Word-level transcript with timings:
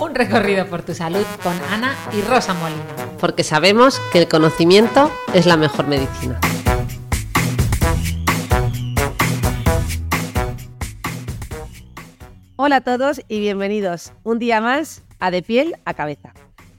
Un 0.00 0.14
recorrido 0.14 0.66
por 0.66 0.80
tu 0.80 0.94
salud 0.94 1.26
con 1.42 1.52
Ana 1.70 1.94
y 2.10 2.22
Rosa 2.22 2.54
Molina. 2.54 2.82
Porque 3.20 3.44
sabemos 3.44 4.00
que 4.10 4.18
el 4.20 4.28
conocimiento 4.28 5.12
es 5.34 5.44
la 5.44 5.58
mejor 5.58 5.88
medicina. 5.88 6.40
Hola 12.56 12.76
a 12.76 12.80
todos 12.80 13.20
y 13.28 13.40
bienvenidos 13.40 14.14
un 14.22 14.38
día 14.38 14.62
más 14.62 15.02
a 15.18 15.30
De 15.30 15.42
piel 15.42 15.76
a 15.84 15.92
cabeza. 15.92 16.32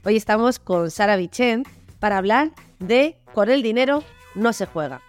Hoy 0.04 0.16
estamos 0.16 0.58
con 0.58 0.90
Sara 0.90 1.14
Bichen 1.14 1.62
para 2.00 2.18
hablar 2.18 2.50
de 2.80 3.16
Con 3.32 3.50
el 3.50 3.62
dinero 3.62 4.02
no 4.34 4.52
se 4.52 4.66
juega, 4.66 5.00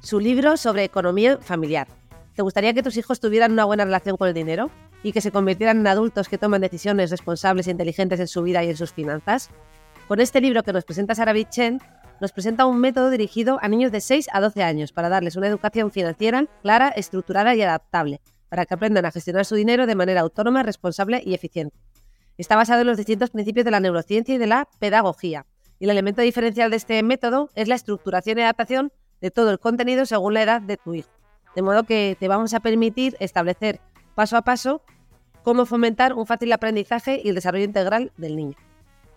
su 0.00 0.20
libro 0.20 0.56
sobre 0.56 0.84
economía 0.84 1.36
familiar. 1.36 1.86
¿Te 2.34 2.40
gustaría 2.40 2.72
que 2.72 2.82
tus 2.82 2.96
hijos 2.96 3.20
tuvieran 3.20 3.52
una 3.52 3.66
buena 3.66 3.84
relación 3.84 4.16
con 4.16 4.28
el 4.28 4.32
dinero 4.32 4.70
y 5.02 5.12
que 5.12 5.20
se 5.20 5.30
convirtieran 5.30 5.78
en 5.80 5.86
adultos 5.86 6.28
que 6.28 6.38
toman 6.38 6.60
decisiones 6.60 7.10
responsables 7.10 7.66
e 7.66 7.70
inteligentes 7.70 8.20
en 8.20 8.28
su 8.28 8.42
vida 8.42 8.64
y 8.64 8.70
en 8.70 8.76
sus 8.76 8.92
finanzas? 8.92 9.50
Con 10.06 10.20
este 10.20 10.40
libro 10.40 10.62
que 10.62 10.72
nos 10.72 10.84
presenta 10.84 11.14
Sara 11.14 11.32
Bichen, 11.32 11.80
nos 12.20 12.32
presenta 12.32 12.66
un 12.66 12.80
método 12.80 13.10
dirigido 13.10 13.58
a 13.62 13.68
niños 13.68 13.92
de 13.92 14.00
6 14.00 14.28
a 14.32 14.40
12 14.40 14.62
años 14.62 14.92
para 14.92 15.08
darles 15.08 15.36
una 15.36 15.46
educación 15.46 15.90
financiera 15.90 16.46
clara, 16.62 16.88
estructurada 16.88 17.54
y 17.54 17.62
adaptable 17.62 18.20
para 18.48 18.66
que 18.66 18.74
aprendan 18.74 19.04
a 19.04 19.10
gestionar 19.10 19.44
su 19.44 19.54
dinero 19.54 19.86
de 19.86 19.94
manera 19.94 20.22
autónoma, 20.22 20.62
responsable 20.62 21.22
y 21.24 21.34
eficiente. 21.34 21.76
Está 22.36 22.56
basado 22.56 22.80
en 22.82 22.86
los 22.86 22.96
distintos 22.96 23.30
principios 23.30 23.64
de 23.64 23.70
la 23.70 23.80
neurociencia 23.80 24.34
y 24.34 24.38
de 24.38 24.46
la 24.46 24.68
pedagogía. 24.78 25.46
Y 25.78 25.84
el 25.84 25.90
elemento 25.90 26.22
diferencial 26.22 26.70
de 26.70 26.76
este 26.76 27.02
método 27.02 27.50
es 27.54 27.68
la 27.68 27.74
estructuración 27.74 28.38
y 28.38 28.42
adaptación 28.42 28.92
de 29.20 29.30
todo 29.30 29.50
el 29.50 29.58
contenido 29.58 30.06
según 30.06 30.34
la 30.34 30.42
edad 30.42 30.62
de 30.62 30.76
tu 30.76 30.94
hijo. 30.94 31.10
De 31.54 31.62
modo 31.62 31.84
que 31.84 32.16
te 32.18 32.28
vamos 32.28 32.54
a 32.54 32.60
permitir 32.60 33.16
establecer 33.20 33.80
paso 34.18 34.36
a 34.36 34.42
paso 34.42 34.82
cómo 35.44 35.64
fomentar 35.64 36.12
un 36.12 36.26
fácil 36.26 36.52
aprendizaje 36.52 37.20
y 37.22 37.28
el 37.28 37.36
desarrollo 37.36 37.64
integral 37.64 38.10
del 38.16 38.34
niño. 38.34 38.56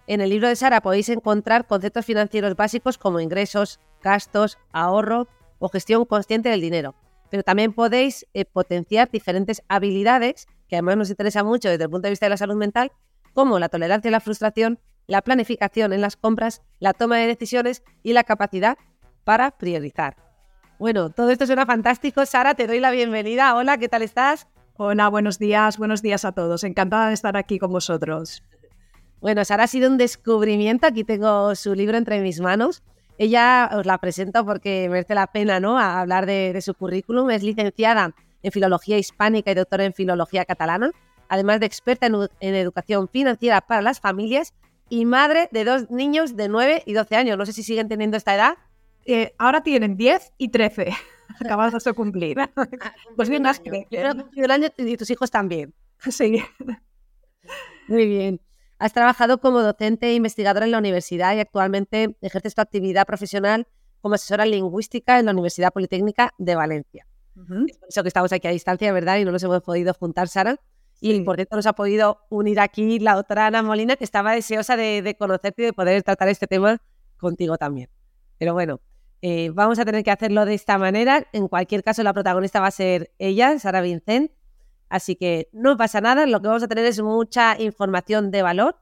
En 0.05 0.21
el 0.21 0.29
libro 0.29 0.47
de 0.47 0.55
Sara 0.55 0.81
podéis 0.81 1.09
encontrar 1.09 1.65
conceptos 1.65 2.05
financieros 2.05 2.55
básicos 2.55 2.99
como 2.99 3.19
ingresos, 3.19 3.79
gastos, 4.03 4.59
ahorro 4.71 5.27
o 5.57 5.69
gestión 5.69 6.05
consciente 6.05 6.49
del 6.49 6.61
dinero, 6.61 6.93
pero 7.31 7.41
también 7.41 7.73
podéis 7.73 8.27
eh, 8.35 8.45
potenciar 8.45 9.09
diferentes 9.09 9.63
habilidades 9.69 10.45
que 10.67 10.75
además 10.75 10.97
nos 10.97 11.09
interesa 11.09 11.43
mucho 11.43 11.67
desde 11.67 11.85
el 11.85 11.89
punto 11.89 12.05
de 12.05 12.11
vista 12.11 12.27
de 12.27 12.31
la 12.31 12.37
salud 12.37 12.55
mental, 12.55 12.91
como 13.33 13.57
la 13.57 13.69
tolerancia 13.69 14.09
a 14.09 14.11
la 14.11 14.19
frustración, 14.19 14.77
la 15.07 15.23
planificación 15.23 15.93
en 15.93 16.01
las 16.01 16.15
compras, 16.15 16.61
la 16.77 16.93
toma 16.93 17.17
de 17.17 17.25
decisiones 17.25 17.81
y 18.03 18.13
la 18.13 18.23
capacidad 18.23 18.77
para 19.23 19.49
priorizar. 19.49 20.15
Bueno, 20.77 21.09
todo 21.09 21.31
esto 21.31 21.47
suena 21.47 21.65
fantástico. 21.65 22.23
Sara, 22.27 22.53
te 22.53 22.67
doy 22.67 22.79
la 22.79 22.91
bienvenida. 22.91 23.55
Hola, 23.55 23.79
¿qué 23.79 23.89
tal 23.89 24.03
estás? 24.03 24.47
Hola, 24.77 25.09
buenos 25.09 25.37
días, 25.37 25.77
buenos 25.77 26.01
días 26.01 26.23
a 26.25 26.31
todos. 26.31 26.63
Encantada 26.63 27.09
de 27.09 27.13
estar 27.13 27.35
aquí 27.35 27.59
con 27.59 27.71
vosotros. 27.71 28.41
Bueno, 29.19 29.43
Sara 29.45 29.65
ha 29.65 29.67
sido 29.67 29.89
un 29.89 29.97
descubrimiento. 29.97 30.87
Aquí 30.87 31.03
tengo 31.03 31.53
su 31.55 31.75
libro 31.75 31.97
entre 31.97 32.21
mis 32.21 32.39
manos. 32.39 32.81
Ella 33.17 33.69
os 33.73 33.85
la 33.85 33.97
presento 33.99 34.45
porque 34.45 34.87
merece 34.89 35.13
la 35.13 35.27
pena 35.27 35.59
¿no? 35.59 35.77
hablar 35.77 36.25
de, 36.25 36.59
su 36.61 36.73
currículum. 36.73 37.29
Es 37.29 37.43
licenciada 37.43 38.15
en 38.41 38.51
Filología 38.51 38.97
Hispánica 38.97 39.51
y 39.51 39.55
doctora 39.55 39.85
en 39.85 39.93
Filología 39.93 40.45
Catalana, 40.45 40.91
además 41.29 41.59
de 41.59 41.67
experta 41.67 42.07
en, 42.07 42.55
educación 42.55 43.09
financiera 43.09 43.61
para 43.61 43.81
las 43.81 43.99
familias 43.99 44.53
y 44.89 45.05
madre 45.05 45.49
de 45.51 45.65
dos 45.65 45.91
niños 45.91 46.35
de 46.35 46.49
9 46.49 46.83
y 46.85 46.93
12 46.93 47.15
años. 47.15 47.37
No 47.37 47.45
sé 47.45 47.53
si 47.53 47.61
siguen 47.61 47.89
teniendo 47.89 48.17
esta 48.17 48.33
edad. 48.33 48.57
Eh, 49.05 49.35
ahora 49.37 49.61
tienen 49.61 49.97
10 49.97 50.33
y 50.37 50.49
13. 50.49 50.93
Acabas 51.39 51.83
de 51.83 51.93
cumplir. 51.93 52.37
pues 53.15 53.29
bien, 53.29 53.45
has 53.45 53.61
y 54.77 54.97
tus 54.97 55.09
hijos 55.09 55.31
también. 55.31 55.73
Sí. 56.09 56.43
Muy 57.87 58.07
bien. 58.07 58.41
Has 58.79 58.91
trabajado 58.91 59.39
como 59.39 59.61
docente 59.61 60.07
e 60.07 60.15
investigadora 60.15 60.65
en 60.65 60.71
la 60.71 60.79
universidad 60.79 61.35
y 61.35 61.39
actualmente 61.39 62.17
ejerces 62.21 62.55
tu 62.55 62.61
actividad 62.61 63.05
profesional 63.05 63.67
como 64.01 64.15
asesora 64.15 64.45
lingüística 64.45 65.19
en 65.19 65.27
la 65.27 65.31
Universidad 65.31 65.71
Politécnica 65.71 66.33
de 66.39 66.55
Valencia. 66.55 67.05
por 67.35 67.67
eso 67.87 68.01
que 68.01 68.07
estamos 68.07 68.33
aquí 68.33 68.47
a 68.47 68.51
distancia, 68.51 68.91
¿verdad? 68.91 69.17
Y 69.17 69.25
no 69.25 69.31
nos 69.31 69.43
hemos 69.43 69.61
podido 69.61 69.93
juntar, 69.93 70.27
Sara. 70.27 70.57
Y 70.99 71.21
por 71.21 71.35
cierto 71.35 71.55
nos 71.55 71.65
ha 71.65 71.73
podido 71.73 72.19
unir 72.29 72.59
aquí 72.59 72.99
la 72.99 73.17
otra 73.17 73.47
Ana 73.47 73.63
Molina, 73.63 73.95
que 73.95 74.03
estaba 74.03 74.33
deseosa 74.33 74.77
de, 74.77 75.15
conocerte 75.17 75.63
y 75.63 75.65
de 75.65 75.73
poder 75.73 76.03
tratar 76.03 76.29
este 76.29 76.45
tema 76.45 76.77
contigo 77.17 77.57
también. 77.57 77.89
Pero 78.37 78.53
bueno, 78.53 78.81
eh, 79.21 79.51
vamos 79.53 79.79
a 79.79 79.85
tener 79.85 80.03
que 80.03 80.11
hacerlo 80.11 80.45
de 80.45 80.53
esta 80.53 80.77
manera. 80.77 81.27
En 81.33 81.47
cualquier 81.47 81.83
caso, 81.83 82.03
la 82.03 82.13
protagonista 82.13 82.59
va 82.59 82.67
a 82.67 82.71
ser 82.71 83.11
ella, 83.19 83.57
Sara 83.59 83.81
Vincent, 83.81 84.31
Así 84.91 85.15
que 85.15 85.47
no 85.53 85.77
pasa 85.77 86.01
nada, 86.01 86.25
lo 86.25 86.41
que 86.41 86.49
vamos 86.49 86.63
a 86.63 86.67
tener 86.67 86.83
es 86.83 87.01
mucha 87.01 87.55
información 87.57 88.29
de 88.29 88.41
valor 88.41 88.75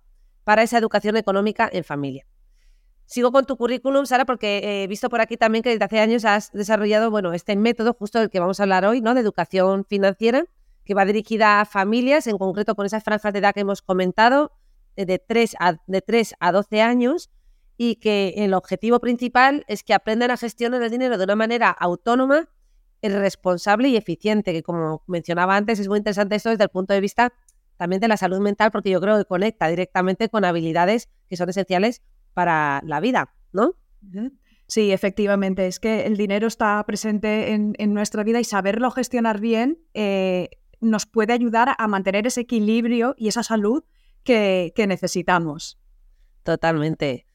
para 0.44 0.64
esa 0.64 0.80
educación 0.80 1.18
económica 1.18 1.70
en 1.72 1.84
familia. 1.84 2.26
Sigo 3.06 3.32
con 3.32 3.46
tu 3.46 3.58
currículum, 3.58 4.08
Sara, 4.08 4.26
porque 4.26 4.84
he 4.84 4.88
visto 4.88 5.08
por 5.08 5.22
aquí 5.22 5.38
también 5.38 5.62
que 5.62 5.70
desde 5.70 5.86
hace 5.86 6.00
años 6.00 6.26
has 6.26 6.52
desarrollado 6.52 7.12
bueno, 7.12 7.34
este 7.34 7.56
método 7.56 7.94
justo 7.94 8.18
del 8.18 8.32
que 8.32 8.40
vamos 8.40 8.60
a 8.60 8.64
hablar 8.64 8.86
hoy, 8.86 9.02
¿no? 9.02 9.14
de 9.14 9.22
educación 9.22 9.86
financiera, 9.86 10.46
que 10.84 10.96
va 10.96 11.06
dirigida 11.06 11.62
a 11.62 11.66
familias, 11.66 12.26
en 12.26 12.40
concreto 12.40 12.74
con 12.74 12.88
esas 12.88 13.04
franjas 13.04 13.32
de 13.32 13.40
edad 13.40 13.54
que 13.54 13.60
hemos 13.60 13.84
comentado, 13.84 14.52
eh, 14.96 15.06
de 15.06 15.20
3 15.20 15.58
a, 15.60 15.78
de 15.86 16.02
3 16.02 16.34
a 16.40 16.52
12 16.52 16.82
años, 16.82 17.30
y 17.82 17.96
que 17.96 18.34
el 18.36 18.54
objetivo 18.54 19.00
principal 19.00 19.64
es 19.70 19.84
que 19.84 19.94
aprendan 19.94 20.32
a 20.32 20.38
gestionar 20.38 20.84
el 20.84 20.92
dinero 20.92 21.18
de 21.18 21.24
una 21.24 21.38
manera 21.38 21.70
autónoma 21.70 22.50
responsable 23.02 23.88
y 23.88 23.96
eficiente, 23.96 24.52
que 24.52 24.64
como 24.64 25.02
mencionaba 25.08 25.56
antes, 25.56 25.80
es 25.80 25.88
muy 25.88 25.98
interesante 25.98 26.36
esto 26.36 26.50
desde 26.50 26.66
el 26.66 26.70
punto 26.70 26.94
de 26.94 27.00
vista 27.00 27.32
también 27.78 28.02
de 28.02 28.10
la 28.10 28.18
salud 28.18 28.42
mental, 28.42 28.72
porque 28.72 28.90
yo 28.90 29.00
creo 29.00 29.18
que 29.18 29.24
conecta 29.24 29.70
directamente 29.70 30.28
con 30.28 30.44
habilidades 30.44 31.08
que 31.30 31.38
son 31.38 31.48
esenciales 31.48 32.02
para 32.34 32.82
la 32.84 33.00
vida, 33.00 33.34
¿no? 33.54 33.76
Sí, 34.68 34.92
efectivamente, 34.92 35.66
es 35.66 35.80
que 35.80 36.06
el 36.06 36.18
dinero 36.18 36.48
está 36.48 36.84
presente 36.86 37.54
en, 37.54 37.94
nuestra 37.94 38.26
vida 38.26 38.42
y 38.42 38.44
saberlo 38.44 38.92
gestionar 38.92 39.40
bien 39.40 39.80
eh, 39.94 40.50
nos 40.82 41.06
puede 41.06 41.32
ayudar 41.32 41.76
a 41.78 41.88
mantener 41.88 42.28
ese 42.28 42.42
equilibrio 42.42 43.16
y 43.18 43.30
esa 43.30 43.44
salud 43.44 43.86
que, 44.26 44.74
que 44.76 44.86
necesitamos. 44.86 45.80
Totalmente. 46.44 47.29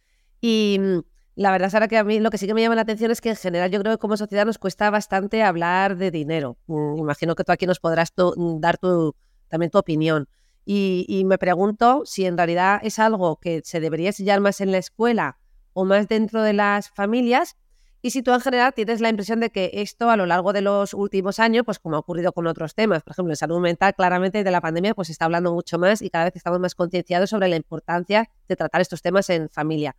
Y 0.47 0.77
mm, 0.79 0.99
la 1.37 1.53
verdad, 1.53 1.71
Sara, 1.71 1.89
que 1.89 1.97
a 1.97 2.05
mí 2.05 2.21
lo 2.21 2.29
que 2.29 2.37
sí 2.37 2.47
que 2.47 2.53
me 2.53 2.61
llama 2.61 2.75
la 2.75 2.83
atención 2.83 3.11
es 3.11 3.23
que 3.23 3.31
en 3.31 3.37
general 3.37 3.71
yo 3.71 3.81
creo 3.81 3.95
que 3.95 3.99
como 3.99 4.19
sociedad 4.19 4.45
nos 4.45 4.59
cuesta 4.59 4.91
bastante 4.91 5.43
hablar 5.43 5.97
de 5.97 6.11
dinero. 6.11 6.59
Mm, 6.67 6.99
imagino 6.99 7.35
que 7.35 7.45
tú 7.45 7.53
aquí 7.53 7.67
nos 7.67 7.81
podrás 7.81 8.13
mm, 8.15 8.61
dar 8.61 8.77
tu, 8.77 9.17
también 9.49 9.71
tu 9.71 9.79
opinión. 9.79 10.29
Y, 10.67 11.23
me 11.25 11.39
pregunto 11.39 12.03
si 12.05 12.27
en 12.27 12.37
realidad 12.37 12.79
es 12.83 12.99
algo 12.99 13.37
que 13.37 13.63
se 13.65 13.81
debería 13.81 14.09
enseñar 14.09 14.41
más 14.41 14.61
en 14.61 14.71
la 14.71 14.77
escuela 14.77 15.39
o 15.73 15.87
más 15.87 16.09
dentro 16.09 16.43
de 16.43 16.53
las 16.53 16.91
familias. 16.91 17.57
Y 18.03 18.11
si 18.11 18.23
tú 18.23 18.35
en 18.35 18.41
general 18.41 18.75
tienes 18.75 19.01
la 19.01 19.09
impresión 19.09 19.41
de 19.41 19.49
que 19.49 19.71
esto 19.73 20.11
a 20.11 20.17
lo 20.19 20.27
largo 20.27 20.53
de 20.53 20.61
los 20.61 20.93
últimos 20.93 21.39
años, 21.39 21.65
pues 21.65 21.79
como 21.79 21.97
ha 21.97 22.01
ocurrido 22.01 22.33
con 22.33 22.47
otros 22.47 22.75
temas, 22.75 23.03
por 23.03 23.13
ejemplo, 23.13 23.33
en 23.33 23.37
salud 23.37 23.61
mental, 23.61 23.95
claramente 23.95 24.45
de 24.45 24.51
la 24.51 24.61
pandemia, 24.61 24.95
pues 24.95 25.09
se 25.09 25.13
está 25.13 25.25
hablando 25.25 25.55
mucho 25.55 25.79
más 25.79 26.03
y 26.03 26.11
cada 26.11 26.27
vez 26.27 26.37
estamos 26.37 26.61
más 26.61 26.75
concienciados 26.75 27.31
sobre 27.31 27.49
la 27.49 27.57
importancia 27.57 28.29
de 28.47 28.57
tratar 28.57 28.83
estos 28.83 29.01
temas 29.01 29.31
en 29.31 29.49
familia. 29.49 29.97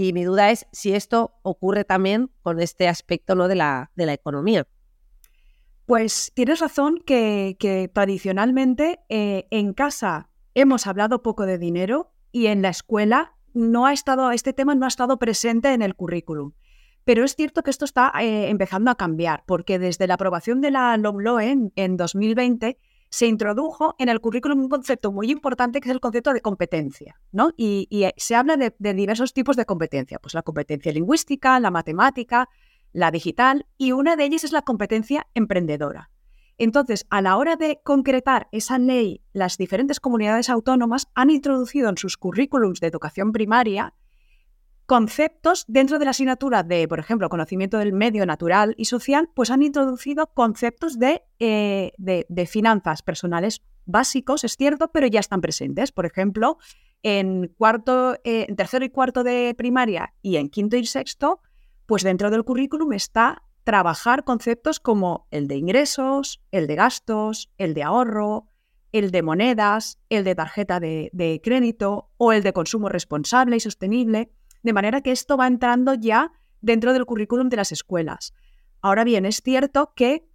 Y 0.00 0.12
mi 0.12 0.22
duda 0.22 0.52
es 0.52 0.68
si 0.70 0.94
esto 0.94 1.32
ocurre 1.42 1.82
también 1.82 2.30
con 2.42 2.60
este 2.60 2.86
aspecto 2.86 3.34
¿no? 3.34 3.48
de, 3.48 3.56
la, 3.56 3.90
de 3.96 4.06
la 4.06 4.12
economía. 4.12 4.64
Pues 5.86 6.30
tienes 6.36 6.60
razón 6.60 7.02
que, 7.04 7.90
tradicionalmente 7.92 9.00
eh, 9.08 9.48
en 9.50 9.72
casa 9.72 10.30
hemos 10.54 10.86
hablado 10.86 11.20
poco 11.24 11.46
de 11.46 11.58
dinero 11.58 12.12
y 12.30 12.46
en 12.46 12.62
la 12.62 12.68
escuela 12.68 13.34
no 13.54 13.86
ha 13.86 13.92
estado, 13.92 14.30
este 14.30 14.52
tema 14.52 14.76
no 14.76 14.84
ha 14.84 14.88
estado 14.88 15.18
presente 15.18 15.72
en 15.72 15.82
el 15.82 15.96
currículum. 15.96 16.52
Pero 17.02 17.24
es 17.24 17.34
cierto 17.34 17.64
que 17.64 17.70
esto 17.70 17.84
está 17.84 18.12
eh, 18.20 18.50
empezando 18.50 18.92
a 18.92 18.96
cambiar, 18.96 19.42
porque 19.46 19.80
desde 19.80 20.06
la 20.06 20.14
aprobación 20.14 20.60
de 20.60 20.70
la 20.70 20.96
LOMLOE 20.96 21.50
en, 21.50 21.72
en 21.74 21.96
2020 21.96 22.78
se 23.10 23.26
introdujo 23.26 23.94
en 23.98 24.08
el 24.08 24.20
currículum 24.20 24.60
un 24.60 24.68
concepto 24.68 25.12
muy 25.12 25.30
importante 25.30 25.80
que 25.80 25.88
es 25.88 25.94
el 25.94 26.00
concepto 26.00 26.32
de 26.32 26.40
competencia, 26.40 27.20
¿no? 27.32 27.50
Y, 27.56 27.88
eh, 27.90 28.12
se 28.16 28.34
habla 28.34 28.56
de, 28.56 28.74
diversos 28.94 29.32
tipos 29.32 29.56
de 29.56 29.64
competencia, 29.64 30.18
pues 30.18 30.34
la 30.34 30.42
competencia 30.42 30.92
lingüística, 30.92 31.58
la 31.60 31.70
matemática, 31.70 32.48
la 32.92 33.10
digital, 33.10 33.66
y 33.76 33.92
una 33.92 34.16
de 34.16 34.24
ellas 34.24 34.44
es 34.44 34.52
la 34.52 34.62
competencia 34.62 35.26
emprendedora. 35.34 36.10
Entonces, 36.58 37.06
a 37.08 37.22
la 37.22 37.36
hora 37.36 37.54
de 37.56 37.80
concretar 37.84 38.48
esa 38.50 38.78
ley, 38.78 39.22
las 39.32 39.58
diferentes 39.58 40.00
comunidades 40.00 40.50
autónomas 40.50 41.06
han 41.14 41.30
introducido 41.30 41.88
en 41.88 41.96
sus 41.96 42.16
currículums 42.16 42.80
de 42.80 42.88
educación 42.88 43.32
primaria 43.32 43.94
conceptos 44.88 45.66
dentro 45.68 45.98
de 45.98 46.06
la 46.06 46.12
asignatura 46.12 46.62
de, 46.62 46.88
por 46.88 46.98
ejemplo, 46.98 47.28
conocimiento 47.28 47.76
del 47.76 47.92
medio 47.92 48.24
natural 48.24 48.74
y 48.78 48.86
social, 48.86 49.28
pues 49.34 49.50
han 49.50 49.62
introducido 49.62 50.28
conceptos 50.32 50.98
de, 50.98 51.24
eh, 51.38 51.92
de, 51.98 52.46
finanzas 52.46 53.02
personales 53.02 53.60
básicos, 53.84 54.44
es 54.44 54.56
cierto, 54.56 54.88
pero 54.90 55.06
ya 55.06 55.20
están 55.20 55.42
presentes. 55.42 55.92
Por 55.92 56.06
ejemplo, 56.06 56.56
en 57.02 57.48
cuarto, 57.48 58.14
eh, 58.24 58.46
en 58.48 58.56
tercero 58.56 58.82
y 58.82 58.88
cuarto 58.88 59.24
de 59.24 59.54
primaria 59.58 60.14
y 60.22 60.36
en 60.36 60.48
quinto 60.48 60.78
y 60.78 60.86
sexto, 60.86 61.42
pues 61.84 62.02
dentro 62.02 62.30
del 62.30 62.44
currículum 62.44 62.94
está 62.94 63.42
trabajar 63.64 64.24
conceptos 64.24 64.80
como 64.80 65.26
el 65.30 65.48
de 65.48 65.56
ingresos, 65.56 66.40
el 66.50 66.66
de 66.66 66.76
gastos, 66.76 67.50
el 67.58 67.74
de 67.74 67.82
ahorro, 67.82 68.48
el 68.92 69.10
de 69.10 69.20
monedas, 69.20 69.98
el 70.08 70.24
de 70.24 70.34
tarjeta 70.34 70.80
de 70.80 71.40
crédito 71.44 72.08
o 72.16 72.32
el 72.32 72.42
de 72.42 72.54
consumo 72.54 72.88
responsable 72.88 73.56
y 73.56 73.60
sostenible. 73.60 74.32
De 74.62 74.72
manera 74.72 75.00
que 75.00 75.12
esto 75.12 75.36
va 75.36 75.46
entrando 75.46 75.94
ya 75.94 76.32
dentro 76.60 76.92
del 76.92 77.06
currículum 77.06 77.48
de 77.48 77.56
las 77.56 77.72
escuelas. 77.72 78.34
Ahora 78.80 79.04
bien, 79.04 79.24
es 79.26 79.40
cierto 79.42 79.92
que 79.94 80.28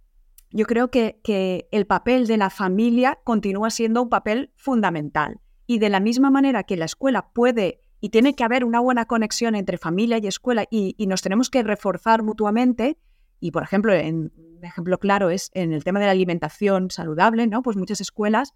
yo 0.50 0.66
creo 0.66 0.90
que, 0.90 1.20
que, 1.24 1.68
el 1.72 1.86
papel 1.86 2.26
de 2.26 2.36
la 2.36 2.50
familia 2.50 3.18
continúa 3.24 3.70
siendo 3.70 4.02
un 4.02 4.08
papel 4.08 4.52
fundamental. 4.56 5.40
Y 5.66 5.78
de 5.78 5.88
la 5.88 6.00
misma 6.00 6.30
manera 6.30 6.62
que 6.62 6.76
la 6.76 6.84
escuela 6.84 7.30
puede 7.32 7.80
y 8.04 8.10
tiene 8.10 8.34
que 8.34 8.44
haber 8.44 8.66
una 8.66 8.80
buena 8.80 9.06
conexión 9.06 9.54
entre 9.54 9.78
familia 9.78 10.18
y 10.18 10.26
escuela 10.26 10.66
y, 10.70 10.94
nos 11.06 11.22
tenemos 11.22 11.48
que 11.48 11.62
reforzar 11.62 12.22
mutuamente, 12.22 12.98
y 13.40 13.50
por 13.50 13.62
ejemplo, 13.62 13.94
en, 13.94 14.30
un 14.36 14.62
ejemplo 14.62 14.98
claro 14.98 15.30
es 15.30 15.50
en 15.54 15.72
el 15.72 15.84
tema 15.84 16.00
de 16.00 16.04
la 16.04 16.12
alimentación 16.12 16.90
saludable, 16.90 17.46
¿no? 17.46 17.62
Pues 17.62 17.78
muchas 17.78 18.02
escuelas, 18.02 18.52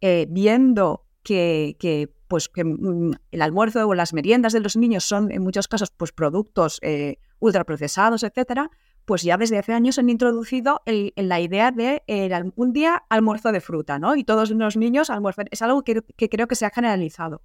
eh, 0.00 0.28
viendo 0.30 1.06
que, 1.24 2.14
pues 2.28 2.48
que 2.48 2.64
mm, 2.64 3.12
el 3.32 3.42
almuerzo 3.42 3.88
o 3.88 3.94
las 3.94 4.12
meriendas 4.12 4.52
de 4.52 4.60
los 4.60 4.76
niños 4.76 5.04
son 5.04 5.32
en 5.32 5.42
muchos 5.42 5.66
casos 5.66 5.90
pues 5.90 6.12
productos 6.12 6.78
eh, 6.82 7.18
ultraprocesados, 7.40 8.22
etcétera, 8.22 8.70
pues 9.04 9.22
ya 9.22 9.36
desde 9.36 9.58
hace 9.58 9.72
años 9.72 9.98
han 9.98 10.08
introducido 10.08 10.80
la 10.86 11.40
idea 11.40 11.70
de 11.72 12.02
un 12.56 12.72
día 12.72 13.02
almuerzo 13.10 13.52
de 13.52 13.60
fruta, 13.60 13.98
¿no? 13.98 14.16
Y 14.16 14.24
todos 14.24 14.50
los 14.50 14.76
niños 14.76 15.10
almuerzan. 15.10 15.46
Es 15.50 15.60
algo 15.60 15.82
que, 15.82 16.02
creo 16.30 16.48
que 16.48 16.54
se 16.54 16.64
ha 16.64 16.70
generalizado. 16.70 17.42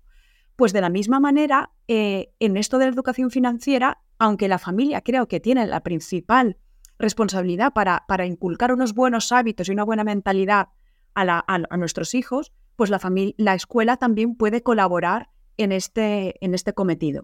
Pues 0.55 0.71
de 0.71 0.81
la 0.81 0.89
misma 0.89 1.19
manera, 1.19 1.71
eh, 1.87 2.31
en 2.39 2.55
esto 2.55 2.77
de 2.77 2.85
la 2.85 2.93
educación 2.93 3.29
financiera, 3.29 4.01
aunque 4.19 4.47
la 4.47 4.57
familia 4.57 5.01
creo 5.01 5.27
que 5.27 5.39
tiene 5.39 5.65
la 5.67 5.81
principal 5.81 6.57
responsabilidad 6.97 7.73
para, 7.73 8.05
para 8.07 8.25
inculcar 8.25 8.73
unos 8.73 8.93
buenos 8.93 9.31
hábitos 9.31 9.67
y 9.67 9.71
una 9.71 9.83
buena 9.83 10.03
mentalidad 10.03 10.69
a 11.15 11.77
nuestros 11.77 12.13
hijos, 12.15 12.53
pues 12.79 12.89
la, 12.89 13.01
la 13.35 13.55
escuela 13.55 13.97
también 13.97 14.37
puede 14.37 14.63
colaborar 14.63 15.31
en 15.57 15.73
este, 15.73 16.35
en 16.39 16.53
este 16.53 16.71
cometido. 16.71 17.23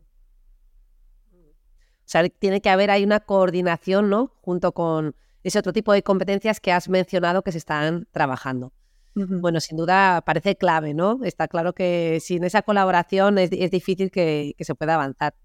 O 1.30 2.04
sea, 2.04 2.28
tiene 2.28 2.60
que 2.60 2.70
haber 2.70 2.92
ahí 2.92 3.06
una 3.06 3.22
coordinación, 3.22 4.10
¿no? 4.10 4.34
Junto 4.42 4.74
con 4.74 5.16
ese 5.44 5.58
otro 5.58 5.72
tipo 5.72 5.94
de 5.94 6.04
competencias 6.04 6.60
que 6.60 6.74
has 6.74 6.90
mencionado 6.90 7.42
que 7.42 7.54
se 7.54 7.58
están 7.58 8.06
trabajando. 8.12 8.74
Bueno, 9.14 9.62
sin 9.62 9.78
duda 9.78 10.22
parece 10.26 10.58
clave, 10.58 10.94
¿no? 10.94 11.22
Está 11.24 11.48
claro 11.48 11.72
que 11.72 12.20
sin 12.20 12.44
esa 12.44 12.62
colaboración 12.62 13.38
es, 13.38 13.50
difícil 13.50 14.12
que, 14.12 14.56
que, 14.58 14.66
se 14.66 14.76
pueda 14.76 14.96
avanzar. 14.96 15.36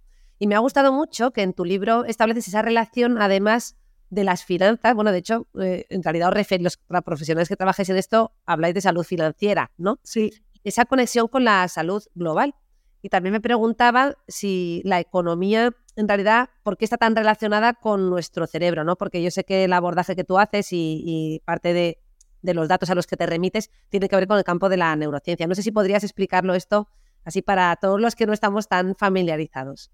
Y 0.40 0.48
me 0.48 0.56
ha 0.56 0.58
gustado 0.58 0.92
mucho 0.92 1.30
que 1.30 1.42
en 1.42 1.52
tu 1.52 1.64
libro 1.64 2.04
estableces 2.04 2.48
esa 2.48 2.62
relación, 2.62 3.22
además, 3.22 3.76
de 4.10 4.24
las 4.24 4.44
finanzas, 4.44 4.94
bueno, 4.94 5.12
de 5.12 5.18
hecho, 5.18 5.46
eh, 5.60 5.86
en 5.88 6.02
realidad 6.02 6.30
os 6.36 6.60
los 6.60 6.78
profesionales 7.04 7.48
que 7.48 7.56
trabajáis 7.56 7.88
en 7.88 7.96
esto, 7.96 8.32
habláis 8.44 8.74
de 8.74 8.80
salud 8.80 9.04
financiera, 9.04 9.70
¿no? 9.78 9.98
Sí. 10.02 10.32
Esa 10.64 10.84
conexión 10.84 11.28
con 11.28 11.44
la 11.44 11.66
salud 11.68 12.02
global. 12.14 12.54
Y 13.02 13.08
también 13.08 13.32
me 13.32 13.40
preguntaba 13.40 14.14
si 14.28 14.82
la 14.84 15.00
economía, 15.00 15.70
en 15.96 16.06
realidad, 16.06 16.50
¿por 16.62 16.76
qué 16.76 16.84
está 16.84 16.98
tan 16.98 17.16
relacionada 17.16 17.72
con 17.72 18.10
nuestro 18.10 18.46
cerebro? 18.46 18.84
¿no? 18.84 18.96
Porque 18.96 19.22
yo 19.22 19.30
sé 19.30 19.44
que 19.44 19.64
el 19.64 19.72
abordaje 19.72 20.14
que 20.14 20.24
tú 20.24 20.38
haces 20.38 20.68
y, 20.70 21.40
parte 21.46 21.72
de, 21.72 21.98
de, 22.42 22.52
los 22.52 22.68
datos 22.68 22.90
a 22.90 22.94
los 22.94 23.06
que 23.06 23.16
te 23.16 23.24
remites 23.24 23.70
tiene 23.88 24.06
que 24.06 24.16
ver 24.16 24.26
con 24.26 24.36
el 24.36 24.44
campo 24.44 24.68
de 24.68 24.76
la 24.76 24.94
neurociencia. 24.96 25.46
No 25.46 25.54
sé 25.54 25.62
si 25.62 25.72
podrías 25.72 26.04
explicarlo 26.04 26.54
esto 26.54 26.88
así 27.24 27.40
para 27.42 27.74
todos 27.76 28.00
los 28.00 28.14
que 28.14 28.26
no 28.26 28.34
estamos 28.34 28.68
tan 28.68 28.94
familiarizados. 28.96 29.90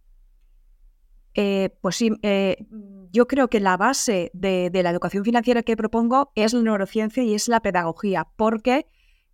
Eh, 1.39 1.69
pues 1.83 1.97
sí, 1.97 2.11
eh, 2.23 2.65
yo 3.13 3.27
creo 3.27 3.49
que 3.49 3.61
la 3.61 3.77
base 3.77 4.31
de, 4.33 4.71
la 4.73 4.91
educación 4.91 5.23
financiera 5.23 5.63
que 5.63 5.77
propongo 5.77 6.33
es 6.35 6.55
la 6.55 6.63
neurociencia 6.63 7.23
y 7.23 7.35
es 7.35 7.49
la 7.49 7.61
pedagogía, 7.61 8.27
porque 8.37 8.87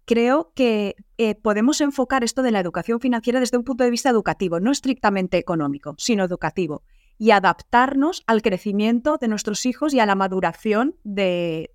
creo 0.04 0.52
que 0.56 0.96
eh, 1.16 1.36
podemos 1.36 1.80
enfocar 1.80 2.24
esto 2.24 2.42
de 2.42 2.50
la 2.50 2.58
educación 2.58 2.98
financiera 2.98 3.38
desde 3.38 3.56
un 3.56 3.62
punto 3.62 3.84
de 3.84 3.90
vista 3.90 4.10
educativo, 4.10 4.58
no 4.58 4.72
estrictamente 4.72 5.38
económico, 5.38 5.94
sino 5.96 6.24
educativo, 6.24 6.82
y 7.18 7.30
adaptarnos 7.30 8.24
al 8.26 8.42
crecimiento 8.42 9.16
de 9.20 9.28
nuestros 9.28 9.64
hijos 9.64 9.94
y 9.94 10.00
a 10.00 10.06
la 10.06 10.16
maduración 10.16 10.96
de, 11.04 11.70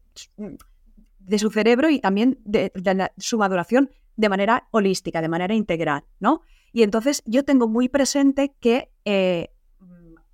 de 1.20 1.40
su 1.40 1.52
cerebro 1.52 1.90
y 1.90 2.00
también 2.00 2.38
de, 2.44 2.74
su 3.18 3.38
maduración 3.38 3.92
de 4.18 4.28
manera 4.28 4.68
holística, 4.72 5.22
de 5.22 5.30
manera 5.30 5.54
integral, 5.56 6.04
¿no? 6.20 6.42
Y 6.74 6.84
entonces 6.84 7.24
yo 7.26 7.46
tengo 7.46 7.70
muy 7.70 7.88
presente 7.88 8.54
que 8.60 8.92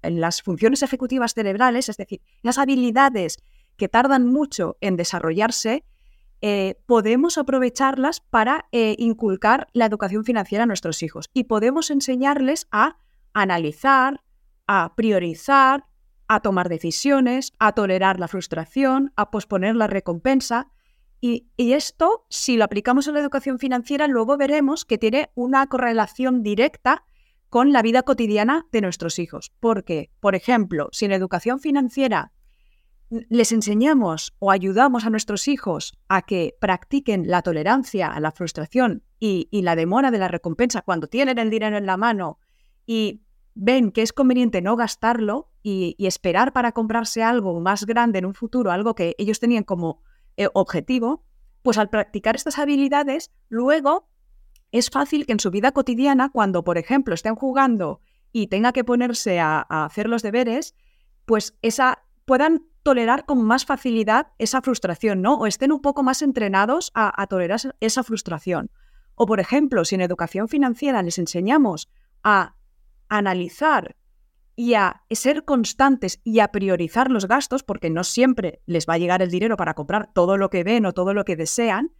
las 0.04 0.42
funciones 0.42 0.84
ejecutivas 0.84 1.34
cerebrales, 1.34 1.90
es 1.90 1.98
decir, 1.98 2.22
las 2.42 2.58
habilidades 2.58 3.38
que 3.78 3.90
tardan 3.90 4.28
mucho 4.28 4.78
en 4.82 4.98
desarrollarse, 4.98 5.84
eh, 6.42 6.76
podemos 6.86 7.38
aprovecharlas 7.38 8.20
para 8.20 8.66
eh, 8.74 8.96
inculcar 9.00 9.68
la 9.72 9.86
educación 9.86 10.26
financiera 10.26 10.66
a 10.66 10.68
nuestros 10.68 11.02
hijos 11.02 11.30
y 11.34 11.46
podemos 11.46 11.90
enseñarles 11.90 12.68
a 12.70 12.98
analizar, 13.34 14.22
a 14.68 14.94
priorizar, 14.96 15.86
a 16.28 16.42
tomar 16.42 16.68
decisiones, 16.68 17.54
a 17.60 17.72
tolerar 17.72 18.20
la 18.20 18.28
frustración, 18.28 19.14
a 19.16 19.32
posponer 19.32 19.76
la 19.76 19.88
recompensa. 19.88 20.68
Y, 21.22 21.48
y, 21.56 21.74
esto, 21.74 22.26
si 22.30 22.58
lo 22.58 22.66
aplicamos 22.66 23.08
a 23.08 23.14
la 23.14 23.22
educación 23.22 23.58
financiera, 23.58 24.08
luego 24.08 24.36
veremos 24.36 24.84
que 24.84 24.98
tiene 24.98 25.30
una 25.36 25.68
correlación 25.68 26.44
directa 26.44 27.06
con 27.54 27.72
la 27.72 27.84
vida 27.84 28.02
cotidiana 28.02 28.66
de 28.72 28.82
nuestros 28.82 29.20
hijos. 29.20 29.52
Porque, 29.60 30.10
por 30.20 30.34
ejemplo, 30.34 30.90
si 30.92 31.06
en 31.06 31.12
educación 31.12 31.60
financiera 31.60 32.32
les 33.12 33.52
enseñamos 33.52 34.34
o 34.40 34.50
ayudamos 34.50 35.06
a 35.06 35.12
nuestros 35.12 35.48
hijos 35.48 35.94
a 36.08 36.24
que 36.24 36.56
practiquen 36.60 37.28
la 37.28 37.44
tolerancia 37.44 38.08
a 38.08 38.20
la 38.20 38.32
frustración 38.32 39.04
y, 39.20 39.48
la 39.52 39.76
demora 39.76 40.10
de 40.10 40.18
la 40.18 40.30
recompensa 40.30 40.82
cuando 40.82 41.06
tienen 41.06 41.38
el 41.38 41.52
dinero 41.52 41.78
en 41.78 41.86
la 41.86 41.96
mano 41.96 42.40
y 42.88 43.22
ven 43.54 43.92
que 43.92 44.02
es 44.02 44.14
conveniente 44.14 44.64
no 44.64 44.76
gastarlo 44.76 45.52
y, 45.62 45.96
esperar 46.00 46.54
para 46.54 46.72
comprarse 46.72 47.22
algo 47.22 47.60
más 47.60 47.86
grande 47.86 48.18
en 48.18 48.26
un 48.26 48.34
futuro, 48.34 48.72
algo 48.72 48.96
que 48.96 49.14
ellos 49.20 49.40
tenían 49.40 49.64
como 49.64 50.02
eh, 50.38 50.48
objetivo, 50.56 51.24
pues 51.62 51.78
al 51.78 51.92
practicar 51.92 52.36
estas 52.36 52.58
habilidades, 52.58 53.30
luego 53.48 54.10
es 54.74 54.90
fácil 54.90 55.28
que 55.28 55.34
en 55.34 55.40
su 55.40 55.52
vida 55.52 55.72
cotidiana, 55.72 56.30
cuando, 56.30 56.64
por 56.64 56.80
ejemplo, 56.80 57.14
estén 57.14 57.36
jugando 57.36 58.02
y 58.32 58.48
tenga 58.48 58.74
que 58.74 58.84
ponerse 58.84 59.40
a, 59.40 59.62
hacer 59.70 60.10
los 60.10 60.24
deberes, 60.24 60.76
pues 61.26 61.56
esa, 61.62 62.04
puedan 62.26 62.66
tolerar 62.82 63.26
con 63.26 63.44
más 63.44 63.66
facilidad 63.66 64.30
esa 64.40 64.64
frustración, 64.64 65.22
¿no? 65.22 65.36
O 65.36 65.46
estén 65.46 65.72
un 65.72 65.82
poco 65.82 66.02
más 66.02 66.24
entrenados 66.24 66.92
a, 66.96 67.22
a 67.22 67.28
tolerar 67.28 67.60
esa 67.80 68.04
frustración. 68.04 68.72
O, 69.14 69.28
por 69.28 69.40
ejemplo, 69.40 69.86
si 69.86 69.94
en 69.94 70.02
educación 70.02 70.48
financiera 70.48 71.04
les 71.04 71.20
enseñamos 71.20 71.92
a 72.24 72.56
analizar 73.10 73.96
y 74.56 74.74
a 74.74 75.04
ser 75.12 75.46
constantes 75.46 76.20
y 76.24 76.40
a 76.40 76.48
priorizar 76.48 77.12
los 77.12 77.28
gastos, 77.28 77.62
porque 77.62 77.92
no 77.92 78.04
siempre 78.04 78.64
les 78.66 78.90
va 78.90 78.96
a 78.96 78.98
llegar 78.98 79.22
el 79.22 79.30
dinero 79.30 79.56
para 79.56 79.76
comprar 79.76 80.12
todo 80.14 80.36
lo 80.36 80.50
que 80.50 80.64
ven 80.64 80.88
o 80.88 80.94
todo 80.94 81.14
lo 81.14 81.26
que 81.26 81.36
desean, 81.36 81.92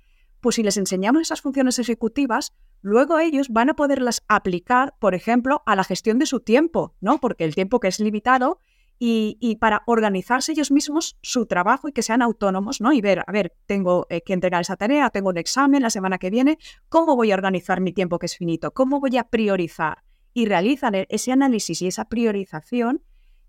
pues 0.44 0.58
si 0.58 0.64
les 0.64 0.78
enseñamos 0.78 1.24
esas 1.24 1.42
funciones 1.42 1.80
ejecutivas, 1.80 2.54
luego 2.82 3.18
ellos 3.18 3.50
van 3.50 3.72
a 3.72 3.76
poderlas 3.76 4.24
aplicar, 4.28 4.94
por 5.00 5.16
ejemplo, 5.16 5.64
a 5.66 5.76
la 5.76 5.86
gestión 5.86 6.20
de 6.20 6.28
su 6.28 6.42
tiempo, 6.42 6.96
¿no? 7.00 7.20
Porque 7.20 7.46
el 7.46 7.56
tiempo 7.56 7.80
que 7.80 7.88
es 7.88 8.00
limitado 8.00 8.60
y, 9.00 9.58
para 9.60 9.84
organizarse 9.86 10.52
ellos 10.52 10.72
mismos 10.72 11.18
su 11.22 11.46
trabajo 11.46 11.88
y 11.88 11.94
que 11.94 12.04
sean 12.04 12.22
autónomos, 12.22 12.80
¿no? 12.80 12.94
Y 12.94 13.02
ver, 13.02 13.24
a 13.26 13.32
ver, 13.32 13.54
tengo 13.66 14.06
eh, 14.10 14.22
que 14.22 14.34
entregar 14.34 14.62
esa 14.62 14.76
tarea, 14.76 15.10
tengo 15.10 15.30
un 15.30 15.38
examen 15.38 15.82
la 15.82 15.90
semana 15.90 16.18
que 16.18 16.30
viene, 16.30 16.58
¿cómo 16.90 17.16
voy 17.16 17.32
a 17.32 17.36
organizar 17.36 17.82
mi 17.82 17.92
tiempo 17.92 18.20
que 18.20 18.28
es 18.28 18.38
finito? 18.38 18.72
¿Cómo 18.72 19.00
voy 19.00 19.18
a 19.18 19.24
priorizar? 19.24 20.04
Y 20.34 20.46
realizan 20.46 20.96
e-, 20.96 21.08
ese 21.10 21.32
análisis 21.32 21.82
y 21.82 21.88
esa 21.88 22.06
priorización 22.06 23.02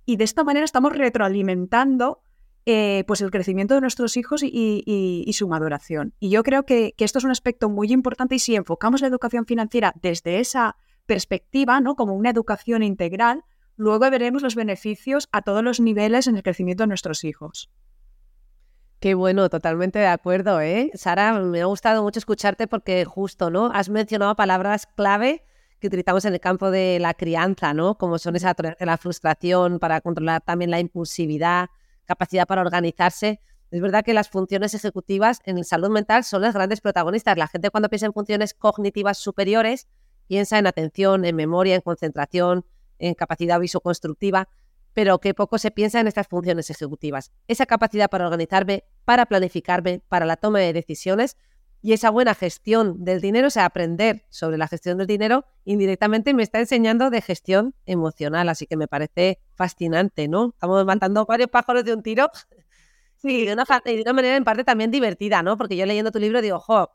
y 0.06 0.16
de 0.16 0.24
esta 0.24 0.44
manera 0.44 0.64
estamos 0.64 0.92
retroalimentando 0.92 2.22
eh, 2.66 3.04
pues 3.06 3.20
el 3.20 3.30
crecimiento 3.30 3.74
de 3.74 3.82
nuestros 3.82 4.16
hijos 4.16 4.42
y, 4.42 5.30
su 5.34 5.48
maduración. 5.48 6.14
Y 6.18 6.30
yo 6.30 6.42
creo 6.42 6.64
que, 6.64 6.94
esto 6.96 7.18
es 7.18 7.24
un 7.24 7.30
aspecto 7.30 7.68
muy 7.68 7.92
importante 7.92 8.36
y 8.36 8.38
si 8.38 8.56
enfocamos 8.56 9.02
la 9.02 9.08
educación 9.08 9.44
financiera 9.44 9.92
desde 10.00 10.40
esa 10.40 10.76
perspectiva, 11.06 11.80
¿no? 11.80 11.94
como 11.94 12.14
una 12.14 12.30
educación 12.30 12.82
integral, 12.82 13.44
luego 13.76 14.08
veremos 14.10 14.42
los 14.42 14.54
beneficios 14.54 15.28
a 15.32 15.42
todos 15.42 15.62
los 15.62 15.80
niveles 15.80 16.26
en 16.26 16.36
el 16.36 16.42
crecimiento 16.42 16.84
de 16.84 16.88
nuestros 16.88 17.24
hijos. 17.24 17.70
Qué 19.00 19.12
bueno, 19.12 19.50
totalmente 19.50 19.98
de 19.98 20.06
acuerdo, 20.06 20.62
¿eh? 20.62 20.90
Sara, 20.94 21.38
me 21.38 21.60
ha 21.60 21.66
gustado 21.66 22.02
mucho 22.02 22.18
escucharte 22.18 22.66
porque 22.66 23.04
justo, 23.04 23.50
¿no? 23.50 23.66
Has 23.74 23.90
mencionado 23.90 24.34
palabras 24.34 24.86
clave 24.86 25.44
que 25.78 25.88
utilizamos 25.88 26.24
en 26.24 26.32
el 26.32 26.40
campo 26.40 26.70
de 26.70 26.98
la 26.98 27.12
crianza, 27.12 27.74
¿no? 27.74 27.98
Como 27.98 28.16
son 28.16 28.36
esa 28.36 28.56
la 28.80 28.96
frustración 28.96 29.78
para 29.78 30.00
controlar 30.00 30.40
también 30.40 30.70
la 30.70 30.80
impulsividad, 30.80 31.68
capacidad 32.04 32.46
para 32.46 32.62
organizarse. 32.62 33.40
Es 33.70 33.80
verdad 33.80 34.04
que 34.04 34.14
las 34.14 34.28
funciones 34.28 34.74
ejecutivas 34.74 35.40
en 35.44 35.62
salud 35.64 35.90
mental 35.90 36.24
son 36.24 36.42
las 36.42 36.54
grandes 36.54 36.80
protagonistas. 36.80 37.36
La 37.36 37.48
gente 37.48 37.70
cuando 37.70 37.88
piensa 37.88 38.06
en 38.06 38.12
funciones 38.12 38.54
cognitivas 38.54 39.18
superiores 39.18 39.88
piensa 40.26 40.58
en 40.58 40.66
atención, 40.66 41.24
en 41.24 41.36
memoria, 41.36 41.74
en 41.74 41.80
concentración, 41.80 42.64
en 42.98 43.14
capacidad 43.14 43.60
visoconstructiva, 43.60 44.48
pero 44.92 45.18
que 45.18 45.34
poco 45.34 45.58
se 45.58 45.70
piensa 45.70 46.00
en 46.00 46.06
estas 46.06 46.28
funciones 46.28 46.70
ejecutivas. 46.70 47.32
Esa 47.48 47.66
capacidad 47.66 48.08
para 48.08 48.26
organizarme, 48.26 48.84
para 49.04 49.26
planificarme, 49.26 50.00
para 50.08 50.24
la 50.24 50.36
toma 50.36 50.60
de 50.60 50.72
decisiones 50.72 51.36
y 51.84 51.92
esa 51.92 52.08
buena 52.08 52.34
gestión 52.34 53.04
del 53.04 53.20
dinero, 53.20 53.48
o 53.48 53.50
sea, 53.50 53.66
aprender 53.66 54.24
sobre 54.30 54.56
la 54.56 54.68
gestión 54.68 54.96
del 54.96 55.06
dinero, 55.06 55.44
indirectamente 55.66 56.32
me 56.32 56.42
está 56.42 56.58
enseñando 56.58 57.10
de 57.10 57.20
gestión 57.20 57.74
emocional, 57.84 58.48
así 58.48 58.66
que 58.66 58.78
me 58.78 58.88
parece 58.88 59.38
fascinante, 59.54 60.26
¿no? 60.26 60.54
Estamos 60.54 60.82
matando 60.86 61.26
varios 61.26 61.50
pájaros 61.50 61.84
de 61.84 61.92
un 61.92 62.02
tiro. 62.02 62.30
Sí, 63.16 63.46
de 63.46 63.54
una, 63.54 63.64
de 63.84 64.02
una 64.02 64.12
manera 64.12 64.36
en 64.36 64.44
parte 64.44 64.64
también 64.64 64.90
divertida, 64.90 65.42
¿no? 65.42 65.56
Porque 65.56 65.76
yo 65.78 65.86
leyendo 65.86 66.10
tu 66.10 66.18
libro 66.18 66.42
digo, 66.42 66.58
jo, 66.58 66.90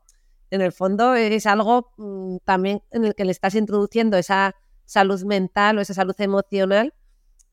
en 0.52 0.62
el 0.62 0.72
fondo 0.72 1.16
es 1.16 1.48
algo 1.48 1.92
mm, 1.98 2.38
también 2.44 2.84
en 2.92 3.06
el 3.06 3.16
que 3.16 3.26
le 3.26 3.32
estás 3.32 3.56
introduciendo 3.56 4.16
esa 4.16 4.56
salud 4.86 5.24
mental 5.24 5.80
o 5.80 5.82
esa 5.82 5.96
salud 5.96 6.14
emocional 6.20 6.94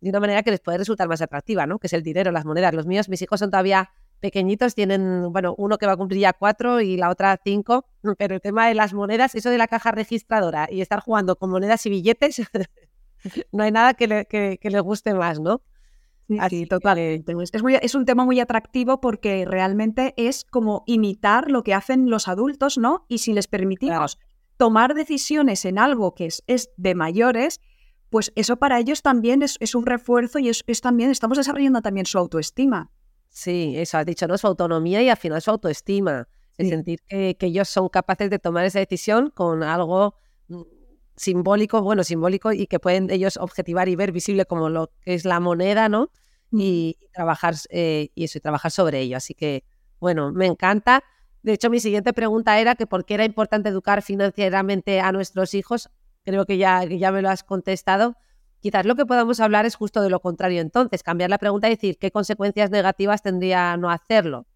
de 0.01 0.11
una 0.11 0.21
manera 0.21 0.43
que 0.43 0.51
les 0.51 0.61
puede 0.61 0.77
resultar 0.77 1.09
más 1.09 1.23
atractiva, 1.23 1.67
¿no? 1.67 1.79
Que 1.79 1.87
es 1.87 1.93
el 1.95 2.03
dinero, 2.03 2.33
las 2.33 2.45
monedas. 2.45 2.75
Los 2.75 2.87
míos, 2.87 3.09
mis 3.09 3.23
hijos 3.23 3.41
son 3.41 3.51
todavía 3.51 3.91
pequeñitos, 4.27 4.75
tienen, 4.75 5.33
bueno, 5.33 5.55
uno 5.57 5.79
que 5.79 5.87
va 5.87 5.93
a 5.93 5.97
cumplir 5.97 6.21
ya 6.21 6.33
cuatro 6.33 6.81
y 6.81 6.97
la 6.97 7.11
otra 7.11 7.39
cinco, 7.45 7.87
pero 8.19 8.35
el 8.35 8.41
tema 8.41 8.67
de 8.67 8.75
las 8.75 8.93
monedas, 8.93 9.37
eso 9.37 9.51
de 9.51 9.59
la 9.59 9.69
caja 9.69 9.93
registradora 9.93 10.67
y 10.69 10.81
estar 10.81 10.99
jugando 10.99 11.37
con 11.37 11.51
monedas 11.51 11.87
y 11.87 11.91
billetes, 11.91 12.43
no 13.53 13.63
hay 13.63 13.71
nada 13.71 13.95
que 13.95 14.09
le, 14.09 14.25
que, 14.27 14.59
le 14.61 14.81
guste 14.81 15.15
más, 15.15 15.39
¿no? 15.39 15.63
Sí, 16.51 16.67
totalmente. 16.67 17.35
Es, 17.53 17.63
muy, 17.63 17.77
es, 17.81 17.95
un 17.95 18.05
tema 18.05 18.25
muy 18.25 18.41
atractivo 18.41 19.01
porque 19.01 19.45
realmente 19.45 20.13
es 20.17 20.45
como 20.45 20.83
imitar 20.87 21.49
lo 21.53 21.63
que 21.63 21.73
hacen 21.73 22.11
los 22.11 22.27
adultos, 22.27 22.79
¿no? 22.79 23.07
Y 23.07 23.19
si 23.19 23.33
les 23.33 23.47
permitimos 23.47 24.19
tomar 24.57 24.95
decisiones 24.95 25.65
en 25.65 25.79
algo 25.79 26.17
que 26.17 26.27
es, 26.27 26.43
es, 26.49 26.71
de 26.77 26.97
mayores, 26.97 27.61
pues 28.11 28.33
eso 28.35 28.57
para 28.57 28.81
ellos 28.81 29.03
también 29.03 29.43
es, 29.43 29.57
es 29.61 29.77
un 29.77 29.87
refuerzo 29.87 30.41
y 30.41 30.49
es, 30.49 30.65
también, 30.81 31.11
estamos 31.11 31.39
desarrollando 31.39 31.81
también 31.81 32.07
su 32.07 32.19
autoestima. 32.19 32.91
Sí, 33.29 33.75
eso 33.77 33.99
has 33.99 34.07
dicho, 34.07 34.27
¿no? 34.27 34.39
Su 34.39 34.47
autonomía 34.47 35.03
y 35.03 35.09
al 35.09 35.17
final 35.17 35.43
su 35.43 35.51
autoestima. 35.51 36.29
El 36.57 36.71
sentir 36.71 37.01
que, 37.07 37.37
ellos 37.41 37.69
son 37.69 37.89
capaces 37.89 38.31
de 38.31 38.39
tomar 38.39 38.65
esa 38.65 38.79
decisión 38.79 39.31
con 39.31 39.63
algo 39.63 40.15
mm, 40.49 40.63
simbólico, 41.17 41.83
bueno, 41.83 42.03
simbólico 42.03 42.53
y 42.53 42.67
que 42.67 42.81
pueden 42.81 43.11
ellos 43.11 43.37
objetivar 43.37 43.89
y 43.89 43.97
ver 43.97 44.13
visible 44.13 44.47
como 44.47 44.71
lo 44.71 44.91
que 45.03 45.15
es 45.15 45.25
la 45.25 45.39
moneda, 45.39 45.89
¿no? 45.89 46.11
Y, 46.51 46.97
trabajar 47.13 47.55
eh, 47.71 48.11
y 48.15 48.25
eso, 48.25 48.39
y 48.39 48.41
trabajar 48.41 48.71
sobre 48.71 49.01
ello. 49.01 49.17
Así 49.19 49.35
que, 49.35 49.65
bueno, 50.01 50.33
me 50.33 50.47
encanta. 50.47 51.05
De 51.43 51.53
hecho, 51.53 51.69
mi 51.71 51.81
siguiente 51.81 52.13
pregunta 52.13 52.59
era 52.59 52.75
que 52.75 52.87
por 52.87 53.05
qué 53.05 53.15
era 53.15 53.25
importante 53.25 53.69
educar 53.69 54.03
financieramente 54.03 55.01
a 55.01 55.13
nuestros 55.13 55.55
hijos. 55.55 55.91
Creo 56.25 56.47
que 56.47 56.57
ya, 56.57 56.87
que 56.89 56.99
ya 56.99 57.13
me 57.13 57.23
lo 57.23 57.29
has 57.29 57.45
contestado. 57.45 58.17
Quizás 58.67 58.85
lo 58.85 58.97
que 58.97 59.07
podamos 59.07 59.39
hablar 59.39 59.65
es 59.65 59.77
justo 59.77 60.03
de 60.03 60.11
lo 60.11 60.19
contrario 60.19 60.61
entonces, 60.61 61.05
cambiar 61.05 61.31
la 61.31 61.39
pregunta 61.39 61.69
y 61.69 61.77
decir 61.77 61.99
qué 61.99 62.11
consecuencias 62.11 62.69
negativas 62.69 63.23
tendría 63.23 63.77
no 63.77 63.91
hacerlo. 63.91 64.49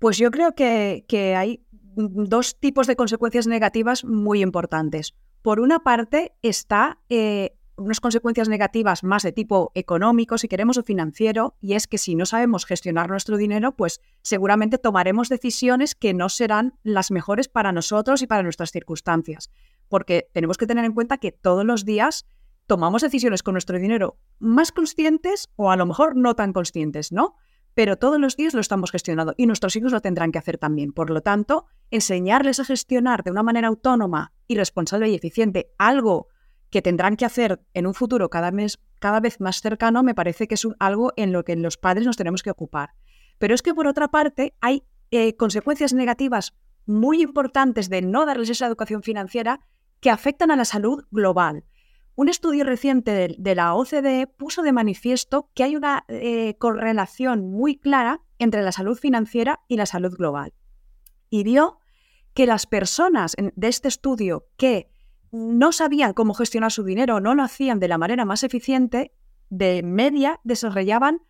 Pues 0.00 0.18
yo 0.18 0.32
creo 0.32 0.56
que, 0.56 1.04
hay 1.38 1.64
dos 1.94 2.58
tipos 2.58 2.88
de 2.88 2.96
consecuencias 2.96 3.46
negativas 3.46 4.04
muy 4.04 4.42
importantes. 4.42 5.14
Por 5.40 5.60
una 5.60 5.78
parte 5.84 6.32
está 6.42 6.98
eh, 7.08 7.54
unas 7.76 8.00
consecuencias 8.00 8.48
negativas 8.48 9.04
más 9.04 9.22
de 9.22 9.30
tipo 9.30 9.70
económico, 9.76 10.36
si 10.36 10.48
queremos, 10.48 10.76
o 10.76 10.82
financiero, 10.82 11.54
y 11.60 11.74
es 11.74 11.86
que 11.86 11.98
si 11.98 12.16
no 12.16 12.26
sabemos 12.26 12.66
gestionar 12.66 13.08
nuestro 13.08 13.36
dinero, 13.36 13.76
pues 13.76 14.00
seguramente 14.22 14.78
tomaremos 14.78 15.28
decisiones 15.28 15.94
que 15.94 16.12
no 16.12 16.28
serán 16.28 16.74
las 16.82 17.12
mejores 17.12 17.46
para 17.46 17.70
nosotros 17.70 18.20
y 18.22 18.26
para 18.26 18.42
nuestras 18.42 18.72
circunstancias. 18.72 19.48
Porque 19.88 20.28
tenemos 20.32 20.56
que 20.56 20.66
tener 20.66 20.84
en 20.84 20.92
cuenta 20.92 21.18
que 21.18 21.30
todos 21.30 21.64
los 21.64 21.84
días 21.84 22.26
tomamos 22.66 23.02
decisiones 23.02 23.42
con 23.42 23.54
nuestro 23.54 23.78
dinero 23.78 24.18
más 24.38 24.72
conscientes 24.72 25.48
o 25.56 25.70
a 25.70 25.76
lo 25.76 25.86
mejor 25.86 26.16
no 26.16 26.34
tan 26.34 26.52
conscientes, 26.52 27.12
¿no? 27.12 27.36
Pero 27.74 27.96
todos 27.96 28.18
los 28.18 28.36
días 28.36 28.54
lo 28.54 28.60
estamos 28.60 28.90
gestionando 28.90 29.34
y 29.36 29.46
nuestros 29.46 29.76
hijos 29.76 29.92
lo 29.92 30.00
tendrán 30.00 30.32
que 30.32 30.38
hacer 30.38 30.58
también. 30.58 30.92
Por 30.92 31.10
lo 31.10 31.20
tanto, 31.20 31.66
enseñarles 31.90 32.58
a 32.58 32.64
gestionar 32.64 33.22
de 33.22 33.30
una 33.30 33.42
manera 33.42 33.68
autónoma 33.68 34.32
y 34.46 34.56
responsable 34.56 35.10
y 35.10 35.14
eficiente 35.14 35.70
algo 35.78 36.28
que 36.70 36.82
tendrán 36.82 37.16
que 37.16 37.24
hacer 37.24 37.60
en 37.74 37.86
un 37.86 37.94
futuro 37.94 38.30
cada, 38.30 38.50
mes, 38.50 38.80
cada 38.98 39.20
vez 39.20 39.40
más 39.40 39.60
cercano 39.60 40.02
me 40.02 40.14
parece 40.14 40.48
que 40.48 40.54
es 40.54 40.66
algo 40.78 41.12
en 41.16 41.32
lo 41.32 41.44
que 41.44 41.54
los 41.56 41.76
padres 41.76 42.06
nos 42.06 42.16
tenemos 42.16 42.42
que 42.42 42.50
ocupar. 42.50 42.94
Pero 43.38 43.54
es 43.54 43.62
que 43.62 43.74
por 43.74 43.86
otra 43.86 44.08
parte 44.08 44.54
hay 44.60 44.82
eh, 45.10 45.36
consecuencias 45.36 45.92
negativas 45.92 46.54
muy 46.86 47.20
importantes 47.20 47.90
de 47.90 48.02
no 48.02 48.26
darles 48.26 48.50
esa 48.50 48.66
educación 48.66 49.02
financiera 49.02 49.60
que 50.00 50.10
afectan 50.10 50.50
a 50.50 50.56
la 50.56 50.64
salud 50.64 51.04
global. 51.10 51.64
Un 52.16 52.30
estudio 52.30 52.64
reciente 52.64 53.36
de, 53.36 53.54
la 53.54 53.74
OCDE 53.74 54.26
puso 54.26 54.62
de 54.62 54.72
manifiesto 54.72 55.50
que 55.54 55.64
hay 55.64 55.76
una 55.76 56.06
eh, 56.08 56.56
correlación 56.58 57.50
muy 57.50 57.76
clara 57.76 58.22
entre 58.38 58.62
la 58.62 58.72
salud 58.72 58.98
financiera 58.98 59.60
y 59.68 59.76
la 59.76 59.84
salud 59.84 60.16
global. 60.16 60.54
Y 61.28 61.44
vio 61.44 61.78
que 62.32 62.46
las 62.46 62.66
personas 62.66 63.36
de 63.36 63.68
este 63.68 63.88
estudio 63.88 64.46
que 64.56 64.90
no 65.30 65.72
sabían 65.72 66.14
cómo 66.14 66.32
gestionar 66.32 66.72
su 66.72 66.84
dinero, 66.84 67.20
no 67.20 67.34
lo 67.34 67.42
hacían 67.42 67.80
de 67.80 67.88
la 67.88 67.98
manera 67.98 68.24
más 68.24 68.44
eficiente, 68.44 69.12
de 69.50 69.82
media 69.82 70.40
desarrollaban 70.42 71.20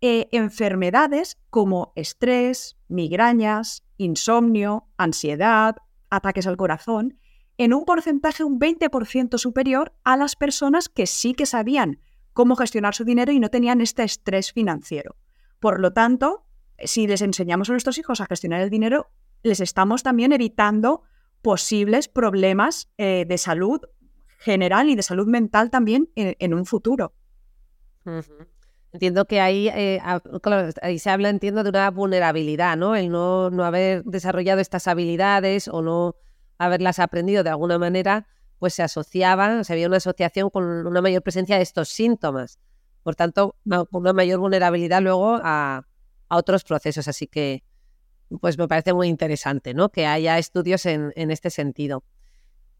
eh, 0.00 0.28
enfermedades 0.30 1.38
como 1.50 1.92
estrés, 1.96 2.76
migrañas, 2.86 3.82
insomnio, 3.96 4.86
ansiedad, 4.96 5.76
ataques 6.08 6.46
al 6.46 6.56
corazón, 6.56 7.18
en 7.58 7.72
un 7.72 7.84
porcentaje 7.84 8.44
un 8.44 8.58
20% 8.58 9.38
superior 9.38 9.94
a 10.04 10.16
las 10.16 10.36
personas 10.36 10.88
que 10.88 11.06
sí 11.06 11.34
que 11.34 11.46
sabían 11.46 12.00
cómo 12.32 12.56
gestionar 12.56 12.94
su 12.94 13.04
dinero 13.04 13.32
y 13.32 13.40
no 13.40 13.48
tenían 13.48 13.80
este 13.80 14.02
estrés 14.04 14.52
financiero. 14.52 15.16
Por 15.58 15.80
lo 15.80 15.92
tanto, 15.92 16.44
si 16.78 17.06
les 17.06 17.22
enseñamos 17.22 17.70
a 17.70 17.72
nuestros 17.72 17.96
hijos 17.98 18.20
a 18.20 18.26
gestionar 18.26 18.60
el 18.60 18.70
dinero, 18.70 19.10
les 19.42 19.60
estamos 19.60 20.02
también 20.02 20.32
evitando 20.32 21.02
posibles 21.40 22.08
problemas 22.08 22.90
eh, 22.98 23.24
de 23.26 23.38
salud 23.38 23.80
general 24.38 24.90
y 24.90 24.96
de 24.96 25.02
salud 25.02 25.26
mental 25.26 25.70
también 25.70 26.10
en, 26.14 26.52
un 26.52 26.66
futuro. 26.66 27.14
Entiendo 28.92 29.24
que 29.26 29.40
ahí, 29.40 29.68
eh, 29.68 30.00
ahí 30.82 30.98
se 30.98 31.10
habla, 31.10 31.30
entiendo, 31.30 31.62
de 31.62 31.70
una 31.70 31.90
vulnerabilidad, 31.90 32.76
¿no? 32.76 32.94
El 32.96 33.10
no, 33.10 33.50
no 33.50 33.64
haber 33.64 34.04
desarrollado 34.04 34.60
estas 34.60 34.86
habilidades 34.88 35.68
o 35.68 35.82
no 35.82 36.16
haberlas 36.58 36.98
aprendido 36.98 37.44
de 37.44 37.50
alguna 37.50 37.78
manera, 37.78 38.26
pues 38.58 38.74
se 38.74 38.82
asociaban, 38.82 39.60
o 39.60 39.62
había 39.68 39.86
una 39.86 39.98
asociación 39.98 40.50
con 40.50 40.64
una 40.64 41.02
mayor 41.02 41.22
presencia 41.22 41.56
de 41.56 41.62
estos 41.62 41.88
síntomas. 41.88 42.58
Por 43.02 43.14
tanto, 43.14 43.54
con 43.64 43.86
una 44.02 44.12
mayor 44.12 44.40
vulnerabilidad 44.40 45.00
luego 45.02 45.38
a, 45.42 45.86
otros 46.28 46.64
procesos. 46.64 47.06
Así 47.06 47.28
que, 47.28 47.62
pues 48.40 48.58
me 48.58 48.66
parece 48.66 48.92
muy 48.92 49.06
interesante, 49.06 49.74
¿no? 49.74 49.90
Que 49.90 50.06
haya 50.06 50.38
estudios 50.38 50.86
en, 50.86 51.12
este 51.14 51.50
sentido. 51.50 52.02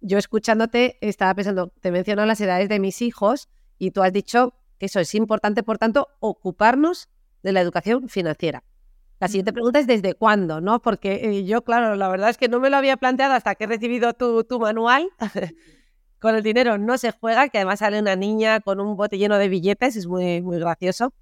Yo 0.00 0.18
escuchándote 0.18 0.98
estaba 1.00 1.32
pensando, 1.34 1.72
te 1.80 1.92
menciono 1.92 2.26
las 2.26 2.40
edades 2.40 2.68
de 2.68 2.80
mis 2.80 3.02
hijos 3.02 3.48
y 3.78 3.92
tú 3.92 4.02
has 4.02 4.12
dicho 4.12 4.54
que 4.78 4.86
eso 4.86 4.98
es 4.98 5.14
importante, 5.14 5.62
por 5.62 5.78
tanto, 5.78 6.08
ocuparnos 6.18 7.08
de 7.42 7.52
la 7.52 7.60
educación 7.60 8.08
financiera. 8.08 8.64
La 9.18 9.28
siguiente 9.28 9.52
pregunta 9.52 9.78
es 9.78 9.86
¿desde 9.86 10.14
cuándo? 10.14 10.60
¿no? 10.60 10.80
Porque 10.80 11.20
eh, 11.22 11.44
yo, 11.44 11.62
claro, 11.62 11.96
la 11.96 12.08
verdad 12.08 12.30
es 12.30 12.36
que 12.36 12.48
no 12.48 12.60
me 12.60 12.68
lo 12.68 12.76
había 12.76 12.96
planteado 12.96 13.34
hasta 13.34 13.54
que 13.54 13.64
he 13.64 13.66
recibido 13.66 14.12
tu, 14.12 14.44
manual. 14.60 15.08
con 16.18 16.34
el 16.34 16.42
dinero 16.42 16.78
no 16.78 16.98
se 16.98 17.12
juega, 17.12 17.48
que 17.48 17.58
además 17.58 17.80
sale 17.80 18.00
una 18.00 18.16
niña 18.16 18.60
con 18.60 18.80
un 18.80 18.96
bote 18.96 19.18
lleno 19.18 19.38
de 19.38 19.48
billetes, 19.48 19.96
es 19.96 20.06
muy, 20.06 20.42
muy 20.42 20.58
gracioso. 20.58 21.12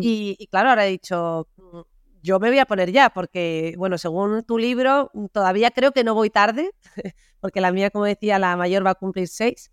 Y, 0.00 0.46
claro, 0.50 0.70
ahora 0.70 0.86
he 0.86 0.90
dicho, 0.90 1.48
mm, 1.56 1.80
yo 2.22 2.38
me 2.38 2.48
voy 2.48 2.58
a 2.58 2.66
poner 2.66 2.92
ya, 2.92 3.10
porque, 3.10 3.74
bueno, 3.78 3.98
según 3.98 4.44
tu 4.44 4.58
libro, 4.58 5.10
todavía 5.32 5.70
creo 5.70 5.92
que 5.92 6.04
no 6.04 6.14
voy 6.14 6.30
tarde, 6.30 6.70
porque 7.40 7.60
la 7.60 7.72
mía, 7.72 7.90
como 7.90 8.04
decía, 8.04 8.38
la 8.38 8.56
mayor 8.56 8.84
va 8.86 8.90
a 8.90 8.94
cumplir 8.94 9.28
seis. 9.28 9.70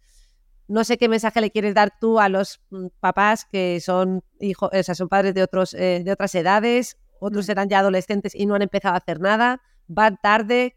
no 0.68 0.84
sé 0.84 0.98
qué 0.98 1.10
mensaje 1.10 1.42
le 1.42 1.52
quieres 1.52 1.74
dar 1.74 1.92
tú 2.00 2.20
a 2.20 2.30
los 2.30 2.62
mm, 2.70 2.88
papás 3.00 3.46
que 3.46 3.80
son 3.82 4.24
hijos, 4.40 4.70
o 4.72 4.84
sea, 4.84 4.96
son 4.96 5.10
padres 5.10 5.34
de 5.34 5.44
otros 5.44 5.74
eh, 5.74 6.02
de 6.06 6.12
otras 6.12 6.34
edades, 6.36 6.98
otros 7.20 7.48
Mm. 7.48 7.52
eran 7.52 7.70
ya 7.70 7.80
adolescentes 7.80 8.34
y 8.36 8.46
no 8.46 8.56
han 8.56 8.62
empezado 8.62 8.96
a 8.96 8.98
hacer 8.98 9.20
nada, 9.20 9.62
van 9.88 10.18
tarde. 10.22 10.76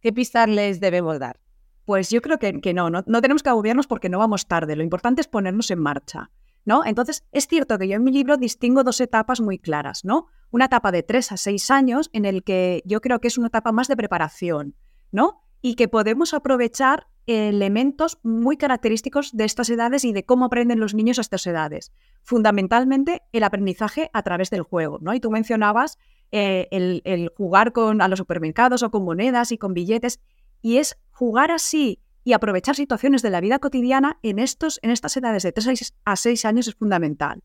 ¿Qué 0.00 0.12
pistas 0.12 0.48
les 0.48 0.80
debemos 0.80 1.18
dar? 1.18 1.40
Pues 1.84 2.10
yo 2.10 2.22
creo 2.22 2.38
que, 2.38 2.60
que 2.60 2.72
no, 2.72 2.88
no, 2.90 3.02
no 3.06 3.20
tenemos 3.20 3.42
que 3.42 3.50
agobiarnos 3.50 3.86
porque 3.86 4.08
no 4.08 4.18
vamos 4.18 4.46
tarde. 4.46 4.76
Lo 4.76 4.82
importante 4.82 5.20
es 5.20 5.28
ponernos 5.28 5.70
en 5.70 5.80
marcha, 5.80 6.30
¿no? 6.64 6.84
Entonces, 6.84 7.24
es 7.32 7.46
cierto 7.48 7.78
que 7.78 7.88
yo 7.88 7.96
en 7.96 8.04
mi 8.04 8.12
libro 8.12 8.36
distingo 8.36 8.84
dos 8.84 9.00
etapas 9.00 9.40
muy 9.40 9.58
claras, 9.58 10.04
¿no? 10.04 10.26
Una 10.50 10.66
etapa 10.66 10.92
de 10.92 11.02
tres 11.02 11.32
a 11.32 11.36
seis 11.36 11.70
años 11.70 12.08
en 12.12 12.24
el 12.24 12.44
que 12.44 12.82
yo 12.86 13.00
creo 13.00 13.20
que 13.20 13.28
es 13.28 13.38
una 13.38 13.48
etapa 13.48 13.72
más 13.72 13.88
de 13.88 13.96
preparación, 13.96 14.74
¿no? 15.10 15.42
Y 15.62 15.74
que 15.74 15.88
podemos 15.88 16.32
aprovechar 16.32 17.08
elementos 17.26 18.18
muy 18.22 18.56
característicos 18.56 19.36
de 19.36 19.44
estas 19.44 19.70
edades 19.70 20.04
y 20.04 20.12
de 20.12 20.24
cómo 20.24 20.46
aprenden 20.46 20.80
los 20.80 20.94
niños 20.94 21.18
a 21.18 21.22
estas 21.22 21.46
edades. 21.46 21.92
Fundamentalmente 22.22 23.22
el 23.32 23.44
aprendizaje 23.44 24.10
a 24.12 24.22
través 24.22 24.50
del 24.50 24.62
juego, 24.62 24.98
¿no? 25.00 25.14
Y 25.14 25.20
tú 25.20 25.30
mencionabas 25.30 25.98
eh, 26.32 26.68
el, 26.70 27.32
jugar 27.36 27.72
con, 27.72 28.00
a 28.02 28.08
los 28.08 28.18
supermercados 28.18 28.82
o 28.82 28.90
con 28.90 29.04
monedas 29.04 29.52
y 29.52 29.58
con 29.58 29.74
billetes, 29.74 30.20
y 30.62 30.78
es 30.78 30.98
jugar 31.10 31.50
así 31.50 32.00
y 32.22 32.32
aprovechar 32.32 32.76
situaciones 32.76 33.22
de 33.22 33.30
la 33.30 33.40
vida 33.40 33.58
cotidiana 33.58 34.18
en, 34.22 34.38
estos, 34.38 34.78
en 34.82 34.90
estas 34.90 35.16
edades 35.16 35.42
de 35.42 35.52
3 35.52 35.94
a 36.04 36.16
6 36.16 36.44
años 36.44 36.68
es 36.68 36.74
fundamental. 36.74 37.42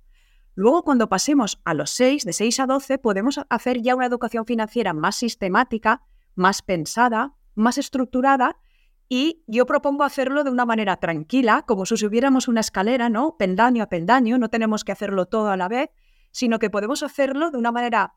Luego, 0.56 0.84
cuando 0.84 1.10
pasemos 1.10 1.60
a 1.66 1.74
los 1.74 1.92
6, 1.92 2.24
de 2.24 2.34
6 2.34 2.60
a 2.62 2.66
12, 2.66 2.98
podemos 2.98 3.40
hacer 3.50 3.82
ya 3.82 3.96
una 3.96 4.06
educación 4.06 4.46
financiera 4.46 4.94
más 4.94 5.18
sistemática, 5.18 6.02
más 6.36 6.62
pensada, 6.62 7.36
más 7.56 7.78
estructurada, 7.78 8.58
y 9.08 9.44
yo 9.48 9.66
propongo 9.66 10.04
hacerlo 10.04 10.44
de 10.44 10.50
una 10.50 10.66
manera 10.66 10.98
tranquila, 10.98 11.64
como 11.68 11.86
si 11.86 11.98
subiéramos 11.98 12.48
una 12.48 12.62
escalera, 12.62 13.10
¿no? 13.10 13.36
Peldaño 13.38 13.84
a 13.84 13.90
peldaño, 13.90 14.38
no 14.38 14.50
tenemos 14.50 14.84
que 14.84 14.92
hacerlo 14.92 15.26
todo 15.28 15.50
a 15.50 15.58
la 15.58 15.68
vez, 15.68 15.90
sino 16.32 16.60
que 16.60 16.70
podemos 16.70 17.04
hacerlo 17.04 17.52
de 17.52 17.58
una 17.58 17.72
manera 17.72 18.16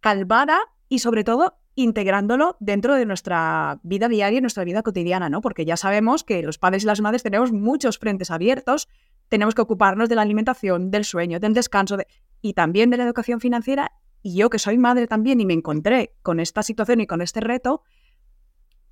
calmada 0.00 0.58
y 0.88 0.98
sobre 1.00 1.24
todo 1.24 1.58
integrándolo 1.74 2.56
dentro 2.60 2.94
de 2.94 3.04
nuestra 3.06 3.80
vida 3.82 4.08
diaria 4.08 4.38
y 4.38 4.40
nuestra 4.40 4.64
vida 4.64 4.82
cotidiana, 4.82 5.28
¿no? 5.28 5.40
Porque 5.40 5.64
ya 5.64 5.76
sabemos 5.76 6.24
que 6.24 6.42
los 6.42 6.58
padres 6.58 6.84
y 6.84 6.86
las 6.86 7.00
madres 7.00 7.22
tenemos 7.22 7.52
muchos 7.52 7.98
frentes 7.98 8.30
abiertos, 8.30 8.88
tenemos 9.28 9.54
que 9.54 9.62
ocuparnos 9.62 10.08
de 10.08 10.14
la 10.14 10.22
alimentación, 10.22 10.90
del 10.90 11.04
sueño, 11.04 11.38
del 11.40 11.52
descanso 11.54 11.96
de- 11.96 12.06
y 12.40 12.54
también 12.54 12.90
de 12.90 12.96
la 12.96 13.04
educación 13.04 13.40
financiera. 13.40 13.92
Y 14.22 14.36
yo 14.36 14.48
que 14.48 14.58
soy 14.58 14.78
madre 14.78 15.06
también 15.06 15.40
y 15.40 15.46
me 15.46 15.52
encontré 15.54 16.14
con 16.22 16.40
esta 16.40 16.62
situación 16.62 17.00
y 17.00 17.06
con 17.06 17.20
este 17.20 17.40
reto, 17.40 17.82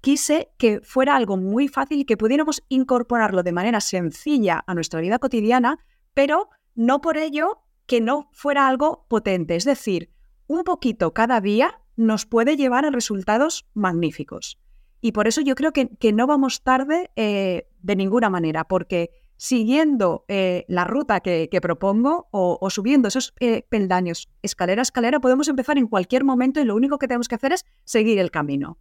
quise 0.05 0.51
que 0.59 0.83
fuera 0.83 1.17
algo 1.17 1.39
muy 1.39 1.67
fácil 1.67 1.99
y 1.99 2.05
que 2.05 2.19
pudiéramos 2.19 2.63
incorporarlo 2.69 3.43
de 3.43 3.53
manera 3.53 3.81
sencilla 3.81 4.63
a 4.67 4.75
nuestra 4.75 5.01
vida 5.01 5.19
cotidiana, 5.19 5.79
pero 6.13 6.51
no 6.75 7.01
por 7.01 7.17
ello 7.17 7.63
que 7.87 8.03
no 8.03 8.29
fuera 8.35 8.69
algo 8.69 9.07
potente. 9.09 9.57
Es 9.57 9.65
decir, 9.65 10.11
un 10.47 10.63
poquito 10.63 11.15
cada 11.15 11.41
día 11.41 11.81
nos 11.97 12.27
puede 12.27 12.59
llevar 12.59 12.85
a 12.85 12.91
resultados 12.91 13.67
magníficos. 13.73 14.61
Y 15.01 15.13
por 15.13 15.27
eso 15.27 15.41
yo 15.41 15.55
creo 15.55 15.73
que, 15.73 16.13
no 16.13 16.27
vamos 16.27 16.63
tarde 16.63 17.11
eh, 17.17 17.67
de 17.81 17.97
ninguna 17.97 18.29
manera, 18.29 18.65
porque 18.65 19.09
siguiendo 19.39 20.27
eh, 20.29 20.67
la 20.69 20.85
ruta 20.85 21.21
que, 21.21 21.49
propongo 21.63 22.29
o, 22.31 22.59
o 22.61 22.69
subiendo 22.69 23.09
esos 23.09 23.33
eh, 23.41 23.65
peldaños 23.71 24.29
escalera 24.43 24.83
a 24.83 24.89
escalera, 24.89 25.19
podemos 25.21 25.49
empezar 25.49 25.79
en 25.79 25.87
cualquier 25.87 26.25
momento 26.25 26.61
y 26.61 26.65
lo 26.65 26.77
único 26.77 26.99
que 26.99 27.09
tenemos 27.09 27.27
que 27.27 27.37
hacer 27.37 27.55
es 27.55 27.65
seguir 27.85 28.19
el 28.19 28.31
camino. 28.31 28.77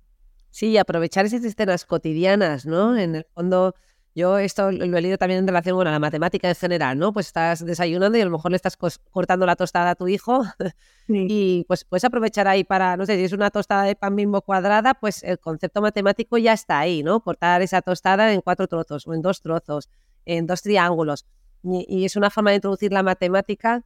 Sí, 0.54 0.78
aprovechar 0.78 1.26
esas 1.26 1.44
escenas 1.44 1.84
cotidianas, 1.84 2.68
¿no? 2.68 2.96
En 2.96 3.16
el 3.16 3.26
fondo, 3.34 3.74
yo 4.14 4.38
esto 4.38 4.72
lo 4.72 4.98
he 4.98 5.02
leído 5.02 5.18
también 5.18 5.40
en 5.40 5.48
relación 5.48 5.76
con 5.76 5.86
la 5.86 5.98
matemática 5.98 6.48
en 6.48 6.54
general, 6.54 7.00
¿no? 7.00 7.12
Pues 7.12 7.26
estás 7.26 7.66
desayunando 7.66 8.20
y 8.20 8.22
a 8.22 8.26
lo 8.26 8.30
mejor 8.30 8.52
le 8.52 8.58
estás 8.58 8.78
cortando 8.78 9.48
la 9.48 9.56
tostada 9.56 9.90
a 9.90 9.96
tu 9.96 10.08
hijo 10.08 10.44
y 11.08 11.66
pues 11.68 11.86
puedes 11.86 12.04
aprovechar 12.04 12.48
ahí 12.48 12.64
para, 12.64 12.98
no 12.98 13.08
sé, 13.08 13.16
si 13.18 13.24
es 13.24 13.34
una 13.34 13.50
tostada 13.50 13.82
de 13.86 13.96
pan 13.96 14.16
bimbo 14.16 14.44
cuadrada, 14.44 14.94
pues 14.94 15.24
el 15.24 15.40
concepto 15.40 15.82
matemático 15.82 16.38
ya 16.38 16.54
está 16.54 16.78
ahí, 16.78 17.02
¿no? 17.02 17.22
Cortar 17.22 17.64
esa 17.64 17.82
tostada 17.82 18.32
en 18.32 18.42
cuatro 18.42 18.68
trozos 18.68 19.08
o 19.08 19.14
en 19.16 19.24
dos 19.24 19.42
trozos, 19.42 19.90
en 20.26 20.46
dos 20.46 20.62
triángulos. 20.62 21.26
Y, 21.64 21.84
y 21.90 22.06
es 22.06 22.16
una 22.16 22.30
forma 22.30 22.52
de 22.52 22.58
introducir 22.58 22.94
la 22.94 23.02
matemática 23.02 23.84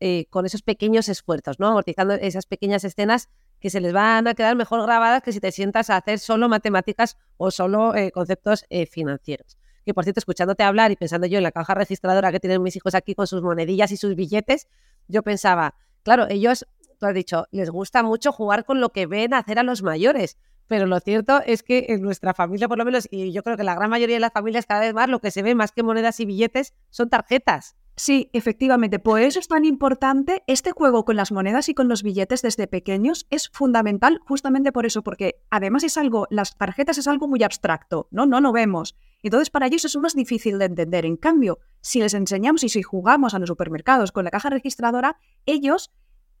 eh, 0.00 0.26
con 0.30 0.46
esos 0.46 0.62
pequeños 0.62 1.08
esfuerzos, 1.08 1.60
¿no? 1.60 1.68
Amortizando 1.68 2.14
esas 2.14 2.46
pequeñas 2.46 2.82
escenas 2.82 3.28
que 3.60 3.70
se 3.70 3.80
les 3.80 3.92
van 3.92 4.26
a 4.26 4.34
quedar 4.34 4.56
mejor 4.56 4.82
grabadas 4.82 5.22
que 5.22 5.32
si 5.32 5.40
te 5.40 5.52
sientas 5.52 5.90
a 5.90 5.96
hacer 5.96 6.18
solo 6.18 6.48
matemáticas 6.48 7.16
o 7.36 7.50
solo 7.50 7.94
eh, 7.94 8.10
conceptos 8.10 8.64
eh, 8.70 8.86
financieros. 8.86 9.56
Que 9.84 9.94
por 9.94 10.04
cierto, 10.04 10.20
escuchándote 10.20 10.62
hablar 10.62 10.90
y 10.90 10.96
pensando 10.96 11.26
yo 11.26 11.38
en 11.38 11.44
la 11.44 11.52
caja 11.52 11.74
registradora 11.74 12.30
que 12.30 12.40
tienen 12.40 12.62
mis 12.62 12.76
hijos 12.76 12.94
aquí 12.94 13.14
con 13.14 13.26
sus 13.26 13.42
monedillas 13.42 13.90
y 13.90 13.96
sus 13.96 14.14
billetes, 14.14 14.68
yo 15.08 15.22
pensaba, 15.22 15.74
claro, 16.02 16.26
ellos, 16.28 16.66
tú 16.98 17.06
has 17.06 17.14
dicho, 17.14 17.46
les 17.50 17.70
gusta 17.70 18.02
mucho 18.02 18.32
jugar 18.32 18.64
con 18.64 18.80
lo 18.80 18.90
que 18.90 19.06
ven 19.06 19.34
hacer 19.34 19.58
a 19.58 19.62
los 19.62 19.82
mayores, 19.82 20.36
pero 20.68 20.86
lo 20.86 21.00
cierto 21.00 21.40
es 21.46 21.62
que 21.62 21.86
en 21.88 22.02
nuestra 22.02 22.34
familia, 22.34 22.68
por 22.68 22.76
lo 22.76 22.84
menos, 22.84 23.08
y 23.10 23.32
yo 23.32 23.42
creo 23.42 23.56
que 23.56 23.64
la 23.64 23.74
gran 23.74 23.88
mayoría 23.88 24.16
de 24.16 24.20
las 24.20 24.32
familias 24.32 24.66
cada 24.66 24.80
vez 24.80 24.92
más, 24.92 25.08
lo 25.08 25.18
que 25.18 25.30
se 25.30 25.42
ve 25.42 25.54
más 25.54 25.72
que 25.72 25.82
monedas 25.82 26.20
y 26.20 26.26
billetes 26.26 26.74
son 26.90 27.08
tarjetas. 27.08 27.74
Sí, 27.98 28.30
efectivamente. 28.32 29.00
Por 29.00 29.20
eso 29.20 29.40
es 29.40 29.48
tan 29.48 29.64
importante 29.64 30.44
este 30.46 30.70
juego 30.70 31.04
con 31.04 31.16
las 31.16 31.32
monedas 31.32 31.68
y 31.68 31.74
con 31.74 31.88
los 31.88 32.04
billetes 32.04 32.42
desde 32.42 32.68
pequeños. 32.68 33.26
Es 33.28 33.48
fundamental 33.48 34.20
justamente 34.24 34.70
por 34.70 34.86
eso, 34.86 35.02
porque 35.02 35.42
además 35.50 35.82
es 35.82 35.96
algo, 35.98 36.28
las 36.30 36.56
tarjetas 36.56 36.98
es 36.98 37.08
algo 37.08 37.26
muy 37.26 37.42
abstracto, 37.42 38.06
¿no? 38.12 38.24
No 38.24 38.40
lo 38.40 38.52
vemos. 38.52 38.94
Entonces, 39.24 39.50
para 39.50 39.66
ellos 39.66 39.84
es 39.84 39.96
más 39.96 40.14
difícil 40.14 40.60
de 40.60 40.66
entender. 40.66 41.04
En 41.06 41.16
cambio, 41.16 41.58
si 41.80 41.98
les 41.98 42.14
enseñamos 42.14 42.62
y 42.62 42.68
si 42.68 42.84
jugamos 42.84 43.34
a 43.34 43.40
los 43.40 43.48
supermercados 43.48 44.12
con 44.12 44.24
la 44.24 44.30
caja 44.30 44.48
registradora, 44.48 45.16
ellos 45.44 45.90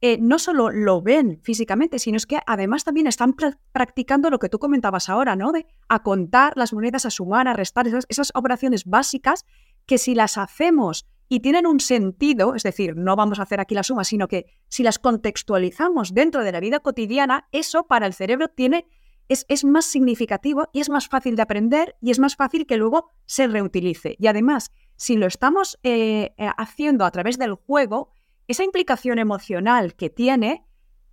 eh, 0.00 0.16
no 0.20 0.38
solo 0.38 0.70
lo 0.70 1.02
ven 1.02 1.40
físicamente, 1.42 1.98
sino 1.98 2.18
es 2.18 2.26
que 2.26 2.38
además 2.46 2.84
también 2.84 3.08
están 3.08 3.34
pra- 3.34 3.58
practicando 3.72 4.30
lo 4.30 4.38
que 4.38 4.48
tú 4.48 4.60
comentabas 4.60 5.08
ahora, 5.08 5.34
¿no? 5.34 5.50
De 5.50 5.66
a 5.88 6.04
contar 6.04 6.52
las 6.56 6.72
monedas, 6.72 7.04
a 7.04 7.10
sumar, 7.10 7.48
a 7.48 7.52
restar, 7.52 7.88
esas 8.08 8.30
operaciones 8.36 8.84
básicas 8.84 9.44
que 9.86 9.98
si 9.98 10.14
las 10.14 10.38
hacemos 10.38 11.08
y 11.28 11.40
tienen 11.40 11.66
un 11.66 11.80
sentido, 11.80 12.54
es 12.54 12.62
decir, 12.62 12.96
no 12.96 13.16
vamos 13.16 13.38
a 13.38 13.42
hacer 13.42 13.60
aquí 13.60 13.74
la 13.74 13.82
suma, 13.82 14.04
sino 14.04 14.28
que 14.28 14.46
si 14.68 14.82
las 14.82 14.98
contextualizamos 14.98 16.14
dentro 16.14 16.42
de 16.42 16.52
la 16.52 16.60
vida 16.60 16.80
cotidiana, 16.80 17.48
eso 17.52 17.86
para 17.86 18.06
el 18.06 18.14
cerebro 18.14 18.48
tiene, 18.48 18.86
es, 19.28 19.44
es 19.48 19.64
más 19.64 19.84
significativo 19.84 20.68
y 20.72 20.80
es 20.80 20.88
más 20.88 21.08
fácil 21.08 21.36
de 21.36 21.42
aprender 21.42 21.96
y 22.00 22.10
es 22.10 22.18
más 22.18 22.36
fácil 22.36 22.66
que 22.66 22.78
luego 22.78 23.10
se 23.26 23.46
reutilice. 23.46 24.16
Y 24.18 24.26
además, 24.26 24.72
si 24.96 25.16
lo 25.16 25.26
estamos 25.26 25.78
eh, 25.82 26.32
eh, 26.38 26.50
haciendo 26.56 27.04
a 27.04 27.10
través 27.10 27.38
del 27.38 27.54
juego, 27.54 28.10
esa 28.46 28.64
implicación 28.64 29.18
emocional 29.18 29.94
que 29.94 30.08
tiene 30.08 30.64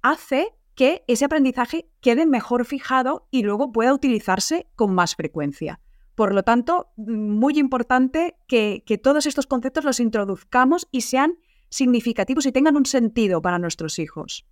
hace 0.02 0.56
que 0.76 1.04
ese 1.08 1.26
aprendizaje 1.26 1.90
quede 2.02 2.26
mejor 2.26 2.66
fijado 2.66 3.28
y 3.32 3.44
luego 3.44 3.72
pueda 3.72 3.94
utilizarse 3.94 4.68
con 4.76 4.94
más 4.94 5.16
frecuencia. 5.16 5.80
Por 6.16 6.34
lo 6.34 6.44
tanto, 6.44 6.92
muy 6.96 7.60
importante 7.60 8.38
que, 8.48 8.84
que 8.86 8.98
todos 8.98 9.26
estos 9.26 9.48
conceptos 9.48 9.84
los 9.84 10.00
introduzcamos 10.00 10.88
y 10.92 11.02
sean 11.02 11.38
significativos 11.70 12.46
y 12.46 12.52
tengan 12.52 12.78
un 12.78 12.86
sentido 12.86 13.42
para 13.42 13.60
nuestros 13.60 14.00
hijos. 14.00 14.46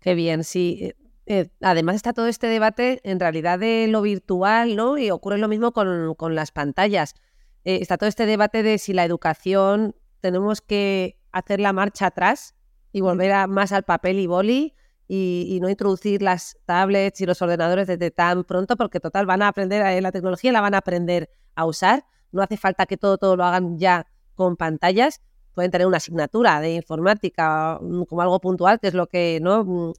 Qué 0.00 0.14
bien, 0.14 0.44
sí. 0.44 0.78
Eh, 0.80 0.96
eh, 1.26 1.50
además 1.60 1.96
está 1.96 2.14
todo 2.14 2.26
este 2.26 2.46
debate 2.46 3.00
en 3.04 3.20
realidad 3.20 3.58
de 3.58 3.86
lo 3.88 4.00
virtual, 4.00 4.76
¿no? 4.76 4.96
Y 4.96 5.10
ocurre 5.10 5.36
lo 5.36 5.48
mismo 5.48 5.72
con, 5.72 6.14
con 6.14 6.34
las 6.34 6.52
pantallas. 6.52 7.14
Eh, 7.64 7.80
está 7.82 7.98
todo 7.98 8.08
este 8.08 8.24
debate 8.24 8.62
de 8.62 8.78
si 8.78 8.94
la 8.94 9.04
educación 9.04 9.94
tenemos 10.20 10.62
que 10.62 11.18
hacer 11.32 11.60
la 11.60 11.74
marcha 11.74 12.06
atrás 12.06 12.54
y 12.92 13.02
volver 13.02 13.32
a, 13.32 13.46
más 13.46 13.72
al 13.72 13.82
papel 13.82 14.18
y 14.18 14.26
boli 14.26 14.74
y, 15.08 15.46
y, 15.48 15.60
no 15.60 15.68
introducir 15.68 16.22
las 16.22 16.58
tablets 16.66 17.20
y 17.20 17.26
los 17.26 17.40
ordenadores 17.40 17.86
desde 17.86 18.10
tan 18.10 18.44
pronto 18.44 18.76
porque 18.76 19.00
total 19.00 19.26
van 19.26 19.42
a 19.42 19.48
aprender 19.48 19.84
eh, 19.84 20.00
la 20.00 20.12
tecnología, 20.12 20.52
la 20.52 20.60
van 20.60 20.74
a 20.74 20.78
aprender 20.78 21.30
a 21.54 21.64
usar. 21.64 22.04
No 22.30 22.42
hace 22.42 22.58
falta 22.58 22.84
que 22.86 22.98
todo, 22.98 23.16
todo 23.16 23.34
lo 23.36 23.44
hagan 23.44 23.78
ya 23.78 24.06
con 24.34 24.56
pantallas. 24.56 25.22
Pueden 25.54 25.70
tener 25.70 25.86
una 25.86 25.96
asignatura 25.96 26.60
de 26.60 26.74
informática 26.74 27.78
mm, 27.80 28.02
como 28.02 28.20
algo 28.20 28.38
puntual, 28.38 28.78
que 28.78 28.88
es 28.88 28.94
lo 28.94 29.06
que 29.06 29.40
no 29.42 29.94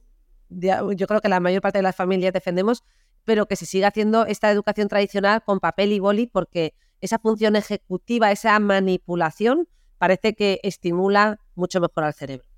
yo 0.50 1.06
creo 1.06 1.20
que 1.20 1.28
la 1.28 1.40
mayor 1.40 1.62
parte 1.62 1.78
de 1.78 1.82
las 1.82 1.96
familias 1.96 2.32
defendemos, 2.32 2.82
pero 3.24 3.46
que 3.46 3.56
se 3.56 3.66
siga 3.66 3.88
haciendo 3.88 4.26
esta 4.26 4.50
educación 4.50 4.88
tradicional 4.88 5.42
con 5.44 5.60
papel 5.60 5.92
y 5.92 6.00
boli 6.00 6.26
porque 6.26 6.74
esa 7.00 7.18
función 7.18 7.56
ejecutiva, 7.56 8.32
esa 8.32 8.58
manipulación, 8.58 9.68
parece 9.98 10.34
que 10.34 10.60
estimula 10.62 11.38
mucho 11.54 11.80
mejor 11.80 12.04
al 12.04 12.14
cerebro. 12.14 12.49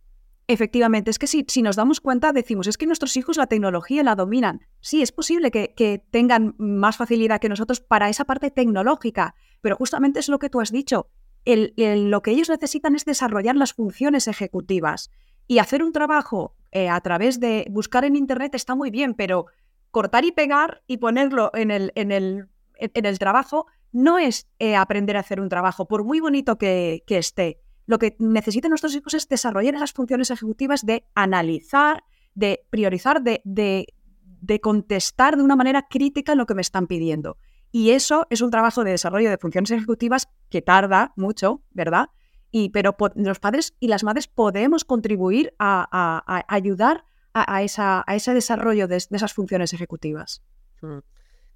Efectivamente, 0.53 1.11
es 1.11 1.19
que 1.19 1.27
si, 1.27 1.47
si, 1.49 1.63
nos 1.63 1.77
damos 1.77 2.01
cuenta, 2.01 2.33
decimos, 2.33 2.67
es 2.67 2.77
que 2.77 2.87
nuestros 2.87 3.17
hijos 3.17 3.39
la 3.39 3.47
tecnología 3.47 4.03
la 4.03 4.15
dominan. 4.15 4.67
Sí, 4.81 5.01
es 5.01 5.11
posible 5.11 5.51
que, 5.51 5.73
que, 5.75 6.05
tengan 6.11 6.55
más 6.59 6.99
facilidad 6.99 7.41
que 7.41 7.49
nosotros 7.49 7.81
para 7.81 8.11
esa 8.11 8.27
parte 8.27 8.51
tecnológica, 8.51 9.35
pero 9.63 9.77
justamente 9.77 10.21
es 10.21 10.29
lo 10.29 10.39
que 10.39 10.51
tú 10.51 10.61
has 10.61 10.71
dicho. 10.71 11.09
El, 11.47 11.73
lo 12.11 12.21
que 12.21 12.33
ellos 12.33 12.51
necesitan 12.51 12.95
es 12.95 13.07
desarrollar 13.07 13.57
las 13.57 13.73
funciones 13.73 14.29
ejecutivas 14.29 15.11
y 15.47 15.59
hacer 15.59 15.83
un 15.83 15.93
trabajo 15.93 16.55
eh, 16.71 16.91
a 16.91 17.01
través 17.01 17.41
de 17.41 17.67
buscar 17.71 18.05
en 18.05 18.15
Internet 18.15 18.55
está 18.55 18.75
muy 18.75 18.91
bien, 18.91 19.15
pero 19.15 19.47
cortar 19.91 20.27
y 20.27 20.33
pegar 20.33 20.83
y 20.87 20.99
ponerlo 20.99 21.51
en 21.55 21.71
el, 21.71 21.93
en 21.95 22.13
el, 22.13 22.49
en 22.77 23.07
el 23.07 23.19
trabajo 23.19 23.67
no 23.91 24.19
es 24.19 24.47
eh, 24.59 24.77
aprender 24.77 25.17
a 25.17 25.21
hacer 25.21 25.41
un 25.41 25.49
trabajo, 25.49 25.87
por 25.87 26.05
muy 26.05 26.21
bonito 26.21 26.59
que, 26.59 27.03
esté. 27.09 27.61
Lo 27.93 27.99
que 27.99 28.17
necesitan 28.19 28.71
nuestros 28.71 28.97
hijos 28.97 29.13
es 29.13 29.29
desarrollar 29.29 29.75
esas 29.75 29.93
funciones 29.93 30.31
ejecutivas 30.31 30.87
de 30.87 31.05
analizar, 31.15 32.05
de 32.35 32.65
priorizar, 32.71 33.23
de, 33.23 33.43
de, 33.45 34.61
contestar 34.63 35.37
de 35.37 35.43
una 35.43 35.57
manera 35.57 35.89
crítica 35.91 36.35
lo 36.35 36.47
que 36.47 36.55
me 36.55 36.63
están 36.63 36.87
pidiendo. 36.87 37.37
Y 37.71 37.91
eso 37.91 38.27
es 38.31 38.41
un 38.41 38.51
trabajo 38.51 38.83
de 38.83 38.93
desarrollo 38.93 39.29
de 39.29 39.37
funciones 39.37 39.71
ejecutivas 39.73 40.31
que 40.49 40.63
tarda 40.63 41.13
mucho, 41.17 41.65
¿verdad? 41.71 42.09
Y, 42.51 42.71
pero 42.71 42.97
los 43.15 43.41
padres 43.41 43.75
y 43.79 43.89
las 43.89 44.05
madres 44.05 44.27
podemos 44.27 44.87
contribuir 44.87 45.53
a, 45.59 46.45
ayudar 46.49 47.05
a, 47.35 47.63
esa, 47.63 48.05
a, 48.07 48.17
ese 48.17 48.33
desarrollo 48.33 48.89
de, 48.89 49.05
de 49.11 49.17
esas 49.19 49.35
funciones 49.35 49.75
ejecutivas. 49.75 50.43
Mm 50.81 51.01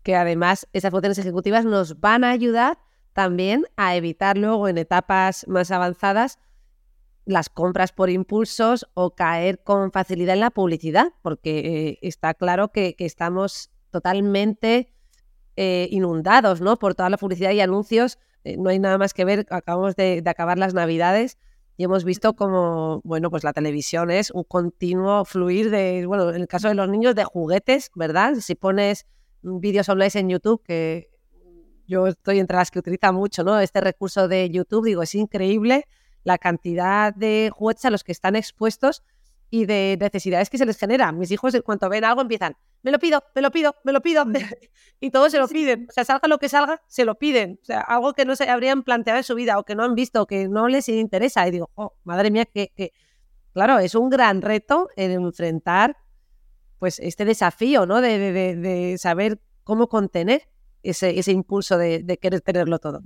que 0.06 0.14
además 0.14 0.68
esas 0.72 0.92
funciones 0.92 1.18
ejecutivas 1.18 1.64
nos 1.64 1.98
van 1.98 2.22
a 2.22 2.30
ayudar 2.30 2.78
también 3.16 3.64
a 3.76 3.96
evitar 3.96 4.36
luego 4.36 4.68
en 4.68 4.76
etapas 4.76 5.48
más 5.48 5.70
avanzadas 5.70 6.38
las 7.24 7.48
compras 7.48 7.90
por 7.90 8.10
impulsos 8.10 8.86
o 8.92 9.14
caer 9.14 9.62
con 9.62 9.90
facilidad 9.90 10.34
en 10.34 10.40
la 10.40 10.50
publicidad, 10.50 11.14
porque 11.22 11.60
eh, 11.60 11.98
está 12.02 12.34
claro 12.34 12.72
que, 12.72 12.94
estamos 12.98 13.70
totalmente 13.90 14.92
eh, 15.56 15.88
inundados 15.90 16.60
¿no? 16.60 16.76
por 16.76 16.94
toda 16.94 17.08
la 17.08 17.16
publicidad 17.16 17.52
y 17.52 17.62
anuncios. 17.62 18.18
Eh, 18.44 18.58
no 18.58 18.68
hay 18.68 18.78
nada 18.78 18.98
más 18.98 19.14
que 19.14 19.24
ver, 19.24 19.46
acabamos 19.48 19.96
de, 19.96 20.22
acabar 20.26 20.58
las 20.58 20.74
navidades 20.74 21.38
y 21.78 21.84
hemos 21.84 22.04
visto 22.04 22.36
como, 22.36 23.00
bueno, 23.02 23.30
pues 23.30 23.44
la 23.44 23.54
televisión 23.54 24.10
es 24.10 24.30
un 24.30 24.44
continuo 24.44 25.24
fluir 25.24 25.70
de, 25.70 26.04
bueno, 26.04 26.28
en 26.28 26.42
el 26.42 26.48
caso 26.48 26.68
de 26.68 26.74
los 26.74 26.90
niños, 26.90 27.14
de 27.14 27.24
juguetes, 27.24 27.90
¿verdad? 27.94 28.34
Si 28.34 28.54
pones 28.56 29.06
vídeos 29.40 29.88
online 29.88 30.10
en 30.12 30.28
YouTube 30.28 30.62
que 30.62 31.15
yo 31.86 32.06
estoy 32.06 32.38
entre 32.38 32.56
las 32.56 32.70
que 32.70 32.78
utiliza 32.78 33.12
mucho, 33.12 33.44
¿no? 33.44 33.58
Este 33.60 33.80
recurso 33.80 34.28
de 34.28 34.50
YouTube, 34.50 34.86
digo, 34.86 35.02
es 35.02 35.14
increíble 35.14 35.86
la 36.24 36.38
cantidad 36.38 37.14
de 37.14 37.50
juguetes 37.52 37.84
a 37.84 37.90
los 37.90 38.02
que 38.02 38.12
están 38.12 38.36
expuestos 38.36 39.02
y 39.50 39.66
de 39.66 39.96
necesidades 40.00 40.50
que 40.50 40.58
se 40.58 40.66
les 40.66 40.76
genera. 40.76 41.12
Mis 41.12 41.30
hijos, 41.30 41.54
en 41.54 41.62
cuanto 41.62 41.88
ven 41.88 42.04
algo, 42.04 42.20
empiezan, 42.20 42.56
me 42.82 42.90
lo 42.90 42.98
pido, 42.98 43.22
me 43.34 43.42
lo 43.42 43.50
pido, 43.50 43.74
me 43.84 43.92
lo 43.92 44.00
pido, 44.00 44.24
y 45.00 45.10
todos 45.10 45.30
se 45.32 45.38
lo 45.38 45.48
piden. 45.48 45.86
O 45.88 45.92
sea, 45.92 46.04
salga 46.04 46.28
lo 46.28 46.38
que 46.38 46.48
salga, 46.48 46.82
se 46.88 47.04
lo 47.04 47.16
piden. 47.16 47.58
O 47.62 47.64
sea, 47.64 47.80
algo 47.80 48.12
que 48.12 48.24
no 48.24 48.34
se 48.34 48.48
habrían 48.50 48.82
planteado 48.82 49.18
en 49.18 49.24
su 49.24 49.34
vida 49.34 49.58
o 49.58 49.64
que 49.64 49.74
no 49.74 49.84
han 49.84 49.94
visto, 49.94 50.22
o 50.22 50.26
que 50.26 50.48
no 50.48 50.68
les 50.68 50.88
interesa. 50.88 51.46
Y 51.46 51.52
digo, 51.52 51.70
oh, 51.74 51.94
madre 52.04 52.30
mía, 52.30 52.44
que, 52.44 52.72
que... 52.74 52.92
claro, 53.52 53.78
es 53.78 53.94
un 53.94 54.10
gran 54.10 54.42
reto 54.42 54.88
en 54.96 55.12
enfrentar 55.12 55.96
pues 56.78 56.98
este 56.98 57.24
desafío, 57.24 57.86
¿no? 57.86 58.00
De, 58.00 58.96
saber 58.98 59.40
cómo 59.64 59.88
contener 59.88 60.48
ese, 60.90 61.32
impulso 61.32 61.78
de, 61.78 62.18
querer 62.20 62.40
tenerlo 62.40 62.78
todo. 62.78 63.02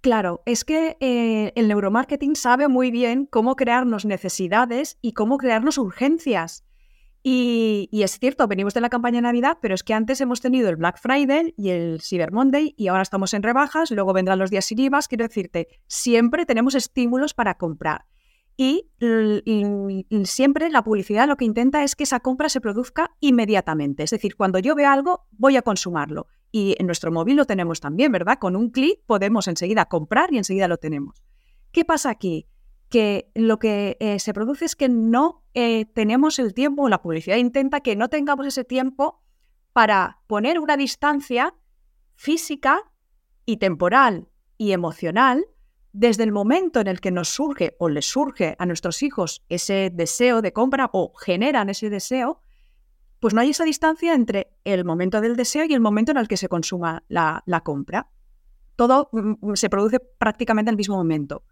Claro, 0.00 0.42
es 0.46 0.64
que 0.64 0.96
eh, 1.00 1.52
el 1.56 1.68
neuromarketing 1.68 2.36
sabe 2.36 2.68
muy 2.68 2.90
bien 2.90 3.26
cómo 3.26 3.56
crearnos 3.56 4.04
necesidades 4.04 4.98
y 5.02 5.12
cómo 5.12 5.38
crearnos 5.38 5.76
urgencias. 5.76 6.64
Y, 7.24 7.88
y, 7.90 8.04
es 8.04 8.18
cierto, 8.18 8.46
venimos 8.46 8.74
de 8.74 8.80
la 8.80 8.90
campaña 8.90 9.16
de 9.16 9.22
Navidad, 9.22 9.58
pero 9.60 9.74
es 9.74 9.82
que 9.82 9.92
antes 9.92 10.20
hemos 10.20 10.40
tenido 10.40 10.68
el 10.68 10.76
Black 10.76 11.00
Friday 11.00 11.52
y 11.56 11.70
el 11.70 12.00
Cyber 12.00 12.30
Monday 12.30 12.74
y 12.76 12.86
ahora 12.86 13.02
estamos 13.02 13.34
en 13.34 13.42
rebajas, 13.42 13.90
luego 13.90 14.12
vendrán 14.12 14.38
los 14.38 14.50
días 14.50 14.66
sin 14.66 14.78
IVA. 14.78 15.00
Quiero 15.08 15.26
decirte, 15.26 15.68
siempre 15.88 16.46
tenemos 16.46 16.76
estímulos 16.76 17.34
para 17.34 17.54
comprar. 17.54 18.06
Y, 18.60 18.90
siempre 20.24 20.68
la 20.68 20.82
publicidad 20.82 21.28
lo 21.28 21.36
que 21.36 21.44
intenta 21.44 21.84
es 21.84 21.94
que 21.94 22.02
esa 22.02 22.18
compra 22.18 22.48
se 22.48 22.60
produzca 22.60 23.12
inmediatamente. 23.20 24.02
Es 24.02 24.10
decir, 24.10 24.34
cuando 24.34 24.58
yo 24.58 24.74
veo 24.74 24.90
algo, 24.90 25.26
voy 25.30 25.56
a 25.56 25.62
consumarlo. 25.62 26.26
Y 26.50 26.74
en 26.78 26.86
nuestro 26.86 27.12
móvil 27.12 27.36
lo 27.36 27.44
tenemos 27.44 27.80
también, 27.80 28.12
¿verdad? 28.12 28.38
Con 28.38 28.56
un 28.56 28.70
clic 28.70 29.00
podemos 29.06 29.48
enseguida 29.48 29.86
comprar 29.86 30.32
y 30.32 30.38
enseguida 30.38 30.68
lo 30.68 30.78
tenemos. 30.78 31.22
¿Qué 31.72 31.84
pasa 31.84 32.10
aquí? 32.10 32.48
Que 32.88 33.30
lo 33.34 33.58
que 33.58 33.96
eh, 34.00 34.18
se 34.18 34.32
produce 34.32 34.64
es 34.64 34.74
que 34.74 34.88
no 34.88 35.44
eh, 35.54 35.84
tenemos 35.84 36.38
el 36.38 36.54
tiempo, 36.54 36.88
la 36.88 37.02
publicidad 37.02 37.36
intenta 37.36 37.80
que 37.80 37.96
no 37.96 38.08
tengamos 38.08 38.46
ese 38.46 38.64
tiempo 38.64 39.22
para 39.72 40.20
poner 40.26 40.58
una 40.58 40.76
distancia 40.76 41.54
física 42.14 42.80
y 43.44 43.58
temporal 43.58 44.28
y 44.56 44.72
emocional 44.72 45.44
desde 45.92 46.24
el 46.24 46.32
momento 46.32 46.80
en 46.80 46.86
el 46.86 47.00
que 47.00 47.10
nos 47.10 47.28
surge 47.28 47.76
o 47.78 47.88
les 47.88 48.06
surge 48.06 48.56
a 48.58 48.66
nuestros 48.66 49.02
hijos 49.02 49.44
ese 49.48 49.90
deseo 49.92 50.42
de 50.42 50.52
compra 50.52 50.90
o 50.92 51.12
generan 51.14 51.70
ese 51.70 51.90
deseo, 51.90 52.40
pues 53.20 53.34
no 53.34 53.40
hay 53.40 53.50
esa 53.50 53.64
distancia 53.64 54.14
entre 54.14 54.52
el 54.64 54.84
momento 54.84 55.20
del 55.20 55.36
deseo 55.36 55.64
y 55.64 55.74
el 55.74 55.80
momento 55.80 56.12
en 56.12 56.18
el 56.18 56.28
que 56.28 56.36
se 56.36 56.48
consuma 56.48 57.04
la, 57.08 57.42
compra. 57.64 58.10
Todo 58.76 59.08
mm, 59.12 59.34
mm, 59.40 59.56
se 59.56 59.70
produce 59.70 60.00
prácticamente 60.00 60.68
en 60.68 60.74
el 60.74 60.76
mismo 60.76 60.96
momento. 60.96 61.44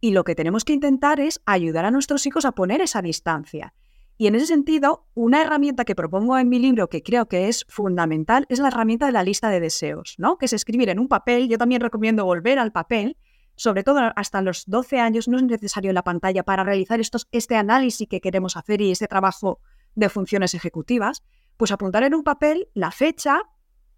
Y 0.00 0.10
lo 0.10 0.24
que 0.24 0.34
tenemos 0.34 0.64
que 0.64 0.74
intentar 0.74 1.20
es 1.20 1.40
ayudar 1.46 1.84
a 1.86 1.90
nuestros 1.90 2.26
hijos 2.26 2.44
a 2.44 2.52
poner 2.52 2.80
esa 2.80 3.00
distancia. 3.00 3.74
Y 4.16 4.26
en 4.26 4.34
ese 4.34 4.46
sentido, 4.46 5.06
una 5.14 5.42
herramienta 5.42 5.84
que 5.84 5.96
propongo 5.96 6.38
en 6.38 6.48
mi 6.48 6.58
libro 6.58 6.88
que 6.88 7.02
creo 7.02 7.26
que 7.26 7.48
es 7.48 7.64
fundamental 7.68 8.46
es 8.48 8.58
la 8.60 8.68
herramienta 8.68 9.06
de 9.06 9.12
la 9.12 9.24
lista 9.24 9.48
de 9.48 9.60
deseos, 9.60 10.14
¿no? 10.18 10.38
Que 10.38 10.46
es 10.46 10.52
escribir 10.52 10.88
en 10.88 10.98
un 10.98 11.08
papel. 11.08 11.48
Yo 11.48 11.58
también 11.58 11.80
recomiendo 11.80 12.24
volver 12.24 12.58
al 12.58 12.70
papel 12.70 13.16
sobre 13.56 13.84
todo 13.84 14.00
hasta 14.16 14.42
los 14.42 14.64
12 14.66 14.98
años, 15.00 15.28
no 15.28 15.36
es 15.36 15.44
necesario 15.44 15.92
la 15.92 16.02
pantalla 16.02 16.42
para 16.42 16.64
realizar 16.64 17.00
estos, 17.00 17.28
este 17.30 17.56
análisis 17.56 18.08
que 18.08 18.20
queremos 18.20 18.56
hacer 18.56 18.80
y 18.80 18.90
este 18.90 19.06
trabajo 19.06 19.60
de 19.94 20.08
funciones 20.08 20.54
ejecutivas, 20.54 21.22
pues 21.56 21.72
apuntar 21.72 22.02
en 22.02 22.14
un 22.14 22.24
papel 22.24 22.68
la 22.74 22.90
fecha, 22.90 23.42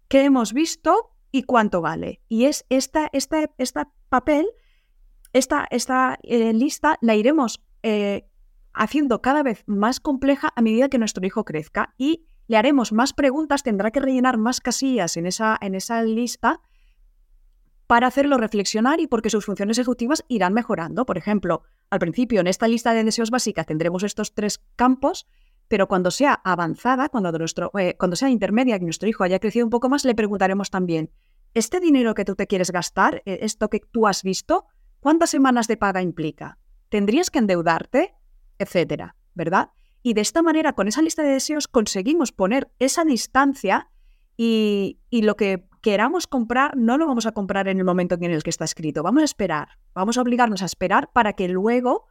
que 0.07 0.23
hemos 0.23 0.53
visto 0.53 1.11
y 1.31 1.43
cuánto 1.43 1.81
vale. 1.81 2.21
Y 2.27 2.45
es 2.45 2.65
esta, 2.69 3.09
esta, 3.11 3.51
esta 3.57 3.91
papel, 4.09 4.47
esta, 5.33 5.67
esta 5.69 6.17
eh, 6.23 6.53
lista 6.53 6.97
la 7.01 7.15
iremos 7.15 7.61
eh, 7.83 8.29
haciendo 8.73 9.21
cada 9.21 9.43
vez 9.43 9.63
más 9.65 9.99
compleja 9.99 10.51
a 10.55 10.61
medida 10.61 10.89
que 10.89 10.99
nuestro 10.99 11.25
hijo 11.25 11.43
crezca 11.43 11.93
y 11.97 12.25
le 12.47 12.57
haremos 12.57 12.93
más 12.93 13.13
preguntas, 13.13 13.63
tendrá 13.63 13.91
que 13.91 13.99
rellenar 13.99 14.37
más 14.37 14.61
casillas 14.61 15.17
en 15.17 15.25
esa, 15.25 15.57
en 15.59 15.75
esa 15.75 16.01
lista 16.03 16.61
para 17.87 18.07
hacerlo 18.07 18.37
reflexionar 18.37 18.99
y 18.99 19.07
porque 19.07 19.29
sus 19.29 19.45
funciones 19.45 19.77
ejecutivas 19.77 20.23
irán 20.27 20.53
mejorando. 20.53 21.05
Por 21.05 21.17
ejemplo, 21.17 21.63
al 21.89 21.99
principio 21.99 22.41
en 22.41 22.47
esta 22.47 22.67
lista 22.67 22.93
de 22.93 23.03
deseos 23.03 23.31
básicas 23.31 23.65
tendremos 23.65 24.03
estos 24.03 24.33
tres 24.33 24.61
campos, 24.75 25.27
pero 25.67 25.87
cuando 25.87 26.11
sea 26.11 26.33
avanzada, 26.43 27.09
cuando, 27.09 27.31
nuestro, 27.31 27.71
eh, 27.77 27.95
cuando 27.97 28.15
sea 28.15 28.29
intermedia, 28.29 28.79
que 28.79 28.85
nuestro 28.85 29.09
hijo 29.09 29.23
haya 29.23 29.39
crecido 29.39 29.65
un 29.65 29.69
poco 29.69 29.89
más, 29.89 30.05
le 30.05 30.15
preguntaremos 30.15 30.69
también, 30.69 31.11
¿este 31.53 31.79
dinero 31.79 32.13
que 32.13 32.25
tú 32.25 32.35
te 32.35 32.47
quieres 32.47 32.71
gastar, 32.71 33.21
eh, 33.25 33.39
esto 33.41 33.69
que 33.69 33.79
tú 33.79 34.07
has 34.07 34.23
visto, 34.23 34.65
cuántas 34.99 35.29
semanas 35.29 35.67
de 35.67 35.77
paga 35.77 36.01
implica? 36.01 36.57
¿Tendrías 36.89 37.29
que 37.29 37.39
endeudarte? 37.39 38.15
Etcétera, 38.59 39.15
¿verdad? 39.33 39.71
Y 40.03 40.13
de 40.13 40.21
esta 40.21 40.41
manera, 40.41 40.73
con 40.73 40.87
esa 40.87 41.01
lista 41.01 41.23
de 41.23 41.29
deseos, 41.29 41.67
conseguimos 41.67 42.31
poner 42.31 42.71
esa 42.79 43.03
distancia 43.03 43.89
y, 44.37 44.99
y 45.09 45.23
lo 45.23 45.35
que 45.35 45.67
queramos 45.81 46.27
comprar, 46.27 46.77
no 46.77 46.97
lo 46.97 47.07
vamos 47.07 47.25
a 47.25 47.31
comprar 47.31 47.67
en 47.67 47.77
el 47.79 47.83
momento 47.83 48.15
en 48.15 48.23
el 48.25 48.43
que 48.43 48.49
está 48.49 48.65
escrito. 48.65 49.03
Vamos 49.03 49.21
a 49.21 49.25
esperar, 49.25 49.67
vamos 49.93 50.17
a 50.17 50.21
obligarnos 50.21 50.61
a 50.61 50.65
esperar 50.65 51.11
para 51.11 51.33
que 51.33 51.49
luego 51.49 52.07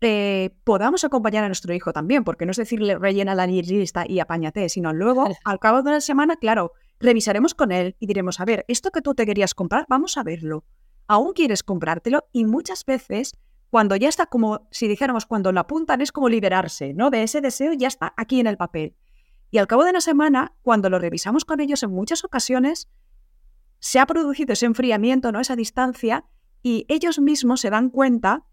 eh, 0.00 0.50
podamos 0.64 1.04
acompañar 1.04 1.44
a 1.44 1.48
nuestro 1.48 1.72
hijo 1.74 1.92
también, 1.92 2.24
porque 2.24 2.44
no 2.44 2.50
es 2.50 2.56
decirle 2.56 2.98
rellena 2.98 3.34
la 3.34 3.46
lista 3.46 4.04
y 4.08 4.20
apáñate, 4.20 4.68
sino 4.68 4.92
luego, 4.92 5.26
al 5.44 5.58
cabo 5.58 5.82
de 5.82 5.90
una 5.90 6.00
semana, 6.00 6.36
claro, 6.36 6.72
revisaremos 7.00 7.54
con 7.54 7.72
él 7.72 7.96
y 7.98 8.06
diremos, 8.06 8.40
a 8.40 8.44
ver, 8.44 8.64
esto 8.68 8.90
que 8.90 9.00
tú 9.00 9.14
te 9.14 9.26
querías 9.26 9.54
comprar, 9.54 9.86
vamos 9.88 10.16
a 10.16 10.22
verlo. 10.22 10.64
¿Aún 11.06 11.32
quieres 11.32 11.62
comprártelo? 11.62 12.24
Y 12.32 12.44
muchas 12.44 12.84
veces, 12.84 13.32
cuando 13.70 13.96
ya 13.96 14.08
está 14.08 14.26
como, 14.26 14.68
si 14.70 14.88
dijéramos, 14.88 15.26
cuando 15.26 15.52
la 15.52 15.60
apuntan 15.60 16.00
es 16.00 16.12
como 16.12 16.28
liberarse, 16.28 16.94
¿no? 16.94 17.10
De 17.10 17.22
ese 17.22 17.40
deseo 17.40 17.72
ya 17.72 17.88
está 17.88 18.14
aquí 18.16 18.40
en 18.40 18.46
el 18.46 18.56
papel. 18.56 18.96
Y 19.50 19.58
al 19.58 19.66
cabo 19.66 19.84
de 19.84 19.90
una 19.90 20.00
semana, 20.00 20.54
cuando 20.62 20.90
lo 20.90 20.98
revisamos 20.98 21.44
con 21.44 21.60
ellos 21.60 21.82
en 21.82 21.90
muchas 21.90 22.24
ocasiones, 22.24 22.88
se 23.78 24.00
ha 24.00 24.06
producido 24.06 24.54
ese 24.54 24.66
enfriamiento, 24.66 25.30
¿no? 25.30 25.40
esa 25.40 25.56
distancia, 25.56 26.24
y 26.62 26.86
ellos 26.88 27.18
mismos 27.18 27.60
se 27.60 27.70
dan 27.70 27.90
cuenta 27.90 28.44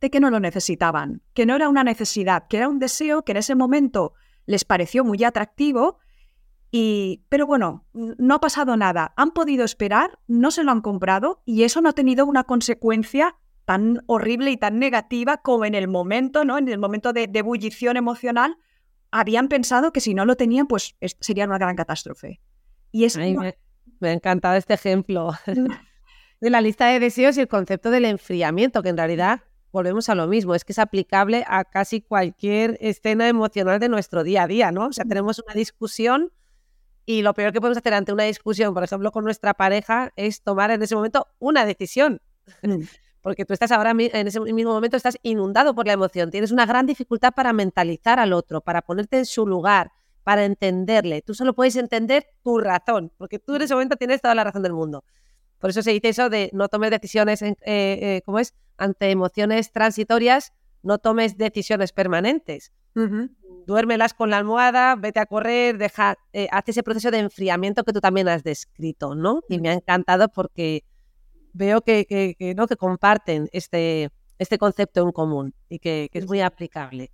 de 0.00 0.10
que 0.10 0.20
no 0.20 0.30
lo 0.30 0.40
necesitaban, 0.40 1.22
que 1.34 1.46
no 1.46 1.56
era 1.56 1.68
una 1.68 1.84
necesidad, 1.84 2.46
que 2.48 2.58
era 2.58 2.68
un 2.68 2.78
deseo 2.78 3.22
que 3.22 3.32
en 3.32 3.38
ese 3.38 3.54
momento 3.54 4.14
les 4.46 4.64
pareció 4.64 5.04
muy 5.04 5.22
atractivo, 5.24 5.98
y, 6.70 7.24
pero 7.28 7.46
bueno, 7.46 7.86
no 7.92 8.34
ha 8.34 8.40
pasado 8.40 8.76
nada. 8.76 9.14
Han 9.16 9.30
podido 9.30 9.64
esperar, 9.64 10.18
no 10.26 10.50
se 10.50 10.64
lo 10.64 10.72
han 10.72 10.80
comprado 10.80 11.42
y 11.44 11.62
eso 11.62 11.80
no 11.80 11.88
ha 11.88 11.94
tenido 11.94 12.26
una 12.26 12.44
consecuencia 12.44 13.36
tan 13.64 14.02
horrible 14.06 14.50
y 14.50 14.56
tan 14.56 14.78
negativa 14.78 15.38
como 15.38 15.64
en 15.64 15.74
el 15.74 15.88
momento, 15.88 16.44
¿no? 16.44 16.58
En 16.58 16.68
el 16.68 16.78
momento 16.78 17.12
de, 17.12 17.30
ebullición 17.32 17.96
emocional, 17.96 18.56
habían 19.10 19.48
pensado 19.48 19.92
que 19.92 20.00
si 20.00 20.14
no 20.14 20.24
lo 20.24 20.36
tenían, 20.36 20.66
pues 20.66 20.96
sería 21.20 21.46
una 21.46 21.58
gran 21.58 21.76
catástrofe. 21.76 22.40
Y 22.92 23.04
es, 23.04 23.16
me 23.16 24.08
ha 24.08 24.12
encantado 24.12 24.56
este 24.56 24.74
ejemplo 24.74 25.32
de 26.40 26.50
la 26.50 26.60
lista 26.60 26.86
de 26.86 27.00
deseos 27.00 27.36
y 27.36 27.40
el 27.40 27.48
concepto 27.48 27.90
del 27.90 28.04
enfriamiento, 28.04 28.82
que 28.82 28.90
en 28.90 28.96
realidad 28.96 29.42
volvemos 29.76 30.08
a 30.08 30.14
lo 30.14 30.26
mismo, 30.26 30.54
es 30.54 30.64
que 30.64 30.72
es 30.72 30.78
aplicable 30.78 31.44
a 31.46 31.64
casi 31.64 32.00
cualquier 32.00 32.78
escena 32.80 33.28
emocional 33.28 33.78
de 33.78 33.90
nuestro 33.90 34.24
día 34.24 34.44
a 34.44 34.46
día, 34.46 34.72
¿no? 34.72 34.86
O 34.86 34.92
sea, 34.92 35.04
tenemos 35.04 35.38
una 35.38 35.54
discusión 35.54 36.32
Y 37.08 37.22
lo 37.22 37.34
peor 37.34 37.52
que 37.52 37.60
podemos 37.60 37.78
hacer 37.78 37.94
ante 37.94 38.12
una 38.12 38.24
discusión, 38.24 38.74
por 38.74 38.82
ejemplo, 38.82 39.12
con 39.12 39.22
nuestra 39.22 39.54
pareja, 39.54 40.12
es 40.16 40.42
tomar 40.42 40.70
en 40.72 40.82
ese 40.82 40.96
momento 40.96 41.28
una 41.38 41.64
decisión. 41.64 42.20
Mm. 42.62 42.80
Porque 43.20 43.44
tú 43.44 43.52
estás 43.52 43.70
ahora, 43.70 43.90
en 43.92 44.26
ese 44.26 44.40
mismo 44.40 44.72
momento, 44.72 44.96
estás 44.96 45.18
inundado 45.22 45.74
por 45.74 45.86
la 45.86 45.92
emoción. 45.92 46.30
Tienes 46.30 46.52
una 46.52 46.64
gran 46.64 46.86
dificultad 46.86 47.32
para 47.34 47.52
mentalizar 47.52 48.18
al 48.18 48.32
otro, 48.32 48.60
para 48.60 48.82
ponerte 48.82 49.18
en 49.18 49.26
su 49.26 49.46
lugar, 49.46 49.92
para 50.24 50.44
entenderle. 50.44 51.22
Tú 51.22 51.34
solo 51.34 51.52
puedes 51.54 51.76
entender 51.76 52.26
tu 52.42 52.58
razón, 52.58 53.12
porque 53.18 53.38
tú 53.38 53.54
en 53.56 53.62
ese 53.62 53.74
momento 53.74 53.96
tienes 53.96 54.20
toda 54.20 54.34
la 54.34 54.44
razón 54.44 54.62
del 54.62 54.72
mundo. 54.72 55.04
Por 55.58 55.70
eso 55.70 55.82
se 55.82 55.92
dice 55.92 56.08
eso 56.08 56.28
de 56.28 56.50
no 56.52 56.68
tomes 56.68 56.90
decisiones, 56.90 57.42
eh, 57.42 57.56
eh, 57.66 58.22
¿cómo 58.24 58.38
es? 58.38 58.54
Ante 58.78 59.10
emociones 59.10 59.72
transitorias, 59.72 60.52
no 60.82 60.98
tomes 60.98 61.36
decisiones 61.36 61.92
permanentes. 61.92 62.72
Duérmelas 63.66 64.14
con 64.14 64.30
la 64.30 64.38
almohada, 64.38 64.96
vete 64.96 65.20
a 65.20 65.26
correr, 65.26 65.76
deja, 65.76 66.16
eh, 66.32 66.48
haz 66.50 66.68
ese 66.68 66.82
proceso 66.82 67.10
de 67.10 67.18
enfriamiento 67.18 67.84
que 67.84 67.92
tú 67.92 68.00
también 68.00 68.28
has 68.28 68.42
descrito, 68.42 69.14
¿no? 69.14 69.40
Y 69.48 69.58
me 69.58 69.68
ha 69.68 69.74
encantado 69.74 70.28
porque 70.28 70.84
veo 71.52 71.82
que, 71.82 72.54
¿no? 72.56 72.66
que 72.66 72.76
comparten 72.76 73.48
este, 73.52 74.10
este 74.38 74.58
concepto 74.58 75.02
en 75.02 75.12
común 75.12 75.54
y 75.68 75.78
que 75.78 76.08
es 76.12 76.26
muy 76.26 76.40
aplicable. 76.40 77.10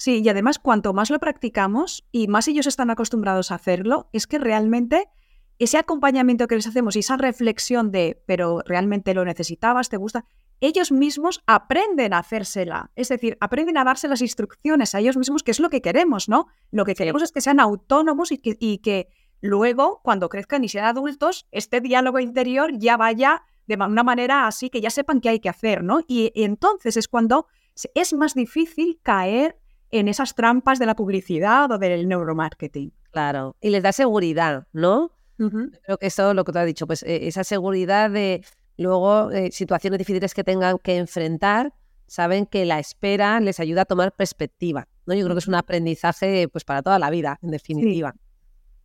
Sí, 0.00 0.22
y 0.24 0.28
además 0.30 0.58
cuanto 0.58 0.94
más 0.94 1.10
lo 1.10 1.18
practicamos 1.18 2.06
y 2.10 2.26
más 2.26 2.48
ellos 2.48 2.66
están 2.66 2.88
acostumbrados 2.88 3.50
a 3.50 3.56
hacerlo, 3.56 4.08
es 4.14 4.26
que 4.26 4.38
realmente 4.38 5.10
ese 5.58 5.76
acompañamiento 5.76 6.46
que 6.46 6.54
les 6.54 6.66
hacemos 6.66 6.96
y 6.96 7.00
esa 7.00 7.18
reflexión 7.18 7.90
de, 7.90 8.22
pero 8.24 8.62
realmente 8.64 9.12
lo 9.12 9.26
necesitabas, 9.26 9.90
te 9.90 9.98
gusta, 9.98 10.24
ellos 10.60 10.92
mismos 10.92 11.42
aprenden 11.46 12.12
a 12.12 12.18
hacérsela. 12.18 12.90
Es 12.96 13.08
decir, 13.08 13.36
aprenden 13.40 13.78
a 13.78 13.84
darse 13.84 14.08
las 14.08 14.20
instrucciones 14.20 14.94
a 14.94 15.00
ellos 15.00 15.16
mismos, 15.16 15.42
que 15.42 15.50
es 15.50 15.60
lo 15.60 15.70
que 15.70 15.80
queremos, 15.80 16.28
¿no? 16.28 16.46
Lo 16.70 16.84
que 16.84 16.94
queremos 16.94 17.22
es 17.22 17.32
que 17.32 17.40
sean 17.40 17.60
autónomos 17.60 18.32
y 18.32 18.38
que, 18.38 18.56
y 18.60 18.78
que 18.78 19.08
luego, 19.40 20.00
cuando 20.02 20.28
crezcan 20.28 20.64
y 20.64 20.68
sean 20.68 20.86
adultos, 20.86 21.46
este 21.50 21.80
diálogo 21.80 22.18
interior 22.18 22.70
ya 22.76 22.96
vaya 22.96 23.42
de 23.66 23.76
una 23.76 24.02
manera 24.02 24.46
así 24.48 24.68
que 24.68 24.80
ya 24.80 24.90
sepan 24.90 25.20
qué 25.20 25.28
hay 25.28 25.38
que 25.38 25.48
hacer, 25.48 25.84
¿no? 25.84 26.00
y 26.08 26.32
entonces 26.34 26.96
es 26.96 27.06
cuando 27.06 27.46
es 27.94 28.12
más 28.12 28.34
difícil 28.34 28.98
caer 29.02 29.56
en 29.90 30.08
esas 30.08 30.34
trampas 30.34 30.78
de 30.78 30.86
la 30.86 30.94
publicidad 30.94 31.70
o 31.70 31.78
del 31.78 32.08
neuromarketing. 32.08 32.92
Claro, 33.10 33.56
y 33.60 33.70
les 33.70 33.82
da 33.82 33.92
seguridad, 33.92 34.66
¿no? 34.72 35.12
Creo 35.36 35.96
que 35.96 36.06
eso, 36.06 36.34
lo 36.34 36.44
que 36.44 36.52
tú 36.52 36.58
has 36.58 36.66
dicho, 36.66 36.86
pues 36.86 37.02
e, 37.02 37.26
esa 37.26 37.44
seguridad 37.44 38.10
de 38.10 38.44
luego 38.80 39.30
eh, 39.30 39.50
situaciones 39.52 39.98
difíciles 39.98 40.34
que 40.34 40.42
tengan 40.42 40.78
que 40.78 40.96
enfrentar, 40.96 41.74
saben 42.06 42.46
que 42.46 42.64
la 42.64 42.78
espera 42.78 43.38
les 43.40 43.60
ayuda 43.60 43.82
a 43.82 43.84
tomar 43.84 44.12
perspectiva, 44.12 44.88
¿no? 45.06 45.14
Yo 45.14 45.24
creo 45.24 45.36
que 45.36 45.40
es 45.40 45.48
un 45.48 45.54
aprendizaje 45.54 46.48
pues 46.48 46.64
para 46.64 46.82
toda 46.82 46.98
la 46.98 47.10
vida, 47.10 47.38
en 47.42 47.50
definitiva. 47.50 48.14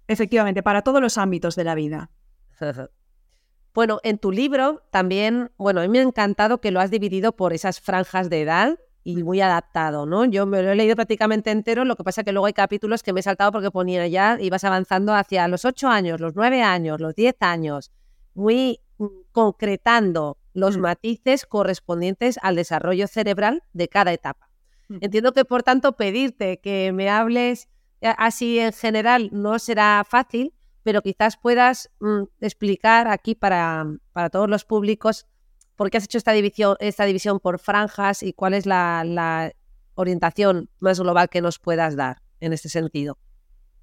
Efectivamente, 0.08 0.62
para 0.62 0.84
todos 0.84 1.02
los 1.02 1.18
ámbitos 1.18 1.56
de 1.56 1.64
la 1.64 1.76
vida. 1.76 2.12
bueno, 3.74 4.00
en 4.04 4.20
tu 4.20 4.32
libro 4.32 4.84
también, 4.92 5.52
bueno, 5.58 5.80
a 5.80 5.84
mí 5.84 5.90
me 5.90 6.00
ha 6.00 6.04
encantado 6.04 6.62
que 6.62 6.72
lo 6.72 6.80
has 6.80 6.92
dividido 6.92 7.36
por 7.36 7.54
esas 7.54 7.80
franjas 7.80 8.30
de 8.30 8.42
edad 8.42 8.80
y 9.04 9.24
muy 9.24 9.40
adaptado, 9.40 10.06
¿no? 10.06 10.26
Yo 10.26 10.46
me 10.46 10.62
lo 10.62 10.72
he 10.72 10.76
leído 10.76 10.96
prácticamente 10.96 11.52
entero, 11.52 11.86
lo 11.86 11.96
que 11.96 12.04
pasa 12.04 12.22
es 12.22 12.26
que 12.26 12.32
luego 12.32 12.48
hay 12.48 12.54
capítulos 12.54 13.02
que 13.02 13.14
me 13.14 13.22
he 13.22 13.24
saltado 13.24 13.52
porque 13.52 13.72
ponía 13.72 14.06
ya, 14.08 14.38
ibas 14.42 14.64
avanzando 14.64 15.14
hacia 15.14 15.48
los 15.48 15.64
ocho 15.64 15.88
años, 15.88 16.20
los 16.20 16.36
nueve 16.36 16.62
años, 16.62 17.00
los 17.00 17.16
diez 17.16 17.36
años, 17.40 17.92
muy 18.34 18.82
concretando 19.32 20.38
los 20.54 20.78
mm. 20.78 20.82
matices 20.82 21.46
correspondientes 21.46 22.40
al 22.42 22.56
desarrollo 22.56 23.08
cerebral 23.08 23.64
de 23.74 23.88
cada 23.88 24.14
etapa. 24.14 24.50
Mm. 24.88 24.98
Entiendo 25.02 25.34
que, 25.34 25.46
por 25.46 25.64
tanto, 25.64 25.98
pedirte 25.98 26.60
que 26.60 26.92
me 26.94 27.10
hables 27.10 27.68
eh, 28.02 28.14
así 28.18 28.60
en 28.60 28.74
general 28.74 29.30
no 29.32 29.60
será 29.60 30.04
fácil, 30.08 30.54
pero 30.84 31.02
quizás 31.02 31.38
puedas 31.38 31.90
explicar 32.42 33.08
aquí 33.08 33.34
para, 33.34 33.86
para 34.14 34.30
todos 34.30 34.48
los 34.48 34.66
públicos 34.66 35.26
¿Por 35.76 35.90
qué 35.90 35.98
has 35.98 36.06
hecho 36.06 36.18
esta 36.18 36.32
división, 36.32 36.78
esta 36.80 37.06
división 37.06 37.40
por 37.40 37.60
franjas 37.60 38.24
y 38.24 38.34
cuál 38.34 38.54
es 38.54 38.66
la, 38.66 39.54
orientación 39.98 40.70
más 40.80 41.00
global 41.00 41.30
que 41.30 41.42
nos 41.42 41.58
puedas 41.58 41.96
dar 41.96 42.22
en 42.40 42.54
este 42.54 42.70
sentido? 42.70 43.18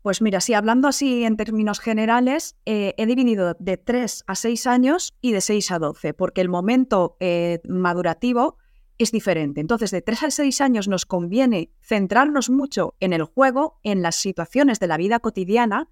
Pues 0.02 0.20
mira, 0.20 0.40
sí, 0.40 0.52
hablando 0.52 0.88
así 0.88 1.24
en 1.24 1.36
términos 1.36 1.78
generales, 1.78 2.56
eh, 2.66 2.94
he 2.98 3.06
dividido 3.06 3.54
de 3.58 3.76
3 3.76 4.24
a 4.26 4.34
6 4.34 4.66
años 4.66 5.14
y 5.20 5.32
de 5.32 5.40
6 5.40 5.70
a 5.70 5.78
12, 5.78 6.12
porque 6.14 6.40
el 6.40 6.48
momento 6.48 7.16
eh, 7.20 7.60
madurativo 7.68 8.58
es 8.98 9.12
diferente. 9.12 9.60
Entonces, 9.60 9.92
de 9.92 10.02
3 10.02 10.24
a 10.24 10.30
6 10.30 10.60
años 10.60 10.88
nos 10.88 11.06
conviene 11.06 11.70
centrarnos 11.80 12.50
mucho 12.50 12.94
en 13.00 13.12
el 13.12 13.22
juego, 13.22 13.78
en 13.84 14.02
las 14.02 14.16
situaciones 14.16 14.80
de 14.80 14.88
la 14.88 14.96
vida 14.96 15.20
cotidiana, 15.20 15.88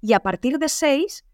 y 0.00 0.12
a 0.12 0.20
partir 0.20 0.58
de 0.58 0.68
6, 0.68 1.24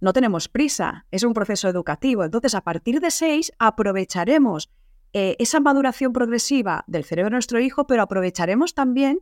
no 0.00 0.12
tenemos 0.12 0.48
prisa, 0.48 1.06
es 1.10 1.22
un 1.24 1.34
proceso 1.34 1.68
educativo. 1.68 2.24
Entonces, 2.24 2.54
a 2.54 2.62
partir 2.62 3.00
de 3.00 3.10
seis, 3.10 3.52
aprovecharemos 3.58 4.70
eh, 5.12 5.36
esa 5.38 5.60
maduración 5.60 6.12
progresiva 6.12 6.84
del 6.86 7.04
cerebro 7.04 7.30
de 7.30 7.36
nuestro 7.36 7.60
hijo, 7.60 7.86
pero 7.86 8.02
aprovecharemos 8.02 8.74
también 8.74 9.20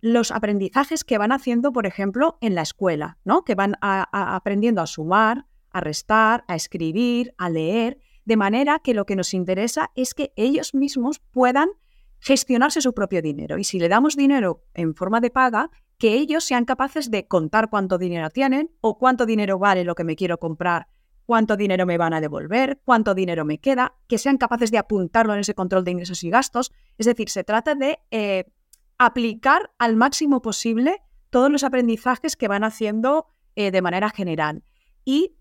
los 0.00 0.30
aprendizajes 0.30 1.04
que 1.04 1.18
van 1.18 1.32
haciendo, 1.32 1.72
por 1.72 1.86
ejemplo, 1.86 2.38
en 2.40 2.54
la 2.54 2.62
escuela, 2.62 3.18
¿no? 3.24 3.44
Que 3.44 3.54
van 3.54 3.76
aprendiendo 3.80 4.80
a 4.80 4.86
sumar, 4.86 5.46
a 5.70 5.80
restar, 5.80 6.44
a 6.48 6.54
escribir, 6.54 7.34
a 7.38 7.50
leer, 7.50 7.98
de 8.24 8.36
manera 8.36 8.78
que 8.78 8.94
lo 8.94 9.06
que 9.06 9.16
nos 9.16 9.34
interesa 9.34 9.90
es 9.94 10.14
que 10.14 10.32
ellos 10.36 10.74
mismos 10.74 11.20
puedan 11.30 11.68
gestionarse 12.18 12.80
su 12.80 12.94
propio 12.94 13.22
dinero. 13.22 13.58
Y 13.58 13.64
si 13.64 13.78
le 13.78 13.88
damos 13.88 14.16
dinero 14.16 14.64
en 14.74 14.94
forma 14.94 15.20
de 15.20 15.30
paga, 15.30 15.70
que 15.98 16.14
ellos 16.14 16.44
sean 16.44 16.64
capaces 16.64 17.10
de 17.10 17.26
contar 17.26 17.68
cuánto 17.70 17.98
dinero 17.98 18.30
tienen 18.30 18.70
o 18.80 18.98
cuánto 18.98 19.26
dinero 19.26 19.58
vale 19.58 19.84
lo 19.84 19.94
que 19.94 20.04
me 20.04 20.16
quiero 20.16 20.38
comprar, 20.38 20.88
cuánto 21.26 21.56
dinero 21.56 21.86
me 21.86 21.98
van 21.98 22.14
a 22.14 22.20
devolver, 22.20 22.80
cuánto 22.84 23.14
dinero 23.14 23.44
me 23.44 23.58
queda, 23.58 23.94
que 24.06 24.18
sean 24.18 24.38
capaces 24.38 24.70
de 24.70 24.78
apuntarlo 24.78 25.34
en 25.34 25.40
ese 25.40 25.54
control 25.54 25.84
de 25.84 25.92
ingresos 25.92 26.24
y 26.24 26.30
gastos. 26.30 26.72
Es 26.98 27.06
decir, 27.06 27.28
se 27.28 27.44
trata 27.44 27.74
de 27.74 28.00
eh, 28.10 28.46
aplicar 29.00 29.72
al 29.78 29.96
máximo 29.96 30.42
posible 30.42 31.02
todos 31.30 31.50
los 31.50 31.64
aprendizajes 31.64 32.36
que 32.36 32.48
van 32.48 32.64
haciendo 32.64 33.28
eh, 33.56 33.70
de 33.70 33.80
manera 33.80 34.10
general. 34.10 34.62
Y 35.06 35.36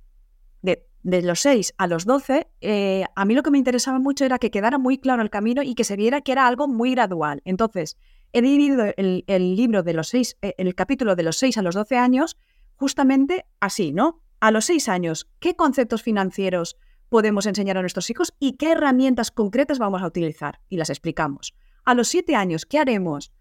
de, 0.62 0.86
los 1.04 1.42
6 1.42 1.74
a 1.78 1.88
los 1.88 2.06
12, 2.06 2.48
eh, 2.62 3.04
a 3.16 3.26
mí 3.26 3.34
lo 3.34 3.44
que 3.44 3.52
me 3.52 3.58
interesaba 3.58 4.00
mucho 4.00 4.24
era 4.24 4.40
que 4.40 4.50
quedara 4.50 4.78
muy 4.78 4.98
claro 4.98 5.22
el 5.22 5.30
camino 5.30 5.62
y 5.62 5.76
que 5.76 5.84
se 5.84 5.98
viera 5.98 6.22
que 6.22 6.32
era 6.32 6.48
algo 6.48 6.70
muy 6.70 6.92
gradual. 6.92 7.42
Entonces, 7.44 7.98
he 8.32 8.42
dividido 8.42 8.94
el, 8.96 9.56
libro 9.56 9.84
de 9.84 9.94
los 9.94 10.08
seis, 10.08 10.38
eh, 10.42 10.56
el 10.58 10.74
capítulo 10.74 11.18
de 11.18 11.24
los 11.24 11.38
6 11.38 11.58
a 11.58 11.62
los 11.62 11.76
12 11.76 11.98
años, 11.98 12.38
justamente 12.78 13.46
así, 13.60 13.92
¿no? 13.92 14.22
A 14.40 14.52
los 14.52 14.66
6 14.66 14.88
años, 14.88 15.30
¿qué 15.40 15.58
conceptos 15.58 16.02
financieros 16.02 16.78
podemos 17.10 17.46
enseñar 17.46 17.78
a 17.78 17.82
nuestros 17.82 18.10
hijos 18.10 18.34
y 18.40 18.54
qué 18.54 18.72
herramientas 18.72 19.32
concretas 19.32 19.80
vamos 19.80 20.02
a 20.02 20.08
utilizar? 20.08 20.62
Y 20.70 20.78
las 20.78 20.90
explicamos. 20.90 21.54
A 21.84 21.94
los 21.94 22.08
7 22.08 22.36
años, 22.36 22.66
¿qué 22.66 22.80
haremos? 22.80 23.34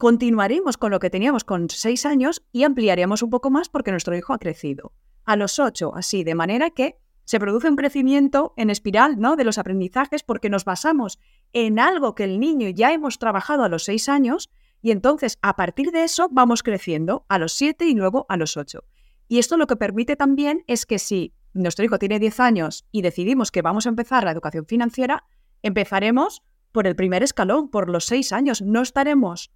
Continuaremos 0.00 0.78
con 0.78 0.92
lo 0.92 0.98
que 0.98 1.10
teníamos 1.10 1.44
con 1.44 1.68
6 1.68 2.06
años 2.06 2.42
y 2.52 2.62
ampliaremos 2.62 3.22
un 3.22 3.28
poco 3.28 3.50
más 3.50 3.68
porque 3.68 3.90
nuestro 3.90 4.16
hijo 4.16 4.32
ha 4.32 4.38
crecido. 4.38 4.94
A 5.26 5.36
los 5.36 5.58
8, 5.58 5.92
así, 5.94 6.24
de 6.24 6.34
manera 6.34 6.70
que 6.70 6.96
se 7.26 7.38
produce 7.38 7.68
un 7.68 7.76
crecimiento 7.76 8.54
en 8.56 8.70
espiral 8.70 9.20
¿no? 9.20 9.36
de 9.36 9.44
los 9.44 9.58
aprendizajes 9.58 10.22
porque 10.22 10.48
nos 10.48 10.64
basamos 10.64 11.18
en 11.52 11.78
algo 11.78 12.14
que 12.14 12.24
el 12.24 12.40
niño 12.40 12.70
ya 12.70 12.94
hemos 12.94 13.18
trabajado 13.18 13.62
a 13.62 13.68
los 13.68 13.84
seis 13.84 14.08
años 14.08 14.48
y 14.80 14.90
entonces 14.90 15.36
a 15.42 15.54
partir 15.54 15.90
de 15.90 16.04
eso 16.04 16.30
vamos 16.32 16.62
creciendo 16.62 17.26
a 17.28 17.38
los 17.38 17.52
siete 17.52 17.84
y 17.84 17.94
luego 17.94 18.24
a 18.30 18.38
los 18.38 18.56
ocho. 18.56 18.84
Y 19.28 19.38
esto 19.38 19.58
lo 19.58 19.66
que 19.66 19.76
permite 19.76 20.16
también 20.16 20.64
es 20.66 20.86
que 20.86 20.98
si 20.98 21.34
nuestro 21.52 21.84
hijo 21.84 21.98
tiene 21.98 22.18
10 22.18 22.40
años 22.40 22.86
y 22.90 23.02
decidimos 23.02 23.50
que 23.50 23.60
vamos 23.60 23.84
a 23.84 23.90
empezar 23.90 24.24
la 24.24 24.30
educación 24.30 24.64
financiera, 24.64 25.24
empezaremos 25.60 26.42
por 26.72 26.86
el 26.86 26.96
primer 26.96 27.22
escalón, 27.22 27.68
por 27.68 27.90
los 27.90 28.06
seis 28.06 28.32
años. 28.32 28.62
No 28.62 28.80
estaremos 28.80 29.50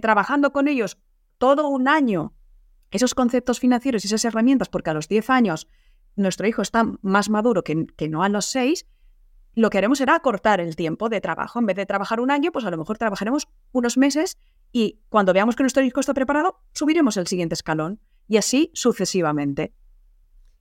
trabajando 0.00 0.52
con 0.52 0.68
ellos 0.68 0.98
todo 1.38 1.68
un 1.68 1.88
año 1.88 2.34
esos 2.90 3.14
conceptos 3.14 3.60
financieros 3.60 4.04
y 4.04 4.08
esas 4.08 4.24
herramientas, 4.24 4.68
porque 4.68 4.90
a 4.90 4.94
los 4.94 5.08
10 5.08 5.30
años 5.30 5.68
nuestro 6.16 6.46
hijo 6.46 6.62
está 6.62 6.84
más 7.02 7.30
maduro 7.30 7.62
que, 7.62 8.08
no 8.08 8.22
a 8.22 8.28
los 8.28 8.46
seis, 8.46 8.86
lo 9.54 9.70
que 9.70 9.78
haremos 9.78 9.98
será 9.98 10.14
acortar 10.14 10.60
el 10.60 10.76
tiempo 10.76 11.08
de 11.08 11.20
trabajo. 11.20 11.58
En 11.58 11.66
vez 11.66 11.76
de 11.76 11.86
trabajar 11.86 12.20
un 12.20 12.30
año, 12.30 12.52
pues 12.52 12.64
a 12.64 12.70
lo 12.70 12.78
mejor 12.78 12.98
trabajaremos 12.98 13.48
unos 13.72 13.96
meses 13.96 14.38
y 14.72 15.00
cuando 15.08 15.32
veamos 15.32 15.56
que 15.56 15.62
nuestro 15.62 15.82
hijo 15.82 16.00
está 16.00 16.14
preparado, 16.14 16.60
subiremos 16.72 17.16
el 17.16 17.26
siguiente 17.26 17.54
escalón 17.54 18.00
y 18.26 18.36
así 18.36 18.70
sucesivamente. 18.74 19.74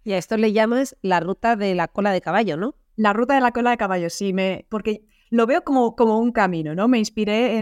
Y 0.04 0.14
a 0.14 0.18
esto 0.18 0.38
le 0.38 0.54
llamas 0.54 0.96
la 1.02 1.20
ruta 1.20 1.56
de 1.56 1.76
la 1.76 1.88
cola 1.88 2.12
de 2.12 2.22
caballo, 2.22 2.56
¿no? 2.58 2.76
La 2.96 3.14
ruta 3.14 3.36
de 3.36 3.42
la 3.42 3.52
cola 3.52 3.72
de 3.72 3.78
caballo, 3.78 4.10
sí, 4.10 4.34
me, 4.34 4.66
porque 4.70 5.06
lo 5.30 5.46
veo 5.46 5.64
como, 5.64 5.96
como 5.96 6.20
un 6.20 6.32
camino, 6.32 6.74
¿no? 6.76 6.88
Me 6.88 6.98
inspiré 6.98 7.56
en... 7.58 7.62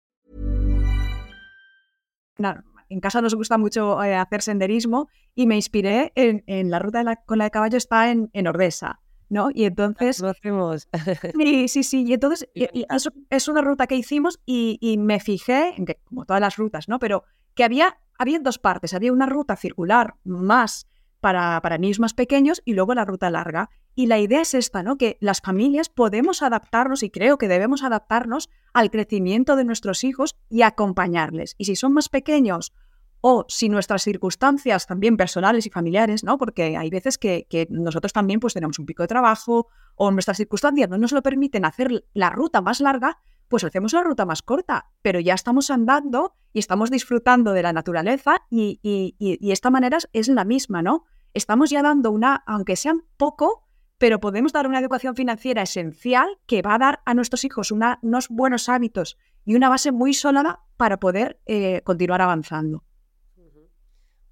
Na- 2.41 2.63
En 2.89 2.99
casa 2.99 3.21
nos 3.21 3.35
gusta 3.35 3.57
mucho 3.57 4.03
eh, 4.03 4.15
hacer 4.15 4.41
senderismo 4.41 5.07
y 5.33 5.47
me 5.47 5.55
inspiré 5.55 6.11
en, 6.15 6.43
en 6.47 6.69
la 6.69 6.79
ruta 6.79 6.97
de 6.99 7.03
la 7.05 7.45
de 7.45 7.51
caballo 7.51 7.77
está 7.77 8.11
en, 8.11 8.29
en 8.33 8.47
Ordesa, 8.47 8.99
¿no? 9.29 9.49
Y 9.53 9.63
entonces 9.63 10.19
Lo 10.19 10.29
hacemos. 10.29 10.89
Sí, 11.39 11.67
sí, 11.69 11.83
sí. 11.83 12.03
Y 12.05 12.13
entonces 12.13 12.49
y- 12.53 12.67
y 12.73 12.85
es, 12.89 13.09
es 13.29 13.47
una 13.47 13.61
ruta 13.61 13.87
que 13.87 13.95
hicimos 13.95 14.41
y, 14.45 14.77
y 14.81 14.97
me 14.97 15.19
fijé, 15.21 15.73
en 15.77 15.85
que, 15.85 15.99
como 16.03 16.25
todas 16.25 16.41
las 16.41 16.57
rutas, 16.57 16.89
¿no? 16.89 16.99
Pero 16.99 17.23
que 17.55 17.63
había, 17.63 17.97
había 18.17 18.39
dos 18.39 18.59
partes. 18.59 18.93
Había 18.93 19.13
una 19.13 19.25
ruta 19.25 19.55
circular 19.55 20.15
más 20.25 20.85
para, 21.21 21.61
para 21.61 21.77
niños 21.77 21.99
más 21.99 22.13
pequeños 22.13 22.61
y 22.65 22.73
luego 22.73 22.93
la 22.93 23.05
ruta 23.05 23.29
larga. 23.29 23.69
Y 23.93 24.05
la 24.07 24.19
idea 24.19 24.41
es 24.41 24.53
esta, 24.53 24.83
¿no? 24.83 24.97
Que 24.97 25.17
las 25.19 25.41
familias 25.41 25.89
podemos 25.89 26.41
adaptarnos 26.41 27.03
y 27.03 27.09
creo 27.09 27.37
que 27.37 27.47
debemos 27.47 27.83
adaptarnos 27.83 28.49
al 28.73 28.89
crecimiento 28.89 29.55
de 29.55 29.65
nuestros 29.65 30.03
hijos 30.03 30.37
y 30.49 30.61
acompañarles. 30.61 31.55
Y 31.57 31.65
si 31.65 31.75
son 31.75 31.93
más 31.93 32.07
pequeños 32.09 32.73
o 33.19 33.45
si 33.49 33.69
nuestras 33.69 34.01
circunstancias 34.03 34.87
también 34.87 35.17
personales 35.17 35.65
y 35.65 35.69
familiares, 35.69 36.23
¿no? 36.23 36.37
Porque 36.37 36.77
hay 36.77 36.89
veces 36.89 37.17
que, 37.17 37.45
que 37.49 37.67
nosotros 37.69 38.13
también 38.13 38.39
pues 38.39 38.53
tenemos 38.53 38.79
un 38.79 38.85
pico 38.85 39.03
de 39.03 39.07
trabajo 39.07 39.67
o 39.95 40.09
nuestras 40.09 40.37
circunstancias 40.37 40.89
no 40.89 40.97
nos 40.97 41.11
lo 41.11 41.21
permiten 41.21 41.65
hacer 41.65 42.05
la 42.13 42.29
ruta 42.31 42.61
más 42.61 42.79
larga, 42.79 43.19
pues 43.47 43.63
hacemos 43.65 43.91
la 43.93 44.01
ruta 44.03 44.25
más 44.25 44.41
corta, 44.41 44.89
pero 45.01 45.19
ya 45.19 45.33
estamos 45.33 45.69
andando 45.69 46.33
y 46.53 46.59
estamos 46.59 46.89
disfrutando 46.89 47.51
de 47.51 47.61
la 47.61 47.73
naturaleza 47.73 48.41
y, 48.49 48.79
y- 48.81 49.51
esta 49.51 49.69
manera 49.69 49.97
es- 50.13 50.27
la 50.29 50.45
misma, 50.45 50.81
¿no? 50.81 51.03
Estamos 51.33 51.69
ya 51.69 51.81
dando 51.83 52.09
una, 52.11 52.43
aunque 52.47 52.75
sean 52.77 53.03
poco, 53.17 53.67
pero 54.01 54.19
podemos 54.19 54.51
dar 54.51 54.65
una 54.65 54.79
educación 54.79 55.15
financiera 55.15 55.61
esencial 55.61 56.27
que 56.47 56.63
va 56.63 56.73
a 56.73 56.79
dar 56.79 57.01
a 57.05 57.13
nuestros 57.13 57.45
hijos 57.45 57.69
una- 57.69 57.99
unos 58.01 58.29
buenos 58.29 58.67
hábitos 58.67 59.15
y 59.45 59.53
una 59.53 59.69
base 59.69 59.91
muy 59.91 60.15
sólida 60.15 60.59
para 60.75 60.97
poder 60.97 61.39
eh, 61.45 61.81
continuar 61.83 62.19
avanzando. 62.19 62.83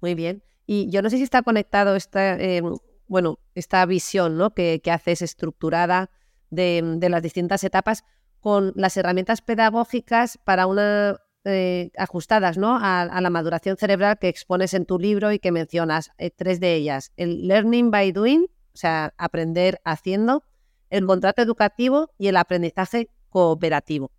Muy 0.00 0.16
bien. 0.16 0.42
Y 0.66 0.90
yo 0.90 1.02
no 1.02 1.08
sé 1.08 1.18
si 1.18 1.22
está 1.22 1.42
conectado 1.42 1.94
esta, 1.94 2.36
eh, 2.40 2.62
bueno, 3.06 3.38
esta 3.54 3.86
visión 3.86 4.36
¿no? 4.36 4.50
que, 4.54 4.80
que 4.82 4.90
haces 4.90 5.22
estructurada 5.22 6.10
de, 6.50 6.82
de 6.96 7.08
las 7.08 7.22
distintas 7.22 7.62
etapas 7.62 8.02
con 8.40 8.72
las 8.74 8.96
herramientas 8.96 9.40
pedagógicas 9.40 10.36
para 10.42 10.66
una 10.66 11.16
eh, 11.44 11.92
ajustadas 11.96 12.58
¿no? 12.58 12.76
a, 12.76 13.20
la 13.20 13.30
maduración 13.30 13.76
cerebral 13.76 14.18
que 14.18 14.28
expones 14.28 14.74
en 14.74 14.84
tu 14.84 14.98
libro 14.98 15.30
y 15.30 15.38
que 15.38 15.52
mencionas 15.52 16.10
eh, 16.18 16.32
tres 16.32 16.58
de 16.58 16.74
ellas. 16.74 17.12
El 17.16 17.46
learning 17.46 17.92
by 17.92 18.10
doing, 18.10 18.46
o 18.74 18.76
sea, 18.76 19.14
aprender 19.16 19.80
haciendo, 19.84 20.44
el 20.90 21.06
contrato 21.06 21.42
educativo 21.42 22.10
y 22.18 22.28
el 22.28 22.36
aprendizaje 22.36 23.10
cooperativo. 23.28 24.10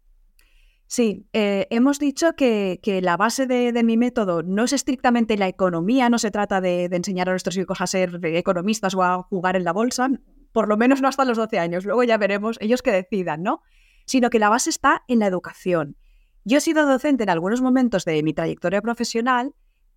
Sí, 0.88 1.26
eh, 1.32 1.68
hemos 1.70 2.00
dicho 2.00 2.34
que, 2.34 2.82
que 2.84 3.02
la 3.02 3.16
base 3.16 3.48
de, 3.48 3.72
de 3.72 3.84
mi 3.84 3.96
método 3.96 4.44
no 4.44 4.66
es 4.66 4.74
estrictamente 4.74 5.38
la 5.38 5.48
economía, 5.48 6.10
no 6.10 6.20
se 6.20 6.32
trata 6.32 6.60
de, 6.60 6.90
de 6.90 6.98
enseñar 6.98 7.30
a 7.30 7.32
nuestros 7.32 7.56
hijos 7.56 7.80
a 7.80 7.88
ser 7.88 8.20
economistas 8.24 8.94
o 8.96 9.04
a 9.04 9.24
jugar 9.24 9.56
en 9.56 9.64
la 9.64 9.72
bolsa, 9.72 10.10
por 10.52 10.68
lo 10.68 10.76
menos 10.76 11.02
no 11.02 11.08
hasta 11.08 11.24
los 11.24 11.38
12 11.38 11.60
años, 11.60 11.86
luego 11.86 12.04
ya 12.04 12.18
veremos 12.18 12.58
ellos 12.60 12.82
que 12.82 12.92
decidan, 12.92 13.42
¿no? 13.42 13.62
Sino 14.06 14.30
que 14.30 14.40
la 14.40 14.50
base 14.50 14.70
está 14.70 15.04
en 15.08 15.20
la 15.20 15.28
educación. 15.28 15.96
Yo 16.44 16.58
he 16.58 16.62
sido 16.62 16.86
docente 16.86 17.24
en 17.24 17.30
algunos 17.30 17.62
momentos 17.62 18.04
de 18.04 18.22
mi 18.24 18.34
trayectoria 18.34 18.82
profesional 18.82 19.54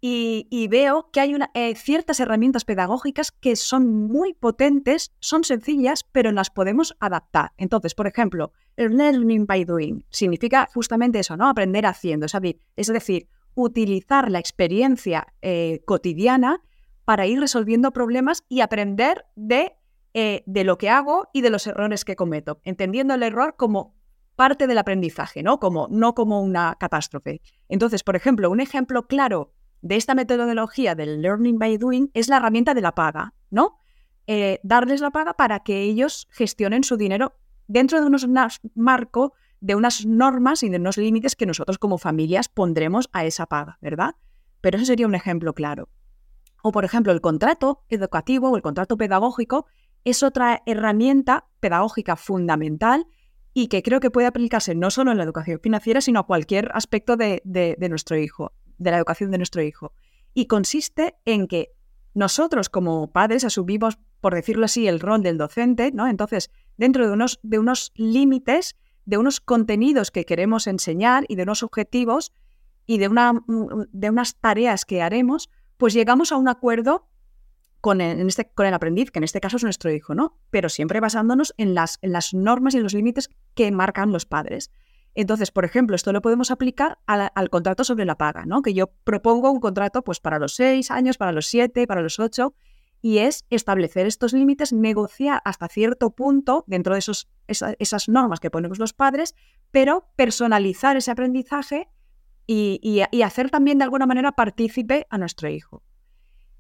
y, 0.06 0.68
veo 0.68 1.08
que 1.10 1.20
hay 1.20 1.34
una, 1.34 1.50
eh, 1.54 1.74
ciertas 1.76 2.20
herramientas 2.20 2.66
pedagógicas 2.66 3.32
que 3.32 3.56
son 3.56 4.06
muy 4.06 4.34
potentes, 4.34 5.14
son 5.18 5.44
sencillas, 5.44 6.04
pero 6.12 6.30
las 6.30 6.50
podemos 6.50 6.94
adaptar. 7.00 7.52
Entonces, 7.56 7.94
por 7.94 8.06
ejemplo, 8.06 8.52
el 8.76 8.98
learning 8.98 9.46
by 9.46 9.64
doing 9.64 10.04
significa 10.10 10.68
justamente 10.74 11.20
eso, 11.20 11.38
¿no? 11.38 11.48
Aprender 11.48 11.86
haciendo, 11.86 12.26
es 12.26 12.32
decir, 12.32 12.58
es 12.76 12.88
decir 12.88 13.28
utilizar 13.54 14.30
la 14.30 14.40
experiencia 14.40 15.26
eh, 15.40 15.80
cotidiana 15.86 16.60
para 17.06 17.26
ir 17.26 17.40
resolviendo 17.40 17.90
problemas 17.92 18.44
y 18.46 18.60
aprender 18.60 19.24
de, 19.36 19.74
eh, 20.12 20.42
de 20.44 20.64
lo 20.64 20.76
que 20.76 20.90
hago 20.90 21.28
y 21.32 21.40
de 21.40 21.48
los 21.48 21.66
errores 21.66 22.04
que 22.04 22.14
cometo, 22.14 22.60
entendiendo 22.64 23.14
el 23.14 23.22
error 23.22 23.54
como 23.56 23.94
parte 24.36 24.66
del 24.66 24.76
aprendizaje, 24.76 25.42
¿no? 25.42 25.58
Como, 25.60 25.88
no 25.90 26.14
como 26.14 26.42
una 26.42 26.76
catástrofe. 26.78 27.40
Entonces, 27.70 28.02
por 28.02 28.16
ejemplo, 28.16 28.50
un 28.50 28.60
ejemplo 28.60 29.06
claro 29.06 29.53
de 29.84 29.96
esta 29.96 30.14
metodología 30.14 30.94
del 30.94 31.20
learning 31.20 31.58
by 31.58 31.76
doing 31.76 32.10
es 32.14 32.28
la 32.28 32.38
herramienta 32.38 32.72
de 32.72 32.80
la 32.80 32.94
paga, 32.94 33.34
¿no? 33.50 33.76
Eh, 34.26 34.58
darles 34.62 35.02
la 35.02 35.10
paga 35.10 35.34
para 35.34 35.60
que 35.60 35.82
ellos 35.82 36.26
gestionen 36.30 36.84
su 36.84 36.96
dinero 36.96 37.34
dentro 37.66 38.00
de 38.00 38.06
unos 38.06 38.26
marco 38.74 39.34
de 39.60 39.74
unas 39.74 40.06
normas 40.06 40.62
y 40.62 40.70
de 40.70 40.78
unos 40.78 40.96
límites 40.96 41.36
que 41.36 41.44
nosotros 41.44 41.76
como 41.78 41.98
familias 41.98 42.48
pondremos 42.48 43.10
a 43.12 43.26
esa 43.26 43.44
paga, 43.44 43.76
¿verdad? 43.82 44.16
Pero 44.62 44.78
eso 44.78 44.86
sería 44.86 45.06
un 45.06 45.14
ejemplo 45.14 45.52
claro. 45.52 45.90
O, 46.62 46.72
por 46.72 46.86
ejemplo, 46.86 47.12
el 47.12 47.20
contrato 47.20 47.84
educativo 47.90 48.48
o 48.48 48.56
el 48.56 48.62
contrato 48.62 48.96
pedagógico 48.96 49.66
es 50.04 50.22
otra 50.22 50.62
herramienta 50.64 51.44
pedagógica 51.60 52.16
fundamental 52.16 53.06
y 53.52 53.66
que 53.68 53.82
creo 53.82 54.00
que 54.00 54.10
puede 54.10 54.28
aplicarse 54.28 54.74
no 54.74 54.90
solo 54.90 55.12
en 55.12 55.18
la 55.18 55.24
educación 55.24 55.60
financiera, 55.62 56.00
sino 56.00 56.20
a 56.20 56.26
cualquier 56.26 56.70
aspecto 56.72 57.18
de 57.18 57.86
nuestro 57.90 58.16
hijo, 58.16 58.52
de 58.78 58.90
la 58.90 58.98
educación 58.98 59.30
de 59.30 59.38
nuestro 59.38 59.62
hijo. 59.62 59.92
Y 60.34 60.46
consiste 60.46 61.16
en 61.24 61.46
que 61.46 61.72
nosotros 62.14 62.68
como 62.68 63.10
padres 63.10 63.44
asumimos, 63.44 63.98
por 64.20 64.34
decirlo 64.34 64.64
así, 64.64 64.86
el 64.86 65.00
rol 65.00 65.22
del 65.22 65.38
docente, 65.38 65.90
¿no? 65.92 66.08
Entonces, 66.08 66.50
dentro 66.76 67.06
de 67.06 67.12
unos, 67.12 67.40
de 67.42 67.58
unos 67.58 67.92
límites, 67.96 68.76
de 69.04 69.18
unos 69.18 69.40
contenidos 69.40 70.10
que 70.10 70.24
queremos 70.24 70.66
enseñar 70.66 71.24
y 71.28 71.36
de 71.36 71.42
unos 71.42 71.62
objetivos 71.62 72.32
y 72.86 72.98
de, 72.98 73.08
una, 73.08 73.42
de 73.46 74.10
unas 74.10 74.36
tareas 74.36 74.84
que 74.84 75.02
haremos, 75.02 75.50
pues 75.76 75.94
llegamos 75.94 76.32
a 76.32 76.36
un 76.36 76.48
acuerdo 76.48 77.08
con 77.80 78.00
el, 78.00 78.20
en 78.20 78.26
este, 78.28 78.46
con 78.46 78.66
el 78.66 78.74
aprendiz, 78.74 79.10
que 79.10 79.18
en 79.18 79.24
este 79.24 79.40
caso 79.40 79.56
es 79.56 79.62
nuestro 79.62 79.92
hijo, 79.92 80.14
¿no? 80.14 80.38
Pero 80.50 80.68
siempre 80.68 81.00
basándonos 81.00 81.52
en 81.58 81.74
las, 81.74 81.98
en 82.00 82.12
las 82.12 82.32
normas 82.32 82.74
y 82.74 82.78
en 82.78 82.82
los 82.82 82.94
límites 82.94 83.28
que 83.54 83.70
marcan 83.72 84.12
los 84.12 84.24
padres. 84.24 84.70
Entonces, 85.14 85.50
por 85.50 85.64
ejemplo, 85.64 85.94
esto 85.96 86.12
lo 86.12 86.20
podemos 86.22 86.50
aplicar 86.50 86.98
al, 87.06 87.50
contrato 87.50 87.84
sobre 87.84 88.04
la 88.04 88.16
paga, 88.16 88.44
¿no? 88.46 88.62
Que 88.62 88.74
yo 88.74 88.88
propongo 89.04 89.50
un 89.50 89.60
contrato 89.60 90.02
pues, 90.02 90.20
para 90.20 90.38
los 90.38 90.54
seis 90.54 90.90
años, 90.90 91.18
para 91.18 91.32
los 91.32 91.46
siete, 91.46 91.86
para 91.86 92.02
los 92.02 92.18
ocho, 92.18 92.54
y 93.00 93.18
es 93.18 93.44
establecer 93.50 94.06
estos 94.06 94.32
límites, 94.32 94.72
negociar 94.72 95.40
hasta 95.44 95.68
cierto 95.68 96.10
punto 96.10 96.64
dentro 96.66 96.94
de 96.94 97.00
esos, 97.00 97.28
esa- 97.46 97.74
esas 97.78 98.08
normas 98.08 98.40
que 98.40 98.50
ponemos 98.50 98.78
los 98.78 98.92
padres, 98.92 99.34
pero 99.70 100.08
personalizar 100.16 100.96
ese 100.96 101.10
aprendizaje 101.10 101.88
y- 102.46 102.80
y 103.10 103.22
hacer 103.22 103.50
también 103.50 103.78
de 103.78 103.84
alguna 103.84 104.06
manera 104.06 104.32
partícipe 104.32 105.06
a 105.10 105.18
nuestro 105.18 105.48
hijo. 105.48 105.82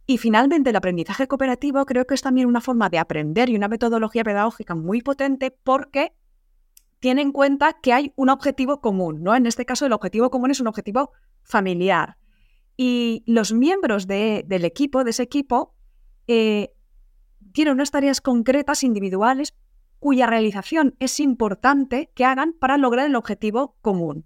Y 0.06 0.18
finalmente, 0.18 0.70
el 0.70 0.76
aprendizaje 0.76 1.26
cooperativo 1.26 1.84
creo 1.86 2.04
que 2.06 2.14
es 2.14 2.20
también 2.20 2.46
una 2.46 2.60
forma 2.60 2.90
de 2.90 2.98
aprender 2.98 3.48
y 3.48 3.56
una 3.56 3.68
metodología 3.68 4.22
pedagógica 4.22 4.74
muy 4.74 5.00
potente 5.00 5.50
porque 5.50 6.12
tiene 7.04 7.20
en 7.20 7.32
cuenta 7.32 7.74
que 7.82 7.92
hay 7.92 8.14
un 8.16 8.30
objetivo 8.30 8.80
común, 8.80 9.22
¿no? 9.22 9.36
En 9.36 9.44
este 9.44 9.66
caso, 9.66 9.84
el 9.84 9.92
objetivo 9.92 10.30
común 10.30 10.50
es 10.50 10.60
un 10.60 10.68
objetivo 10.68 11.10
familiar. 11.42 12.16
Y 12.78 13.22
los 13.26 13.52
miembros 13.52 14.06
de- 14.06 14.42
del 14.46 14.64
equipo, 14.64 15.04
de 15.04 15.10
ese 15.10 15.22
equipo, 15.22 15.74
eh, 16.28 16.72
tienen 17.52 17.74
unas 17.74 17.90
tareas 17.90 18.22
concretas, 18.22 18.82
individuales, 18.82 19.54
cuya 19.98 20.26
realización 20.26 20.94
es 20.98 21.20
importante 21.20 22.10
que 22.14 22.24
hagan 22.24 22.54
para 22.58 22.78
lograr 22.78 23.04
el 23.04 23.16
objetivo 23.16 23.76
común. 23.82 24.24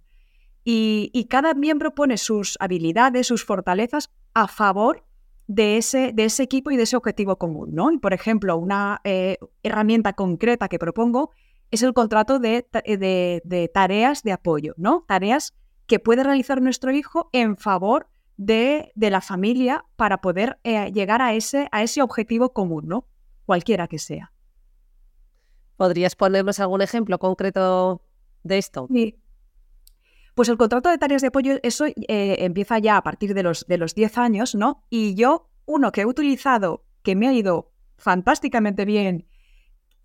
Y, 0.62 1.11
y 1.12 1.24
cada 1.24 1.55
miembro 1.55 1.97
pone 1.97 2.16
sus 2.16 2.57
habilidades, 2.61 3.26
sus 3.26 3.45
fortalezas 3.45 4.12
a 4.35 4.47
favor 4.47 5.05
de 5.49 5.79
ese, 5.79 6.12
de 6.12 6.26
ese 6.26 6.45
equipo 6.45 6.70
y 6.70 6.76
de 6.76 6.85
ese 6.85 6.97
objetivo 6.97 7.39
común. 7.39 7.70
¿no? 7.74 7.91
Por 8.01 8.14
ejemplo, 8.14 8.57
una 8.57 9.01
eh, 9.03 9.37
herramienta 9.64 10.12
concreta 10.12 10.68
que 10.68 10.79
propongo 10.79 11.33
es 11.71 11.83
el 11.83 11.93
contrato 11.93 12.39
de, 12.39 12.69
eh, 12.85 12.97
de- 12.97 13.43
de 13.45 13.69
tareas 13.69 14.23
de 14.23 14.33
apoyo, 14.33 14.75
¿no? 14.77 15.05
Tareas 15.07 15.55
que 15.87 15.99
puede 15.99 16.23
realizar 16.23 16.61
nuestro 16.62 16.93
hijo 16.93 17.31
en 17.33 17.57
favor 17.57 18.09
de, 18.37 18.93
la 18.95 19.21
familia 19.21 19.85
para 19.97 20.21
poder 20.21 20.59
eh, 20.64 20.93
llegar 20.93 21.21
a 21.21 21.35
ese, 21.35 21.69
a 21.73 21.83
ese 21.83 22.03
objetivo 22.03 22.53
común, 22.53 22.87
¿no? 22.87 23.07
Cualquiera 23.45 23.89
que 23.89 23.99
sea. 23.99 24.33
¿Podrías 25.77 26.14
ponernos 26.16 26.61
algún 26.61 26.83
ejemplo 26.83 27.19
concreto 27.19 28.03
de 28.45 28.59
esto? 28.59 28.89
Sí. 28.93 29.16
Pues 30.35 30.49
el 30.49 30.57
contrato 30.57 30.89
de 30.89 30.99
tareas 30.99 31.23
de 31.23 31.29
apoyo, 31.29 31.59
eso 31.62 31.87
eh, 31.87 31.95
empieza 32.39 32.79
ya 32.79 32.97
a 32.97 33.03
partir 33.03 33.35
de 33.35 33.43
los, 33.43 33.66
de 33.66 33.77
los 33.79 33.95
10 33.95 34.19
años, 34.19 34.55
¿no? 34.55 34.85
Y 34.89 35.14
yo, 35.16 35.51
uno 35.66 35.91
que 35.91 36.03
he 36.03 36.07
utilizado, 36.07 36.85
que 37.03 37.16
me 37.16 37.27
ha 37.29 37.33
ido 37.33 37.73
fantásticamente 37.97 38.85
bien 38.85 39.27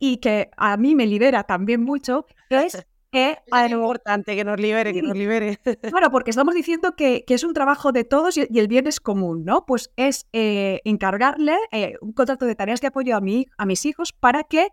y 0.05 0.17
que 0.17 0.51
a 0.57 0.75
mí 0.75 0.95
me 0.95 1.07
libera 1.07 1.45
también 1.45 1.81
mucho, 1.81 2.25
es 2.49 2.85
es 3.13 3.37
importante 3.71 4.35
que 4.35 4.43
nos 4.43 4.59
libere, 4.59 4.91
que 4.91 5.01
nos 5.01 5.15
libere. 5.15 5.57
Claro, 5.81 6.11
porque 6.11 6.31
estamos 6.31 6.53
diciendo 6.53 6.97
que, 6.97 7.23
es 7.25 7.43
un 7.45 7.53
trabajo 7.53 7.93
de 7.93 8.03
todos 8.03 8.35
y, 8.35 8.41
el 8.59 8.67
bien 8.67 8.85
es 8.85 8.99
común, 8.99 9.45
¿no? 9.45 9.65
Pues 9.65 9.93
es 9.95 10.27
eh, 10.33 10.81
encargarle 10.83 11.55
eh, 11.71 11.93
un 12.01 12.11
contrato 12.11 12.45
de 12.45 12.53
tareas 12.53 12.81
de 12.81 12.87
apoyo 12.87 13.15
a, 13.15 13.21
mí, 13.21 13.45
a 13.57 13.65
mis 13.65 13.85
hijos 13.85 14.11
para 14.11 14.43
que 14.43 14.67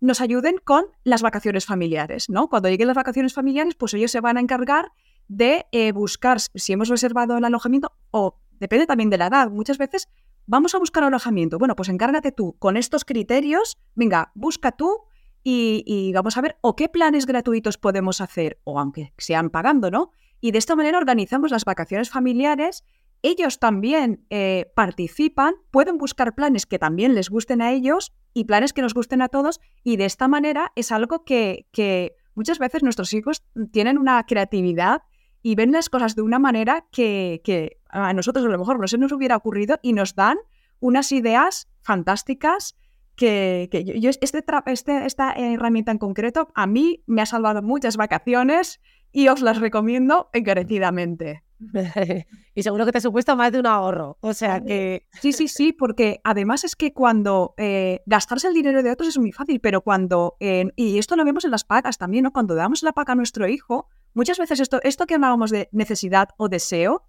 nos 0.00 0.20
ayuden 0.20 0.56
con 0.64 0.86
las 1.04 1.22
vacaciones 1.22 1.64
familiares, 1.64 2.28
¿no? 2.28 2.48
Cuando 2.48 2.68
lleguen 2.68 2.88
las 2.88 2.96
vacaciones 2.96 3.34
familiares, 3.34 3.76
pues 3.76 3.94
ellos 3.94 4.10
se 4.10 4.20
van 4.20 4.36
a 4.36 4.40
encargar 4.40 4.90
de 5.28 5.66
eh, 5.70 5.92
buscar 5.92 6.40
si 6.40 6.72
hemos 6.72 6.88
reservado 6.88 7.38
el 7.38 7.44
alojamiento 7.44 7.92
o 8.10 8.40
depende 8.58 8.86
también 8.86 9.10
de 9.10 9.18
la 9.18 9.28
edad. 9.28 9.48
Muchas 9.48 9.78
veces 9.78 10.08
vamos 10.46 10.74
a 10.74 10.78
buscar 10.78 11.04
alojamiento. 11.04 11.58
Bueno, 11.58 11.76
pues 11.76 11.88
encárgate 11.88 12.32
tú 12.32 12.56
con 12.58 12.76
estos 12.76 13.04
criterios. 13.04 13.78
Venga, 13.94 14.32
busca 14.34 14.72
tú 14.72 15.02
y, 15.44 16.12
vamos 16.14 16.36
a 16.36 16.40
ver 16.40 16.56
o 16.60 16.76
qué 16.76 16.88
planes 16.88 17.26
gratuitos 17.26 17.78
podemos 17.78 18.20
hacer, 18.20 18.60
o 18.64 18.78
aunque 18.78 19.12
sean 19.18 19.50
pagando, 19.50 19.90
¿no? 19.90 20.10
Y 20.40 20.50
de 20.52 20.58
esta 20.58 20.76
manera 20.76 20.98
organizamos 20.98 21.50
las 21.50 21.64
vacaciones 21.64 22.10
familiares. 22.10 22.84
Ellos 23.22 23.60
también 23.60 24.26
eh, 24.30 24.72
participan, 24.74 25.54
pueden 25.70 25.96
buscar 25.96 26.34
planes 26.34 26.66
que 26.66 26.78
también 26.78 27.14
les 27.14 27.30
gusten 27.30 27.62
a 27.62 27.70
ellos 27.70 28.12
y 28.34 28.44
planes 28.44 28.72
que 28.72 28.82
nos 28.82 28.94
gusten 28.94 29.22
a 29.22 29.28
todos. 29.28 29.60
Y 29.84 29.96
de 29.96 30.06
esta 30.06 30.26
manera 30.26 30.72
es 30.74 30.90
algo 30.90 31.24
que, 31.24 31.66
que 31.70 32.16
muchas 32.34 32.58
veces 32.58 32.82
nuestros 32.82 33.12
hijos 33.12 33.44
tienen 33.70 33.98
una 33.98 34.24
creatividad 34.24 35.02
y 35.42 35.54
ven 35.54 35.72
las 35.72 35.88
cosas 35.88 36.14
de 36.14 36.22
una 36.22 36.38
manera 36.38 36.86
que, 36.90 37.40
que, 37.44 37.78
a 37.88 38.12
nosotros 38.14 38.44
a 38.46 38.48
lo 38.48 38.58
mejor 38.58 38.78
no 38.80 38.88
se 38.88 38.98
nos 38.98 39.12
hubiera 39.12 39.36
ocurrido 39.36 39.78
y 39.82 39.92
nos 39.92 40.14
dan 40.14 40.38
unas 40.80 41.12
ideas 41.12 41.68
fantásticas 41.80 42.76
que, 43.16 43.68
yo, 44.00 44.10
este, 44.10 44.44
este, 44.66 45.06
esta 45.06 45.32
herramienta 45.32 45.92
en 45.92 45.98
concreto 45.98 46.48
a 46.54 46.66
mí 46.66 47.02
me 47.06 47.22
ha 47.22 47.26
salvado 47.26 47.62
muchas 47.62 47.96
vacaciones 47.96 48.80
y 49.12 49.28
os 49.28 49.42
las 49.42 49.60
recomiendo 49.60 50.30
encarecidamente. 50.32 51.44
y 52.54 52.62
seguro 52.62 52.84
que 52.84 52.92
te 52.92 52.98
ha 52.98 53.02
supuesto 53.02 53.36
más 53.36 53.52
de 53.52 53.60
un 53.60 53.66
ahorro. 53.66 54.18
O 54.20 54.34
sea 54.34 54.60
que. 54.60 55.06
Sí, 55.12 55.32
sí, 55.32 55.46
sí, 55.46 55.72
porque 55.72 56.20
además 56.24 56.64
es 56.64 56.74
que 56.74 56.92
cuando 56.92 57.54
eh, 57.56 58.00
gastarse 58.06 58.48
el 58.48 58.54
dinero 58.54 58.82
de 58.82 58.90
otros 58.90 59.10
es 59.10 59.18
muy 59.18 59.30
fácil, 59.30 59.60
pero 59.60 59.82
cuando. 59.82 60.36
y 60.40 60.98
esto 60.98 61.14
lo 61.14 61.24
vemos 61.24 61.44
en 61.44 61.52
las 61.52 61.64
pagas 61.64 61.98
también, 61.98 62.24
¿no? 62.24 62.32
Cuando 62.32 62.54
damos 62.54 62.82
la 62.82 62.92
paga 62.92 63.12
a 63.12 63.16
nuestro 63.16 63.46
hijo, 63.46 63.88
muchas 64.14 64.38
veces 64.38 64.60
esto, 64.60 64.80
esto 64.82 65.06
que 65.06 65.14
hablábamos 65.14 65.50
de 65.50 65.68
necesidad 65.72 66.30
o 66.36 66.48
deseo, 66.48 67.06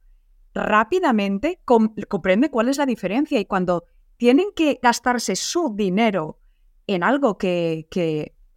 rápidamente 0.53 1.59
comprende 1.65 2.49
cuál 2.49 2.69
es 2.69 2.77
la 2.77 2.85
diferencia. 2.85 3.39
Y 3.39 3.45
cuando 3.45 3.85
tienen 4.17 4.47
que 4.55 4.79
gastarse 4.81 5.35
su 5.35 5.73
dinero 5.75 6.39
en 6.87 7.03
algo 7.03 7.37
que, 7.37 7.87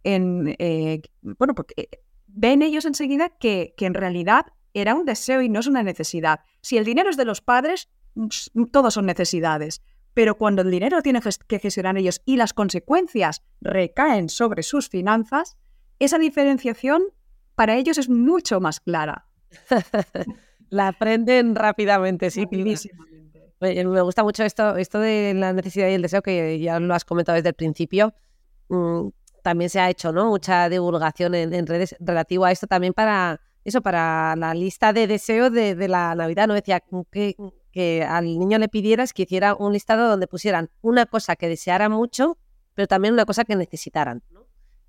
en, 0.03 0.55
eh, 0.59 1.01
bueno, 1.21 1.55
porque 1.55 1.73
eh, 1.77 1.89
ven 2.27 2.61
ellos 2.61 2.85
enseguida 2.85 3.29
que, 3.29 3.73
que 3.77 3.85
en 3.85 3.93
realidad 3.93 4.45
era 4.73 4.93
un 4.93 5.05
deseo 5.05 5.41
y 5.41 5.49
no 5.49 5.59
es 5.59 5.67
una 5.67 5.83
necesidad. 5.83 6.41
Si 6.61 6.77
el 6.77 6.85
dinero 6.85 7.09
es 7.09 7.17
de 7.17 7.25
los 7.25 7.41
padres, 7.41 7.89
todos 8.71 8.93
son 8.93 9.05
necesidades. 9.05 9.81
Pero 10.13 10.37
cuando 10.37 10.63
el 10.63 10.71
dinero 10.71 11.01
tiene 11.01 11.21
que 11.47 11.59
gestionar 11.59 11.97
ellos 11.97 12.21
y 12.25 12.37
las 12.37 12.53
consecuencias 12.53 13.43
recaen 13.61 14.29
sobre 14.29 14.63
sus 14.63 14.89
finanzas, 14.89 15.57
esa 15.99 16.17
diferenciación 16.17 17.03
para 17.57 17.75
ellos 17.75 17.97
es 17.97 18.07
mucho 18.07 18.61
más 18.61 18.79
clara. 18.79 19.25
la 20.69 20.89
aprenden 20.89 21.55
rápidamente, 21.55 22.29
sí. 22.29 22.45
Me 23.59 24.01
gusta 24.03 24.23
mucho 24.23 24.43
esto, 24.43 24.75
esto 24.75 24.99
de 24.99 25.33
la 25.33 25.53
necesidad 25.53 25.87
y 25.89 25.93
el 25.93 26.03
deseo, 26.03 26.21
que 26.21 26.59
ya 26.59 26.79
lo 26.79 26.93
has 26.93 27.03
comentado 27.03 27.35
desde 27.35 27.49
el 27.49 27.55
principio. 27.55 28.13
Mm, 28.69 29.07
también 29.41 29.71
se 29.71 29.79
ha 29.79 29.89
hecho 29.89 30.11
¿no? 30.11 30.29
mucha 30.29 30.69
divulgación 30.69 31.33
en, 31.33 31.65
redes 31.65 31.95
relativo 31.99 32.45
a 32.45 32.51
esto 32.51 32.67
también 32.67 32.93
para 32.93 33.41
eso, 33.63 33.81
para 33.81 34.35
la 34.35 34.53
lista 34.53 34.93
de 34.93 35.07
deseos 35.07 35.51
de, 35.51 35.87
la 35.87 36.13
Navidad. 36.13 36.47
No 36.47 36.53
decía 36.53 36.83
que, 37.11 37.35
que 37.71 38.03
al 38.03 38.25
niño 38.25 38.59
le 38.59 38.69
pidieras 38.69 39.13
que 39.13 39.23
hiciera 39.23 39.55
un 39.55 39.73
listado 39.73 40.07
donde 40.07 40.27
pusieran 40.27 40.69
una 40.81 41.07
cosa 41.07 41.35
que 41.35 41.49
deseara 41.49 41.89
mucho, 41.89 42.37
pero 42.75 42.87
también 42.87 43.15
una 43.15 43.25
cosa 43.25 43.45
que 43.45 43.55
necesitaran. 43.55 44.21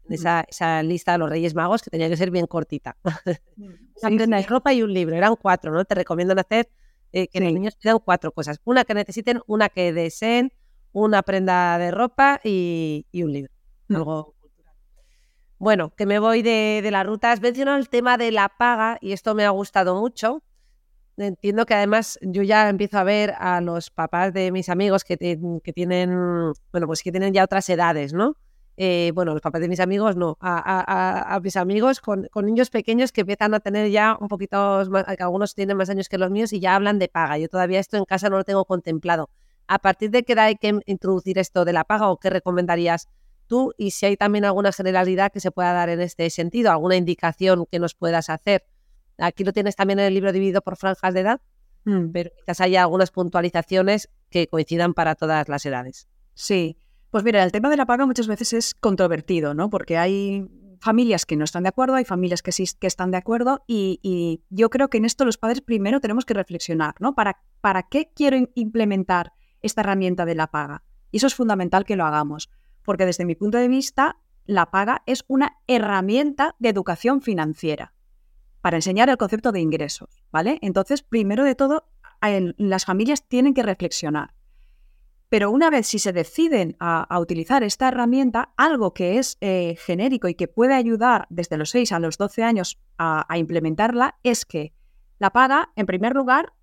Esa, 0.08 0.44
esa, 0.48 0.82
lista 0.82 1.12
de 1.12 1.18
los 1.18 1.30
Reyes 1.30 1.54
Magos 1.54 1.82
que 1.82 1.90
tenía 1.90 2.08
que 2.08 2.16
ser 2.16 2.30
bien 2.30 2.46
cortita. 2.46 2.96
una 3.56 4.16
prenda 4.16 4.36
de 4.36 4.42
ropa 4.44 4.72
y 4.72 4.82
un 4.82 4.92
libro, 4.92 5.16
eran 5.16 5.36
cuatro, 5.36 5.72
¿no? 5.72 5.84
Te 5.84 5.94
recomiendo 5.94 6.34
hacer 6.38 6.68
eh, 7.12 7.28
que 7.28 7.40
los 7.40 7.52
niños 7.52 7.76
pidan 7.76 7.98
cuatro 8.04 8.32
cosas. 8.32 8.60
Una 8.64 8.84
que 8.84 8.94
necesiten, 8.94 9.40
una 9.46 9.68
que 9.68 9.92
deseen, 9.92 10.52
una 10.92 11.22
prenda 11.22 11.78
de 11.78 11.90
ropa 11.90 12.40
y, 12.44 13.06
un 13.14 13.32
libro. 13.32 13.52
Mm. 13.88 13.96
Algo 13.96 14.34
cultural. 14.40 14.74
Bueno, 15.58 15.90
que 15.96 16.06
me 16.06 16.18
voy 16.18 16.42
de, 16.42 16.86
la 16.90 17.04
ruta. 17.04 17.32
Has 17.32 17.40
mencionado 17.40 17.78
el 17.78 17.88
tema 17.88 18.18
de 18.18 18.30
la 18.30 18.48
paga 18.48 18.98
y 19.00 19.12
esto 19.12 19.34
me 19.34 19.44
ha 19.44 19.50
gustado 19.50 19.98
mucho. 19.98 20.42
Entiendo 21.16 21.66
que 21.66 21.74
además 21.74 22.18
yo 22.22 22.42
ya 22.42 22.68
empiezo 22.68 22.98
a 22.98 23.04
ver 23.04 23.34
a 23.38 23.60
los 23.60 23.90
papás 23.90 24.32
de 24.32 24.52
mis 24.52 24.68
amigos 24.68 25.02
que, 25.02 25.16
que 25.16 25.72
tienen, 25.72 26.10
bueno, 26.70 26.86
pues 26.86 27.02
que 27.02 27.10
tienen 27.10 27.34
ya 27.34 27.42
otras 27.42 27.68
edades, 27.70 28.12
¿no? 28.12 28.36
Eh, 28.80 29.10
bueno, 29.12 29.32
los 29.32 29.42
papás 29.42 29.60
de 29.60 29.66
mis 29.66 29.80
amigos 29.80 30.14
no, 30.14 30.38
a, 30.40 31.40
mis 31.42 31.56
amigos 31.56 31.98
con, 31.98 32.28
niños 32.44 32.70
pequeños 32.70 33.10
que 33.10 33.22
empiezan 33.22 33.52
a 33.52 33.58
tener 33.58 33.90
ya 33.90 34.16
un 34.20 34.28
poquito 34.28 34.84
más, 34.88 35.04
algunos 35.18 35.56
tienen 35.56 35.76
más 35.76 35.90
años 35.90 36.08
que 36.08 36.16
los 36.16 36.30
míos 36.30 36.52
y 36.52 36.60
ya 36.60 36.76
hablan 36.76 37.00
de 37.00 37.08
paga. 37.08 37.38
Yo 37.38 37.48
todavía 37.48 37.80
esto 37.80 37.96
en 37.96 38.04
casa 38.04 38.30
no 38.30 38.36
lo 38.36 38.44
tengo 38.44 38.64
contemplado. 38.64 39.30
¿A 39.66 39.80
partir 39.80 40.12
de 40.12 40.22
qué 40.22 40.34
edad 40.34 40.44
hay 40.44 40.54
que 40.54 40.78
introducir 40.86 41.40
esto 41.40 41.64
de 41.64 41.72
la 41.72 41.82
paga 41.82 42.08
o 42.08 42.18
qué 42.18 42.30
recomendarías 42.30 43.08
tú? 43.48 43.74
Y 43.76 43.90
si 43.90 44.06
hay 44.06 44.16
también 44.16 44.44
alguna 44.44 44.70
generalidad 44.70 45.32
que 45.32 45.40
se 45.40 45.50
pueda 45.50 45.72
dar 45.72 45.88
en 45.88 46.00
este 46.00 46.30
sentido, 46.30 46.70
alguna 46.70 46.94
indicación 46.94 47.66
que 47.68 47.80
nos 47.80 47.94
puedas 47.94 48.30
hacer. 48.30 48.64
Aquí 49.18 49.42
lo 49.42 49.52
tienes 49.52 49.74
también 49.74 49.98
en 49.98 50.06
el 50.06 50.14
libro 50.14 50.30
dividido 50.30 50.60
por 50.62 50.76
franjas 50.76 51.14
de 51.14 51.20
edad, 51.20 51.40
mm. 51.84 52.12
pero 52.12 52.30
quizás 52.38 52.60
haya 52.60 52.82
algunas 52.82 53.10
puntualizaciones 53.10 54.08
que 54.30 54.46
coincidan 54.46 54.94
para 54.94 55.16
todas 55.16 55.48
las 55.48 55.66
edades. 55.66 56.06
Sí, 56.34 56.78
pues 57.10 57.24
mira, 57.24 57.42
el 57.42 57.52
tema 57.52 57.70
de 57.70 57.76
la 57.76 57.86
paga 57.86 58.06
muchas 58.06 58.26
veces 58.26 58.52
es 58.52 58.74
controvertido, 58.74 59.54
¿no? 59.54 59.70
Porque 59.70 59.96
hay 59.96 60.48
familias 60.80 61.26
que 61.26 61.36
no 61.36 61.44
están 61.44 61.64
de 61.64 61.70
acuerdo, 61.70 61.94
hay 61.94 62.04
familias 62.04 62.42
que 62.42 62.52
sí 62.52 62.64
que 62.78 62.86
están 62.86 63.10
de 63.10 63.16
acuerdo 63.16 63.64
y, 63.66 64.42
yo 64.50 64.70
creo 64.70 64.88
que 64.88 64.98
en 64.98 65.04
esto 65.04 65.24
los 65.24 65.38
padres 65.38 65.60
primero 65.60 66.00
tenemos 66.00 66.24
que 66.24 66.34
reflexionar, 66.34 66.94
¿no? 67.00 67.14
¿Para, 67.14 67.42
¿Para 67.60 67.84
qué 67.84 68.10
quiero 68.14 68.36
implementar 68.54 69.32
esta 69.60 69.80
herramienta 69.80 70.24
de 70.24 70.34
la 70.34 70.48
paga? 70.48 70.84
Y 71.10 71.16
eso 71.16 71.26
es 71.26 71.34
fundamental 71.34 71.84
que 71.84 71.96
lo 71.96 72.04
hagamos, 72.04 72.50
porque 72.84 73.06
desde 73.06 73.24
mi 73.24 73.34
punto 73.34 73.58
de 73.58 73.68
vista, 73.68 74.18
la 74.44 74.70
paga 74.70 75.02
es 75.06 75.24
una 75.28 75.58
herramienta 75.66 76.54
de 76.58 76.68
educación 76.68 77.22
financiera 77.22 77.94
para 78.60 78.76
enseñar 78.76 79.08
el 79.08 79.16
concepto 79.16 79.52
de 79.52 79.60
ingresos, 79.60 80.22
¿vale? 80.30 80.58
Entonces, 80.62 81.02
primero 81.02 81.44
de 81.44 81.54
todo, 81.54 81.88
las 82.20 82.84
familias 82.84 83.26
tienen 83.28 83.54
que 83.54 83.62
reflexionar. 83.62 84.34
Pero 85.28 85.50
una 85.50 85.68
vez 85.68 85.86
si 85.86 85.98
se 85.98 86.12
deciden 86.12 86.76
a, 86.80 87.18
utilizar 87.20 87.62
esta 87.62 87.88
herramienta, 87.88 88.52
algo 88.56 88.94
que 88.94 89.18
es 89.18 89.36
eh, 89.40 89.76
genérico 89.78 90.28
y 90.28 90.34
que 90.34 90.48
puede 90.48 90.74
ayudar 90.74 91.26
desde 91.28 91.58
los 91.58 91.70
6 91.70 91.92
a 91.92 91.98
los 91.98 92.16
12 92.16 92.42
años 92.42 92.80
a, 92.96 93.26
implementarla 93.36 94.18
es 94.22 94.46
que 94.46 94.72
la 95.18 95.30
paga, 95.30 95.70
en 95.76 95.86
primer 95.86 96.14
lugar, 96.14 96.54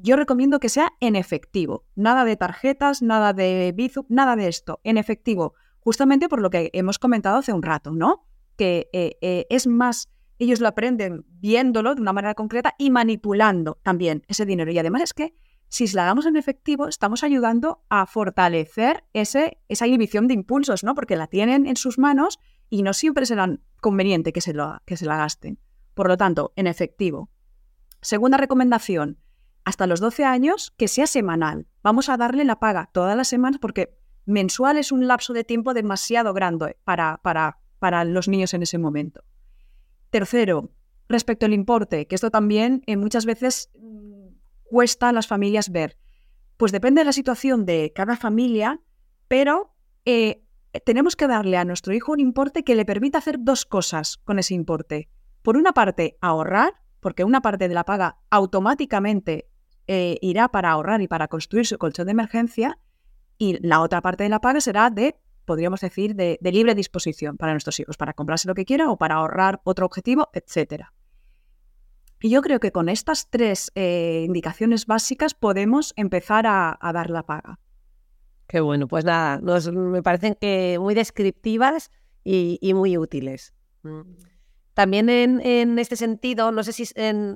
yo 0.00 0.16
recomiendo 0.16 0.60
que 0.60 0.68
sea 0.68 0.92
en 1.00 1.16
efectivo. 1.16 1.84
Nada 1.96 2.24
de 2.24 2.36
tarjetas, 2.36 3.02
nada 3.02 3.32
de 3.32 3.72
Bizum, 3.76 4.06
nada 4.08 4.36
de 4.36 4.48
esto. 4.48 4.80
En 4.84 4.96
efectivo, 4.96 5.54
justamente 5.80 6.28
por 6.28 6.40
lo 6.40 6.50
que 6.50 6.70
hemos 6.72 6.98
comentado 6.98 7.38
hace 7.38 7.52
un 7.52 7.62
rato, 7.62 7.90
¿no? 7.90 8.24
Que 8.56 8.88
eh, 8.92 9.18
eh, 9.20 9.46
es 9.50 9.66
más, 9.66 10.08
ellos 10.38 10.60
lo 10.60 10.68
aprenden 10.68 11.26
viéndolo 11.28 11.94
de 11.94 12.00
una 12.00 12.12
manera 12.12 12.34
concreta 12.34 12.74
y 12.78 12.90
manipulando 12.90 13.78
también 13.82 14.22
ese 14.28 14.46
dinero. 14.46 14.70
Y 14.70 14.78
además 14.78 15.02
es 15.02 15.14
que 15.14 15.34
si 15.68 15.86
la 15.88 16.04
damos 16.04 16.26
en 16.26 16.36
efectivo, 16.36 16.88
estamos 16.88 17.22
ayudando 17.22 17.84
a 17.90 18.06
fortalecer 18.06 19.04
ese, 19.12 19.58
esa 19.68 19.86
inhibición 19.86 20.26
de 20.26 20.34
impulsos, 20.34 20.82
¿no? 20.82 20.94
Porque 20.94 21.16
la 21.16 21.26
tienen 21.26 21.66
en 21.66 21.76
sus 21.76 21.98
manos 21.98 22.38
y 22.70 22.82
no 22.82 22.94
siempre 22.94 23.26
será 23.26 23.58
conveniente 23.80 24.32
que 24.32 24.40
se, 24.40 24.54
lo, 24.54 24.80
que 24.86 24.96
se 24.96 25.06
la 25.06 25.16
gasten. 25.16 25.58
Por 25.94 26.08
lo 26.08 26.16
tanto, 26.16 26.52
en 26.56 26.66
efectivo. 26.66 27.30
Segunda 28.00 28.38
recomendación, 28.38 29.18
hasta 29.64 29.86
los 29.86 30.00
12 30.00 30.24
años, 30.24 30.72
que 30.76 30.88
sea 30.88 31.06
semanal. 31.06 31.66
Vamos 31.82 32.08
a 32.08 32.16
darle 32.16 32.44
la 32.44 32.58
paga 32.58 32.88
todas 32.92 33.16
las 33.16 33.28
semanas 33.28 33.58
porque 33.60 33.98
mensual 34.24 34.78
es 34.78 34.92
un 34.92 35.06
lapso 35.06 35.32
de 35.32 35.44
tiempo 35.44 35.74
demasiado 35.74 36.32
grande 36.32 36.78
para, 36.84 37.18
para, 37.22 37.58
para 37.78 38.04
los 38.04 38.28
niños 38.28 38.54
en 38.54 38.62
ese 38.62 38.78
momento. 38.78 39.22
Tercero, 40.10 40.70
respecto 41.08 41.44
al 41.44 41.52
importe, 41.52 42.06
que 42.06 42.14
esto 42.14 42.30
también 42.30 42.82
eh, 42.86 42.96
muchas 42.96 43.26
veces 43.26 43.70
cuesta 44.68 45.08
a 45.08 45.12
las 45.12 45.26
familias 45.26 45.70
ver? 45.70 45.98
Pues 46.56 46.72
depende 46.72 47.00
de 47.00 47.06
la 47.06 47.12
situación 47.12 47.66
de 47.66 47.92
cada 47.94 48.16
familia, 48.16 48.80
pero 49.28 49.74
eh, 50.04 50.42
tenemos 50.84 51.16
que 51.16 51.26
darle 51.26 51.56
a 51.56 51.64
nuestro 51.64 51.92
hijo 51.92 52.12
un 52.12 52.20
importe 52.20 52.64
que 52.64 52.74
le 52.74 52.84
permita 52.84 53.18
hacer 53.18 53.36
dos 53.40 53.64
cosas 53.64 54.16
con 54.18 54.38
ese 54.38 54.54
importe. 54.54 55.08
Por 55.42 55.56
una 55.56 55.72
parte, 55.72 56.18
ahorrar, 56.20 56.74
porque 57.00 57.24
una 57.24 57.40
parte 57.40 57.68
de 57.68 57.74
la 57.74 57.84
paga 57.84 58.18
automáticamente 58.30 59.48
eh, 59.86 60.18
irá 60.20 60.48
para 60.48 60.70
ahorrar 60.70 61.00
y 61.00 61.08
para 61.08 61.28
construir 61.28 61.66
su 61.66 61.78
colchón 61.78 62.06
de 62.06 62.12
emergencia, 62.12 62.78
y 63.38 63.64
la 63.66 63.80
otra 63.80 64.02
parte 64.02 64.24
de 64.24 64.28
la 64.28 64.40
paga 64.40 64.60
será 64.60 64.90
de, 64.90 65.16
podríamos 65.44 65.80
decir, 65.80 66.14
de, 66.14 66.38
libre 66.42 66.74
disposición 66.74 67.36
para 67.36 67.52
nuestros 67.52 67.78
hijos, 67.80 67.96
para 67.96 68.12
comprarse 68.12 68.48
lo 68.48 68.54
que 68.54 68.64
quiera 68.64 68.90
o 68.90 68.98
para 68.98 69.14
ahorrar 69.14 69.60
otro 69.64 69.86
objetivo, 69.86 70.28
etc. 70.34 70.86
Y 72.20 72.30
yo 72.30 72.42
creo 72.42 72.60
que 72.60 72.72
con 72.72 72.88
estas 72.88 73.30
tres 73.30 73.70
eh, 73.74 74.24
indicaciones 74.26 74.86
básicas 74.86 75.34
podemos 75.34 75.92
empezar 75.96 76.46
a 76.46 76.78
dar 76.92 77.10
la 77.10 77.24
paga. 77.24 77.58
Qué 78.48 78.60
bueno, 78.60 78.88
pues 78.88 79.04
nada, 79.04 79.40
me 79.72 80.02
parecen 80.02 80.34
que 80.34 80.78
muy 80.80 80.94
descriptivas 80.94 81.90
y, 82.24 82.58
muy 82.74 82.96
útiles. 82.96 83.52
Mm. 83.82 84.00
También 84.72 85.10
en, 85.10 85.78
este 85.78 85.96
sentido, 85.96 86.50
no 86.50 86.62
sé 86.62 86.72
si 86.72 86.84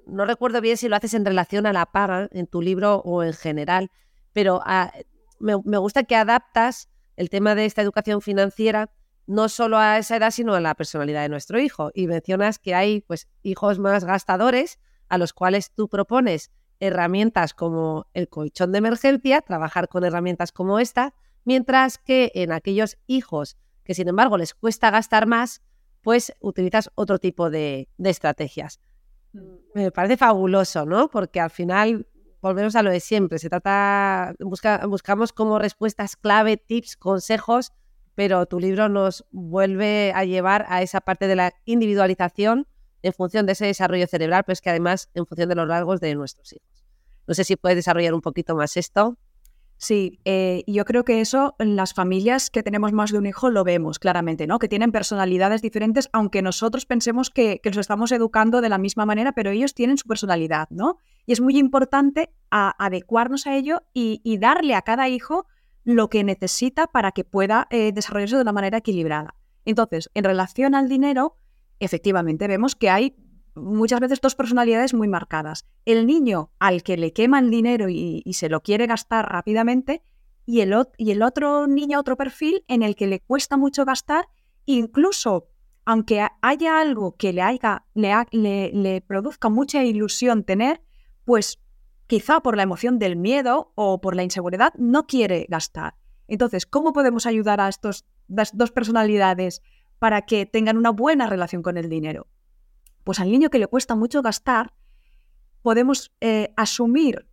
no 0.06 0.24
recuerdo 0.24 0.60
bien 0.62 0.78
si 0.78 0.88
lo 0.88 0.96
haces 0.96 1.12
en 1.12 1.26
relación 1.26 1.66
a 1.66 1.72
la 1.72 1.86
paga 1.86 2.28
en 2.32 2.46
tu 2.46 2.62
libro 2.62 3.02
o 3.04 3.22
en 3.22 3.34
general, 3.34 3.90
pero 4.32 4.62
ah, 4.64 4.92
me, 5.38 5.54
gusta 5.54 6.04
que 6.04 6.16
adaptas 6.16 6.88
el 7.16 7.28
tema 7.28 7.54
de 7.54 7.66
esta 7.66 7.82
educación 7.82 8.22
financiera 8.22 8.90
no 9.26 9.48
solo 9.48 9.78
a 9.78 9.98
esa 9.98 10.16
edad, 10.16 10.30
sino 10.30 10.54
a 10.54 10.60
la 10.60 10.74
personalidad 10.74 11.22
de 11.22 11.28
nuestro 11.28 11.60
hijo. 11.60 11.90
Y 11.94 12.06
mencionas 12.06 12.58
que 12.58 12.74
hay 12.74 13.00
pues 13.02 13.28
hijos 13.42 13.78
más 13.78 14.04
gastadores 14.04 14.78
a 15.08 15.18
los 15.18 15.32
cuales 15.32 15.72
tú 15.72 15.88
propones 15.88 16.50
herramientas 16.80 17.54
como 17.54 18.06
el 18.14 18.28
colchón 18.28 18.72
de 18.72 18.78
emergencia, 18.78 19.40
trabajar 19.40 19.88
con 19.88 20.04
herramientas 20.04 20.52
como 20.52 20.78
esta, 20.78 21.14
mientras 21.44 21.98
que 21.98 22.32
en 22.34 22.50
aquellos 22.52 22.98
hijos 23.06 23.56
que 23.84 23.94
sin 23.94 24.08
embargo 24.08 24.36
les 24.38 24.54
cuesta 24.54 24.90
gastar 24.90 25.26
más, 25.26 25.62
pues 26.02 26.34
utilizas 26.40 26.90
otro 26.94 27.18
tipo 27.18 27.50
de, 27.50 27.88
estrategias. 27.98 28.80
Mm. 29.32 29.40
Me 29.74 29.90
parece 29.90 30.16
fabuloso, 30.16 30.84
¿no? 30.84 31.08
Porque 31.08 31.40
al 31.40 31.50
final 31.50 32.06
volvemos 32.40 32.76
a 32.76 32.82
lo 32.82 32.90
de 32.90 33.00
siempre. 33.00 33.38
Se 33.38 33.48
trata, 33.48 34.34
buscamos 34.40 35.32
como 35.32 35.58
respuestas 35.58 36.16
clave, 36.16 36.56
tips, 36.56 36.96
consejos, 36.96 37.72
pero 38.14 38.46
tu 38.46 38.60
libro 38.60 38.88
nos 38.88 39.24
vuelve 39.30 40.12
a 40.14 40.24
llevar 40.24 40.66
a 40.68 40.82
esa 40.82 41.00
parte 41.00 41.26
de 41.26 41.36
la 41.36 41.52
individualización 41.64 42.66
en 43.02 43.12
función 43.12 43.46
de 43.46 43.52
ese 43.52 43.66
desarrollo 43.66 44.06
cerebral, 44.06 44.44
pero 44.44 44.54
es 44.54 44.60
que 44.60 44.70
además 44.70 45.10
en 45.14 45.26
función 45.26 45.48
de 45.48 45.54
los 45.54 45.68
rasgos 45.68 46.00
de 46.00 46.14
nuestros 46.14 46.52
hijos. 46.52 46.84
No 47.26 47.34
sé 47.34 47.44
si 47.44 47.56
puedes 47.56 47.76
desarrollar 47.76 48.14
un 48.14 48.20
poquito 48.20 48.54
más 48.54 48.76
esto. 48.76 49.18
Sí, 49.76 50.20
eh, 50.24 50.62
yo 50.68 50.84
creo 50.84 51.04
que 51.04 51.20
eso 51.20 51.56
en 51.58 51.74
las 51.74 51.92
familias 51.92 52.50
que 52.50 52.62
tenemos 52.62 52.92
más 52.92 53.10
de 53.10 53.18
un 53.18 53.26
hijo 53.26 53.50
lo 53.50 53.64
vemos 53.64 53.98
claramente, 53.98 54.46
¿no? 54.46 54.60
Que 54.60 54.68
tienen 54.68 54.92
personalidades 54.92 55.60
diferentes, 55.60 56.08
aunque 56.12 56.40
nosotros 56.40 56.86
pensemos 56.86 57.30
que, 57.30 57.60
los 57.64 57.76
estamos 57.76 58.12
educando 58.12 58.60
de 58.60 58.68
la 58.68 58.78
misma 58.78 59.06
manera, 59.06 59.32
pero 59.32 59.50
ellos 59.50 59.74
tienen 59.74 59.98
su 59.98 60.06
personalidad, 60.06 60.68
¿no? 60.70 60.98
Y 61.26 61.32
es 61.32 61.40
muy 61.40 61.58
importante 61.58 62.32
adecuarnos 62.50 63.48
a 63.48 63.56
ello 63.56 63.82
y, 63.92 64.20
darle 64.38 64.76
a 64.76 64.82
cada 64.82 65.08
hijo 65.08 65.46
lo 65.84 66.08
que 66.08 66.24
necesita 66.24 66.86
para 66.86 67.12
que 67.12 67.24
pueda 67.24 67.66
eh, 67.70 67.92
desarrollarse 67.92 68.36
de 68.36 68.42
una 68.42 68.52
manera 68.52 68.78
equilibrada. 68.78 69.34
Entonces, 69.64 70.10
en 70.14 70.24
relación 70.24 70.74
al 70.74 70.88
dinero, 70.88 71.38
efectivamente 71.80 72.48
vemos 72.48 72.74
que 72.76 72.90
hay 72.90 73.16
muchas 73.54 74.00
veces 74.00 74.20
dos 74.20 74.34
personalidades 74.34 74.94
muy 74.94 75.08
marcadas. 75.08 75.66
El 75.84 76.06
niño 76.06 76.50
al 76.58 76.82
que 76.82 76.96
le 76.96 77.12
quema 77.12 77.38
el 77.38 77.50
dinero 77.50 77.88
y, 77.88 78.22
se 78.32 78.48
lo 78.48 78.62
quiere 78.62 78.86
gastar 78.86 79.30
rápidamente 79.30 80.02
y 80.46 80.60
el, 80.60 80.74
y 80.96 81.10
el, 81.10 81.22
otro 81.22 81.66
niño, 81.66 82.00
otro 82.00 82.16
perfil 82.16 82.64
en 82.68 82.82
el 82.82 82.96
que 82.96 83.06
le 83.06 83.20
cuesta 83.20 83.56
mucho 83.56 83.84
gastar, 83.84 84.26
incluso 84.64 85.48
aunque 85.84 86.26
haya 86.40 86.80
algo 86.80 87.16
que 87.16 87.32
le, 87.32 87.42
haya, 87.42 87.84
le, 87.94 88.70
le 88.72 89.00
produzca 89.00 89.48
mucha 89.48 89.84
ilusión 89.84 90.44
tener, 90.44 90.80
pues 91.24 91.61
quizá 92.12 92.40
por 92.40 92.58
la 92.58 92.62
emoción 92.62 92.98
del 92.98 93.16
miedo 93.16 93.72
o 93.74 94.02
por 94.02 94.14
la 94.14 94.22
inseguridad 94.22 94.74
no 94.76 95.06
quiere 95.06 95.46
gastar. 95.48 95.94
Entonces, 96.28 96.66
¿cómo 96.66 96.92
podemos 96.92 97.24
ayudar 97.24 97.58
a 97.58 97.70
estas 97.70 98.04
dos 98.28 98.70
personalidades 98.70 99.62
para 99.98 100.20
que 100.20 100.44
tengan 100.44 100.76
una 100.76 100.90
buena 100.90 101.26
relación 101.26 101.62
con 101.62 101.78
el 101.78 101.88
dinero? 101.88 102.26
Pues 103.02 103.18
al 103.18 103.32
niño 103.32 103.48
que 103.48 103.58
le 103.58 103.66
cuesta 103.66 103.94
mucho 103.94 104.20
gastar, 104.20 104.74
podemos 105.62 106.14
eh, 106.20 106.52
asumir 106.54 107.30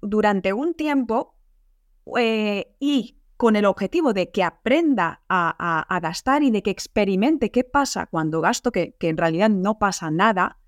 durante 0.00 0.54
un 0.54 0.72
tiempo 0.72 1.36
eh, 2.16 2.74
y 2.80 3.18
con 3.36 3.54
el 3.54 3.66
objetivo 3.66 4.14
de 4.14 4.30
que 4.30 4.44
aprenda 4.44 5.24
a, 5.28 5.98
gastar 6.00 6.42
y 6.42 6.50
de 6.50 6.62
que 6.62 6.70
experimente 6.70 7.50
qué 7.50 7.64
pasa 7.64 8.06
cuando 8.06 8.40
gasto, 8.40 8.72
que, 8.72 8.96
en 8.98 9.18
realidad 9.18 9.50
no 9.50 9.78
pasa 9.78 10.10
nada, 10.10 10.58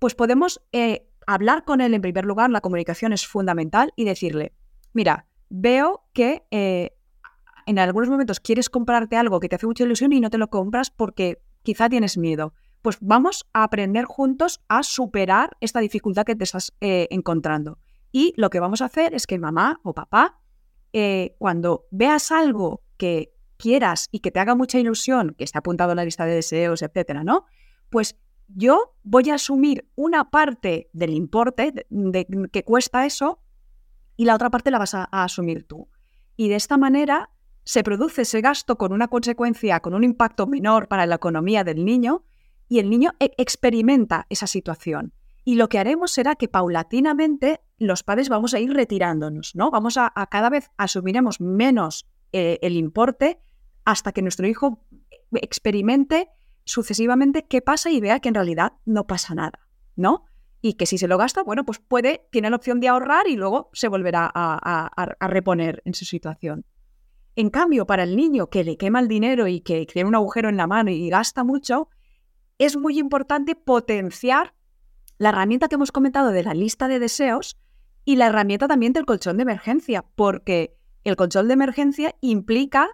pues 0.00 0.16
podemos 0.16 0.66
eh, 0.72 1.07
hablar 1.34 1.64
con 1.64 1.80
él 1.80 1.94
en 1.94 2.00
primer 2.00 2.24
lugar, 2.24 2.50
la 2.50 2.60
comunicación 2.60 3.12
es 3.12 3.26
fundamental 3.26 3.92
y 3.96 4.04
decirle, 4.04 4.52
mira, 4.92 5.26
veo 5.48 6.04
que 6.12 6.44
en 6.50 7.78
algunos 7.78 8.08
momentos 8.08 8.40
quieres 8.40 8.68
comprarte 8.68 9.16
algo 9.16 9.40
que 9.40 9.48
te 9.48 9.56
hace 9.56 9.66
mucha 9.66 9.84
ilusión 9.84 10.12
y 10.12 10.20
no 10.20 10.30
te 10.30 10.38
lo 10.38 10.48
compras 10.48 10.90
porque 10.90 11.40
quizá 11.62 11.88
tienes 11.88 12.18
miedo 12.18 12.54
pues 12.82 12.98
vamos 13.00 13.46
a 13.52 13.64
aprender 13.64 14.04
juntos 14.04 14.60
a 14.68 14.82
superar 14.82 15.56
esta 15.60 15.80
dificultad 15.80 16.24
que 16.24 16.36
te 16.36 16.44
estás 16.44 16.74
eh, 16.80 17.08
encontrando. 17.10 17.78
Y 18.12 18.32
lo 18.36 18.50
que 18.50 18.60
vamos 18.60 18.80
a 18.80 18.86
hacer 18.86 19.14
es 19.14 19.26
que 19.26 19.38
mamá 19.38 19.80
o 19.82 19.94
papá, 19.94 20.40
eh, 20.92 21.34
cuando 21.38 21.86
veas 21.90 22.30
algo 22.30 22.82
que 22.96 23.34
quieras 23.56 24.08
y 24.10 24.20
que 24.20 24.30
te 24.30 24.40
haga 24.40 24.54
mucha 24.54 24.78
ilusión, 24.78 25.34
que 25.36 25.44
esté 25.44 25.58
apuntado 25.58 25.92
en 25.92 25.96
la 25.96 26.04
lista 26.04 26.24
de 26.24 26.34
deseos, 26.34 26.82
etcétera, 26.82 27.24
¿no? 27.24 27.44
Pues 27.90 28.16
yo 28.48 28.94
voy 29.02 29.30
a 29.30 29.34
asumir 29.34 29.88
una 29.94 30.30
parte 30.30 30.90
del 30.92 31.10
importe 31.10 31.86
de, 31.88 32.48
que 32.50 32.64
cuesta 32.64 33.06
eso 33.06 33.40
y 34.16 34.24
la 34.24 34.34
otra 34.34 34.50
parte 34.50 34.70
la 34.70 34.78
vas 34.78 34.94
a 34.94 35.04
asumir 35.04 35.66
tú. 35.66 35.88
Y 36.36 36.48
de 36.48 36.56
esta 36.56 36.76
manera 36.76 37.30
se 37.64 37.82
produce 37.82 38.22
ese 38.22 38.40
gasto 38.40 38.78
con 38.78 38.92
una 38.92 39.08
consecuencia, 39.08 39.80
con 39.80 39.94
un 39.94 40.02
impacto 40.02 40.46
menor 40.46 40.88
para 40.88 41.06
la 41.06 41.16
economía 41.16 41.64
del 41.64 41.84
niño, 41.84 42.24
y 42.68 42.78
el 42.78 42.90
niño 42.90 43.12
e-, 43.18 43.32
experimenta 43.38 44.26
esa 44.28 44.46
situación. 44.46 45.12
Y 45.44 45.54
lo 45.54 45.68
que 45.68 45.78
haremos 45.78 46.10
será 46.12 46.34
que 46.34 46.48
paulatinamente 46.48 47.60
los 47.78 48.02
padres 48.02 48.28
vamos 48.28 48.54
a 48.54 48.60
ir 48.60 48.72
retirándonos, 48.72 49.54
¿no? 49.54 49.70
Vamos 49.70 49.96
a, 49.96 50.12
cada 50.30 50.50
vez 50.50 50.70
asumiremos 50.76 51.40
menos 51.40 52.06
eh, 52.32 52.58
el 52.60 52.76
importe 52.76 53.40
hasta 53.84 54.12
que 54.12 54.20
nuestro 54.20 54.46
hijo 54.46 54.84
experimente 55.32 56.28
sucesivamente 56.68 57.46
qué 57.46 57.62
pasa 57.62 57.90
y 57.90 57.98
vea 57.98 58.20
que 58.20 58.28
en 58.28 58.34
realidad 58.34 58.74
no 58.84 59.06
pasa 59.06 59.34
nada, 59.34 59.66
¿no? 59.96 60.26
Y 60.60 60.74
que 60.74 60.84
si 60.84 60.98
se 60.98 61.08
lo 61.08 61.16
gasta, 61.16 61.42
bueno, 61.42 61.64
pues 61.64 61.78
puede, 61.78 62.28
tiene 62.30 62.50
la 62.50 62.56
opción 62.56 62.78
de 62.78 62.88
ahorrar 62.88 63.26
y 63.26 63.36
luego 63.36 63.70
se 63.72 63.88
volverá 63.88 64.30
a, 64.34 65.16
reponer 65.20 65.82
en 65.86 65.94
su 65.94 66.04
situación. 66.04 66.66
En 67.36 67.48
cambio, 67.48 67.86
para 67.86 68.02
el 68.02 68.16
niño 68.16 68.50
que 68.50 68.64
le 68.64 68.76
quema 68.76 69.00
el 69.00 69.08
dinero 69.08 69.46
y 69.46 69.60
que 69.60 69.86
tiene 69.86 70.08
un 70.08 70.14
agujero 70.14 70.50
en 70.50 70.58
la 70.58 70.66
mano 70.66 70.90
y 70.90 71.08
gasta 71.08 71.42
mucho, 71.42 71.88
es 72.58 72.76
muy 72.76 72.98
importante 72.98 73.54
potenciar 73.54 74.54
la 75.16 75.30
herramienta 75.30 75.68
que 75.68 75.76
hemos 75.76 75.92
comentado 75.92 76.32
de 76.32 76.42
la 76.42 76.52
lista 76.52 76.86
de 76.86 76.98
deseos 76.98 77.56
y 78.04 78.16
la 78.16 78.26
herramienta 78.26 78.68
también 78.68 78.92
del 78.92 79.06
colchón 79.06 79.38
de 79.38 79.44
emergencia, 79.44 80.04
porque 80.16 80.76
el 81.04 81.16
colchón 81.16 81.48
de 81.48 81.54
emergencia 81.54 82.14
implica 82.20 82.88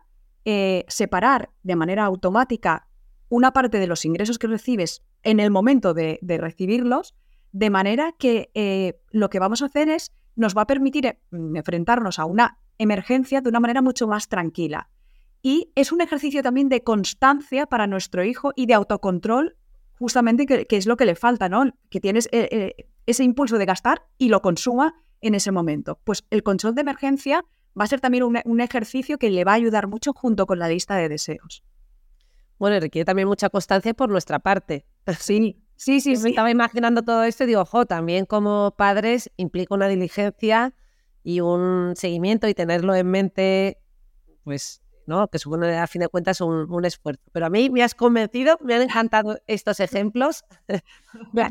eh, 0.44 0.84
separar 0.88 1.50
de 1.62 1.74
manera 1.74 2.04
automática 2.04 2.86
una 3.34 3.52
parte 3.52 3.80
de 3.80 3.88
los 3.88 4.04
ingresos 4.04 4.38
que 4.38 4.46
recibes 4.46 5.02
en 5.24 5.40
el 5.40 5.50
momento 5.50 5.92
de, 5.92 6.20
recibirlos, 6.22 7.14
de 7.50 7.68
manera 7.68 8.14
que 8.16 8.50
eh, 8.54 9.00
lo 9.10 9.28
que 9.28 9.40
vamos 9.40 9.60
a 9.60 9.66
hacer 9.66 9.88
es, 9.88 10.12
nos 10.36 10.56
va 10.56 10.62
a 10.62 10.66
permitir 10.66 11.06
eh, 11.06 11.18
enfrentarnos 11.32 12.20
a 12.20 12.26
una 12.26 12.58
emergencia 12.78 13.40
de 13.40 13.48
una 13.48 13.58
manera 13.58 13.82
mucho 13.82 14.06
más 14.06 14.28
tranquila. 14.28 14.88
Y 15.42 15.72
es 15.74 15.90
un 15.90 16.00
ejercicio 16.00 16.42
también 16.42 16.68
de 16.68 16.84
constancia 16.84 17.66
para 17.66 17.88
nuestro 17.88 18.22
hijo 18.22 18.52
y 18.54 18.66
de 18.66 18.74
autocontrol, 18.74 19.56
justamente 19.98 20.46
que, 20.46 20.66
es 20.70 20.86
lo 20.86 20.96
que 20.96 21.04
le 21.04 21.16
falta, 21.16 21.48
¿no? 21.48 21.72
Que 21.90 22.00
tienes 22.00 22.28
eh, 22.30 22.86
ese 23.04 23.24
impulso 23.24 23.58
de 23.58 23.66
gastar 23.66 24.06
y 24.16 24.28
lo 24.28 24.42
consuma 24.42 24.94
en 25.20 25.34
ese 25.34 25.50
momento. 25.50 25.98
Pues 26.04 26.24
el 26.30 26.44
control 26.44 26.76
de 26.76 26.82
emergencia 26.82 27.44
va 27.78 27.84
a 27.84 27.88
ser 27.88 28.00
también 28.00 28.22
un, 28.22 28.60
ejercicio 28.60 29.18
que 29.18 29.30
le 29.30 29.44
va 29.44 29.52
a 29.52 29.56
ayudar 29.56 29.88
mucho 29.88 30.12
junto 30.12 30.46
con 30.46 30.60
la 30.60 30.68
lista 30.68 30.94
de 30.94 31.08
deseos. 31.08 31.64
Bueno, 32.58 32.78
requiere 32.80 33.04
también 33.04 33.28
mucha 33.28 33.50
constancia 33.50 33.94
por 33.94 34.08
nuestra 34.08 34.38
parte. 34.38 34.86
Sí, 35.76 36.00
sí, 36.00 36.16
sí. 36.16 36.22
Me 36.22 36.30
estaba 36.30 36.52
imaginando 36.52 37.02
todo 37.02 37.24
esto 37.24 37.42
y 37.42 37.48
digo, 37.48 37.62
ojo, 37.62 37.84
también 37.84 38.26
como 38.26 38.74
padres 38.76 39.30
implica 39.36 39.74
una 39.74 39.88
diligencia 39.88 40.72
y 41.24 41.40
un 41.40 41.94
seguimiento 41.96 42.46
y 42.46 42.54
tenerlo 42.54 42.94
en 42.94 43.08
mente, 43.08 43.78
pues 44.44 44.84
¿no? 45.06 45.28
que 45.28 45.38
supone 45.38 45.76
a 45.76 45.86
fin 45.86 46.00
de 46.00 46.08
cuentas 46.08 46.40
un, 46.40 46.84
esfuerzo. 46.84 47.22
Pero 47.32 47.46
a 47.46 47.50
mí 47.50 47.70
me 47.70 47.82
has 47.82 47.94
convencido, 47.94 48.58
me 48.62 48.74
han 48.74 48.82
encantado 48.82 49.38
estos 49.46 49.80
ejemplos. 49.80 50.44
me, 51.32 51.42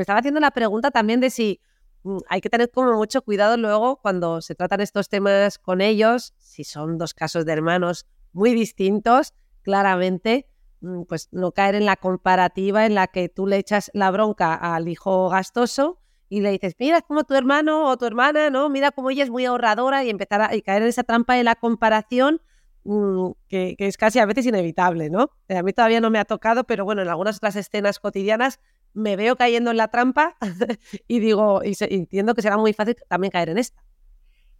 estaba 0.00 0.18
haciendo 0.18 0.40
la 0.40 0.50
pregunta 0.50 0.90
también 0.90 1.20
de 1.20 1.30
si 1.30 1.60
mm, 2.02 2.18
hay 2.28 2.40
que 2.40 2.50
tener 2.50 2.70
como 2.70 2.94
mucho 2.94 3.22
cuidado 3.22 3.56
luego 3.56 3.96
cuando 3.96 4.40
se 4.40 4.54
tratan 4.54 4.80
estos 4.80 5.08
temas 5.08 5.58
con 5.58 5.80
ellos, 5.80 6.34
si 6.38 6.64
son 6.64 6.98
dos 6.98 7.14
casos 7.14 7.44
de 7.44 7.52
hermanos 7.52 8.06
muy 8.32 8.52
distintos, 8.54 9.32
claramente, 9.64 10.46
mm, 10.80 11.02
pues 11.04 11.28
no 11.32 11.50
caer 11.50 11.74
en 11.74 11.86
la 11.86 11.96
comparativa 11.96 12.86
en 12.86 12.94
la 12.94 13.08
que 13.08 13.28
tú 13.28 13.48
le 13.48 13.56
echas 13.56 13.90
la 13.94 14.12
bronca 14.12 14.54
al 14.54 14.88
hijo 14.88 15.28
gastoso 15.30 15.98
y 16.28 16.40
le 16.40 16.50
dices, 16.52 16.74
mira 16.78 17.00
como 17.02 17.24
tu 17.24 17.34
hermano 17.34 17.88
o 17.88 17.96
tu 17.96 18.06
hermana, 18.06 18.50
¿no? 18.50 18.68
Mira 18.68 18.92
cómo 18.92 19.10
ella 19.10 19.24
es 19.24 19.30
muy 19.30 19.44
ahorradora 19.44 20.04
y 20.04 20.10
empezar 20.10 20.42
a 20.42 20.48
caer 20.48 20.82
en 20.82 20.88
esa 20.88 21.02
trampa 21.02 21.34
de 21.34 21.44
la 21.44 21.54
comparación 21.56 22.40
mm, 22.84 23.30
que, 23.48 23.76
es 23.78 23.96
casi 23.96 24.18
a 24.18 24.26
veces 24.26 24.46
inevitable, 24.46 25.10
¿no? 25.10 25.30
A 25.48 25.62
mí 25.62 25.72
todavía 25.72 26.00
no 26.00 26.10
me 26.10 26.18
ha 26.18 26.24
tocado, 26.24 26.64
pero 26.64 26.84
bueno, 26.84 27.02
en 27.02 27.08
algunas 27.08 27.36
otras 27.36 27.56
escenas 27.56 27.98
cotidianas 27.98 28.60
me 28.92 29.16
veo 29.16 29.36
cayendo 29.36 29.70
en 29.70 29.76
la 29.76 29.88
trampa 29.88 30.36
y 31.08 31.18
digo, 31.20 31.62
y 31.64 31.74
entiendo 31.80 32.34
que 32.34 32.42
será 32.42 32.56
muy 32.56 32.72
fácil 32.72 32.96
también 33.08 33.30
caer 33.30 33.48
en 33.50 33.58
esta. 33.58 33.82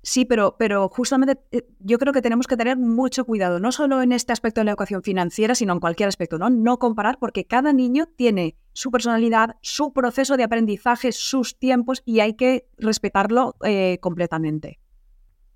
Sí, 0.06 0.26
pero, 0.26 0.56
pero 0.58 0.90
justamente 0.90 1.40
eh, 1.50 1.66
yo 1.78 1.98
creo 1.98 2.12
que 2.12 2.20
tenemos 2.20 2.46
que 2.46 2.58
tener 2.58 2.76
mucho 2.76 3.24
cuidado, 3.24 3.58
no 3.58 3.72
solo 3.72 4.02
en 4.02 4.12
este 4.12 4.34
aspecto 4.34 4.60
de 4.60 4.66
la 4.66 4.72
educación 4.72 5.02
financiera, 5.02 5.54
sino 5.54 5.72
en 5.72 5.80
cualquier 5.80 6.10
aspecto, 6.10 6.36
¿no? 6.36 6.50
No 6.50 6.78
comparar 6.78 7.18
porque 7.18 7.46
cada 7.46 7.72
niño 7.72 8.06
tiene 8.14 8.58
su 8.74 8.90
personalidad, 8.90 9.56
su 9.62 9.94
proceso 9.94 10.36
de 10.36 10.42
aprendizaje, 10.42 11.10
sus 11.10 11.58
tiempos 11.58 12.02
y 12.04 12.20
hay 12.20 12.34
que 12.34 12.68
respetarlo 12.76 13.56
eh, 13.64 13.96
completamente. 14.02 14.78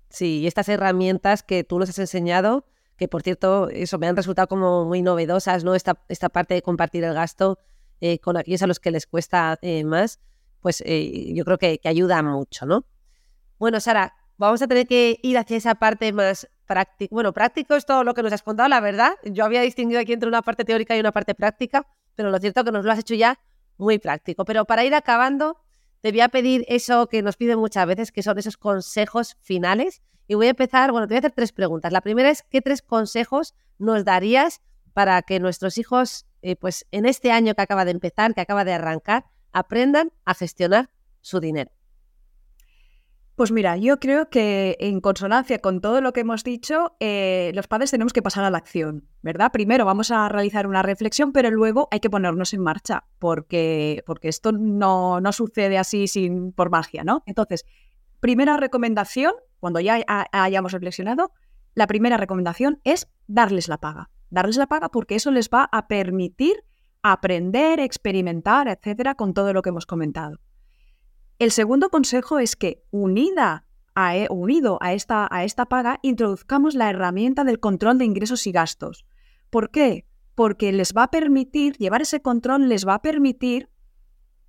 Sí, 0.09 0.39
y 0.39 0.47
estas 0.47 0.67
herramientas 0.67 1.43
que 1.43 1.63
tú 1.63 1.77
nos 1.77 1.89
has 1.89 1.99
enseñado, 1.99 2.65
que 2.97 3.07
por 3.07 3.21
cierto, 3.21 3.69
eso 3.69 3.99
me 3.99 4.07
han 4.07 4.15
resultado 4.15 4.47
como 4.47 4.83
muy 4.83 5.03
novedosas, 5.03 5.63
¿no? 5.63 5.75
Esta, 5.75 6.03
esta 6.07 6.29
parte 6.29 6.55
de 6.55 6.63
compartir 6.63 7.03
el 7.03 7.13
gasto 7.13 7.59
eh, 8.01 8.17
con 8.17 8.35
aquellos 8.35 8.63
a 8.63 8.67
los 8.67 8.79
que 8.79 8.89
les 8.89 9.05
cuesta 9.05 9.59
más, 9.85 10.19
pues 10.59 10.83
yo 10.83 11.45
creo 11.45 11.59
que, 11.59 11.77
que 11.77 11.87
ayuda 11.87 12.23
mucho, 12.23 12.65
¿no? 12.65 12.83
Bueno, 13.59 13.79
Sara, 13.79 14.15
vamos 14.39 14.61
a 14.61 14.67
tener 14.67 14.87
que 14.87 15.19
ir 15.21 15.37
hacia 15.37 15.57
esa 15.57 15.75
parte 15.75 16.11
más 16.13 16.49
práctica. 16.65 17.13
Bueno, 17.13 17.33
práctico 17.33 17.75
es 17.75 17.85
todo 17.85 18.03
lo 18.03 18.13
que 18.13 18.23
nos 18.23 18.33
has 18.33 18.41
contado, 18.41 18.69
la 18.69 18.79
verdad. 18.79 19.11
Yo 19.23 19.43
había 19.43 19.61
distinguido 19.61 19.99
aquí 19.99 20.13
entre 20.13 20.29
una 20.29 20.41
parte 20.41 20.63
teórica 20.63 20.95
y 20.95 20.99
una 20.99 21.11
parte 21.11 21.35
práctica, 21.35 21.85
pero 22.15 22.31
lo 22.31 22.39
cierto 22.39 22.61
es 22.61 22.65
que 22.65 22.71
nos 22.71 22.85
lo 22.85 22.91
has 22.91 22.99
hecho 22.99 23.15
ya 23.15 23.39
muy 23.77 23.99
práctico. 23.99 24.45
Pero 24.45 24.65
para 24.65 24.85
ir 24.85 24.95
acabando, 24.95 25.57
te 26.01 26.11
voy 26.11 26.21
a 26.21 26.29
pedir 26.29 26.65
eso 26.69 27.07
que 27.07 27.21
nos 27.21 27.35
piden 27.35 27.59
muchas 27.59 27.85
veces, 27.85 28.11
que 28.11 28.23
son 28.23 28.37
esos 28.39 28.57
consejos 28.57 29.35
finales. 29.41 30.01
Y 30.27 30.35
voy 30.35 30.47
a 30.47 30.51
empezar, 30.51 30.91
bueno, 30.91 31.07
te 31.07 31.13
voy 31.13 31.17
a 31.17 31.19
hacer 31.19 31.33
tres 31.33 31.51
preguntas. 31.51 31.91
La 31.91 32.01
primera 32.01 32.29
es, 32.29 32.43
¿qué 32.43 32.61
tres 32.61 32.81
consejos 32.81 33.55
nos 33.77 34.05
darías 34.05 34.61
para 34.93 35.21
que 35.21 35.39
nuestros 35.39 35.77
hijos, 35.77 36.27
eh, 36.41 36.55
pues 36.55 36.85
en 36.91 37.05
este 37.05 37.31
año 37.31 37.55
que 37.55 37.61
acaba 37.61 37.83
de 37.83 37.91
empezar, 37.91 38.33
que 38.33 38.41
acaba 38.41 38.63
de 38.63 38.73
arrancar, 38.73 39.25
aprendan 39.51 40.13
a 40.23 40.33
gestionar 40.33 40.89
su 41.19 41.41
dinero? 41.41 41.71
Pues 43.39 43.53
mira, 43.53 43.77
yo 43.77 44.01
creo 44.01 44.29
que 44.29 44.75
en 44.81 44.99
consonancia 44.99 45.59
con 45.59 45.79
todo 45.79 46.01
lo 46.01 46.11
que 46.11 46.19
hemos 46.19 46.43
dicho, 46.43 46.97
eh, 46.99 47.53
los 47.55 47.67
padres 47.67 47.89
tenemos 47.89 48.11
que 48.11 48.21
pasar 48.21 48.43
a 48.43 48.49
la 48.49 48.57
acción, 48.57 49.07
¿verdad? 49.21 49.53
Primero 49.53 49.85
vamos 49.85 50.11
a 50.11 50.27
realizar 50.27 50.67
una 50.67 50.81
reflexión, 50.81 51.31
pero 51.31 51.49
luego 51.49 51.87
hay 51.89 52.01
que 52.01 52.09
ponernos 52.09 52.53
en 52.53 52.61
marcha, 52.61 53.05
porque, 53.17 54.03
porque 54.05 54.27
esto 54.27 54.51
no, 54.51 55.21
no 55.21 55.31
sucede 55.31 55.77
así 55.77 56.09
sin, 56.09 56.51
por 56.51 56.69
magia, 56.69 57.05
¿no? 57.05 57.23
Entonces, 57.25 57.65
primera 58.19 58.57
recomendación, 58.57 59.31
cuando 59.61 59.79
ya 59.79 60.03
hayamos 60.33 60.73
reflexionado, 60.73 61.31
la 61.75 61.87
primera 61.87 62.17
recomendación 62.17 62.81
es 62.83 63.07
darles 63.27 63.69
la 63.69 63.77
paga. 63.77 64.09
Darles 64.29 64.57
la 64.57 64.67
paga 64.67 64.89
porque 64.89 65.15
eso 65.15 65.31
les 65.31 65.49
va 65.49 65.69
a 65.71 65.87
permitir 65.87 66.65
aprender, 67.03 67.79
experimentar, 67.79 68.67
etcétera, 68.67 69.15
con 69.15 69.33
todo 69.33 69.53
lo 69.53 69.61
que 69.61 69.69
hemos 69.69 69.85
comentado. 69.85 70.41
El 71.39 71.51
segundo 71.51 71.89
consejo 71.89 72.39
es 72.39 72.57
que, 72.57 72.83
unida 72.91 73.65
a, 73.95 74.17
e, 74.17 74.27
unido 74.29 74.77
a 74.81 74.93
esta, 74.93 75.25
a 75.31 75.45
esta 75.45 75.67
paga, 75.67 75.99
introduzcamos 76.01 76.75
la 76.75 76.89
herramienta 76.89 77.45
del 77.45 77.61
control 77.61 77.97
de 77.97 78.03
ingresos 78.03 78.45
y 78.45 78.51
gastos. 78.51 79.05
¿Por 79.49 79.71
qué? 79.71 80.05
Porque 80.35 80.73
les 80.73 80.93
va 80.93 81.03
a 81.03 81.11
permitir, 81.11 81.77
llevar 81.77 82.01
ese 82.01 82.21
control 82.21 82.67
les 82.67 82.85
va 82.85 82.95
a 82.95 83.01
permitir, 83.01 83.69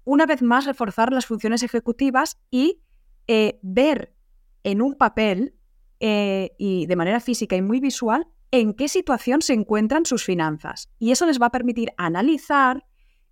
una 0.03 0.26
vez 0.26 0.43
más, 0.43 0.66
reforzar 0.66 1.12
las 1.12 1.26
funciones 1.26 1.62
ejecutivas 1.62 2.41
y 2.51 2.82
eh, 3.28 3.61
ver 3.62 4.12
en 4.64 4.82
un 4.82 4.97
papel 4.97 5.55
eh, 6.01 6.57
y 6.59 6.86
de 6.86 6.97
manera 6.97 7.20
física 7.20 7.55
y 7.55 7.62
muy 7.62 7.78
visual 7.78 8.26
en 8.51 8.74
qué 8.74 8.88
situación 8.88 9.43
se 9.43 9.53
encuentran 9.53 10.07
sus 10.07 10.24
finanzas. 10.24 10.91
Y 10.99 11.12
eso 11.12 11.24
les 11.24 11.41
va 11.41 11.47
a 11.47 11.53
permitir 11.53 11.93
analizar 11.97 12.84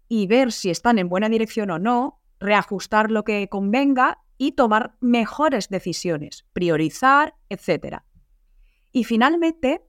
y 0.09 0.29
ver 0.29 0.53
si 0.53 0.71
están 0.71 1.01
en 1.01 1.09
buena 1.09 1.29
dirección 1.29 1.73
o 1.73 1.81
no, 1.81 2.18
reajustar 2.41 3.11
lo 3.11 3.25
que 3.25 3.49
convenga 3.49 4.19
y 4.37 4.53
tomar 4.53 4.97
mejores 5.01 5.69
decisiones, 5.69 6.47
priorizar, 6.53 7.35
etc. 7.49 7.99
Y 8.93 9.05
finalmente, 9.05 9.83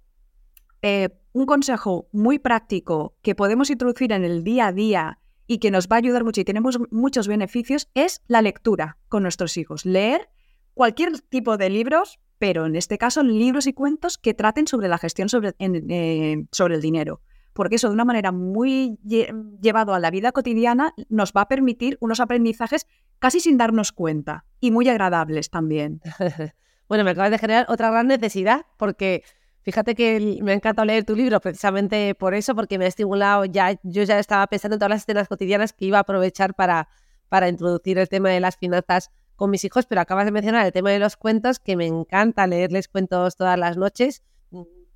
eh, 0.81 1.09
un 1.33 1.45
consejo 1.45 2.09
muy 2.11 2.39
práctico 2.39 3.15
que 3.21 3.35
podemos 3.35 3.69
introducir 3.69 4.11
en 4.11 4.23
el 4.23 4.43
día 4.43 4.67
a 4.67 4.73
día 4.73 5.19
y 5.45 5.59
que 5.59 5.71
nos 5.71 5.87
va 5.87 5.95
a 5.95 5.99
ayudar 5.99 6.23
mucho 6.23 6.41
y 6.41 6.45
tenemos 6.45 6.79
muchos 6.91 7.27
beneficios 7.27 7.89
es 7.93 8.21
la 8.27 8.41
lectura 8.41 8.97
con 9.07 9.23
nuestros 9.23 9.57
hijos. 9.57 9.85
Leer 9.85 10.29
cualquier 10.73 11.19
tipo 11.21 11.57
de 11.57 11.69
libros, 11.69 12.19
pero 12.39 12.65
en 12.65 12.75
este 12.75 12.97
caso 12.97 13.23
libros 13.23 13.67
y 13.67 13.73
cuentos 13.73 14.17
que 14.17 14.33
traten 14.33 14.67
sobre 14.67 14.87
la 14.87 14.97
gestión 14.97 15.29
sobre, 15.29 15.55
eh, 15.59 16.45
sobre 16.51 16.75
el 16.75 16.81
dinero 16.81 17.21
porque 17.59 17.75
eso 17.75 17.89
de 17.89 17.93
una 17.93 18.05
manera 18.05 18.31
muy 18.31 18.97
llevado 19.03 19.93
a 19.93 19.99
la 19.99 20.11
vida 20.11 20.31
cotidiana 20.31 20.93
nos 21.09 21.33
va 21.33 21.41
a 21.41 21.47
permitir 21.49 21.97
unos 21.99 22.21
aprendizajes 22.21 22.87
casi 23.19 23.41
sin 23.41 23.57
darnos 23.57 23.91
cuenta 23.91 24.45
y 24.61 24.71
muy 24.71 24.87
agradables 24.87 25.49
también. 25.49 25.99
bueno, 26.87 27.03
me 27.03 27.11
acabas 27.11 27.31
de 27.31 27.37
generar 27.37 27.65
otra 27.67 27.91
gran 27.91 28.07
necesidad 28.07 28.65
porque 28.77 29.25
fíjate 29.63 29.93
que 29.93 30.39
me 30.41 30.53
ha 30.53 30.55
encantado 30.55 30.85
leer 30.85 31.03
tu 31.03 31.17
libro 31.17 31.41
precisamente 31.41 32.15
por 32.15 32.33
eso, 32.33 32.55
porque 32.55 32.77
me 32.77 32.85
ha 32.85 32.87
estimulado 32.87 33.43
ya, 33.43 33.77
yo 33.83 34.03
ya 34.03 34.19
estaba 34.19 34.47
pensando 34.47 34.75
en 34.75 34.79
todas 34.79 34.91
las 34.91 35.01
escenas 35.01 35.27
cotidianas 35.27 35.73
que 35.73 35.83
iba 35.83 35.97
a 35.97 36.01
aprovechar 36.03 36.53
para, 36.53 36.87
para 37.27 37.49
introducir 37.49 37.97
el 37.97 38.07
tema 38.07 38.29
de 38.29 38.39
las 38.39 38.55
finanzas 38.55 39.11
con 39.35 39.49
mis 39.49 39.65
hijos, 39.65 39.85
pero 39.85 39.99
acabas 39.99 40.23
de 40.23 40.31
mencionar 40.31 40.65
el 40.65 40.71
tema 40.71 40.91
de 40.91 40.99
los 40.99 41.17
cuentos, 41.17 41.59
que 41.59 41.75
me 41.75 41.87
encanta 41.87 42.47
leerles 42.47 42.87
cuentos 42.87 43.35
todas 43.35 43.59
las 43.59 43.75
noches 43.75 44.23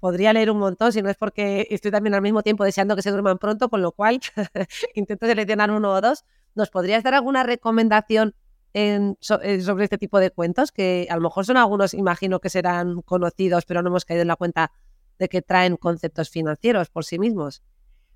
podría 0.04 0.34
leer 0.34 0.52
un 0.52 0.58
montón, 0.58 0.92
si 0.92 1.02
no 1.02 1.10
es 1.10 1.16
porque 1.16 1.66
estoy 1.70 1.90
también 1.90 2.14
al 2.14 2.22
mismo 2.22 2.44
tiempo 2.44 2.66
deseando 2.66 2.94
que 2.94 3.02
se 3.02 3.10
duerman 3.10 3.38
pronto, 3.38 3.70
con 3.70 3.82
lo 3.82 3.94
cual 3.94 4.20
intento 4.96 5.26
seleccionar 5.28 5.72
uno 5.72 5.94
o 5.94 6.02
dos. 6.02 6.26
¿Nos 6.56 6.70
podrías 6.70 7.04
dar 7.04 7.14
alguna 7.14 7.44
recomendación 7.44 8.36
en, 8.74 9.18
eh, 9.44 9.62
sobre 9.62 9.86
este 9.86 9.98
tipo 9.98 10.20
de 10.20 10.30
cuentos? 10.30 10.74
Que 10.74 11.08
a 11.10 11.16
lo 11.16 11.22
mejor 11.22 11.46
son 11.46 11.56
algunos, 11.56 11.94
imagino 11.94 12.42
que 12.42 12.50
serán 12.50 13.02
conocidos, 13.04 13.64
pero 13.64 13.82
no 13.82 13.88
hemos 13.88 14.04
caído 14.04 14.24
en 14.24 14.28
la 14.28 14.36
cuenta 14.36 14.74
de 15.20 15.30
que 15.30 15.42
traen 15.42 15.78
conceptos 15.78 16.30
financieros 16.30 16.90
por 16.90 17.06
sí 17.06 17.18
mismos. 17.18 17.64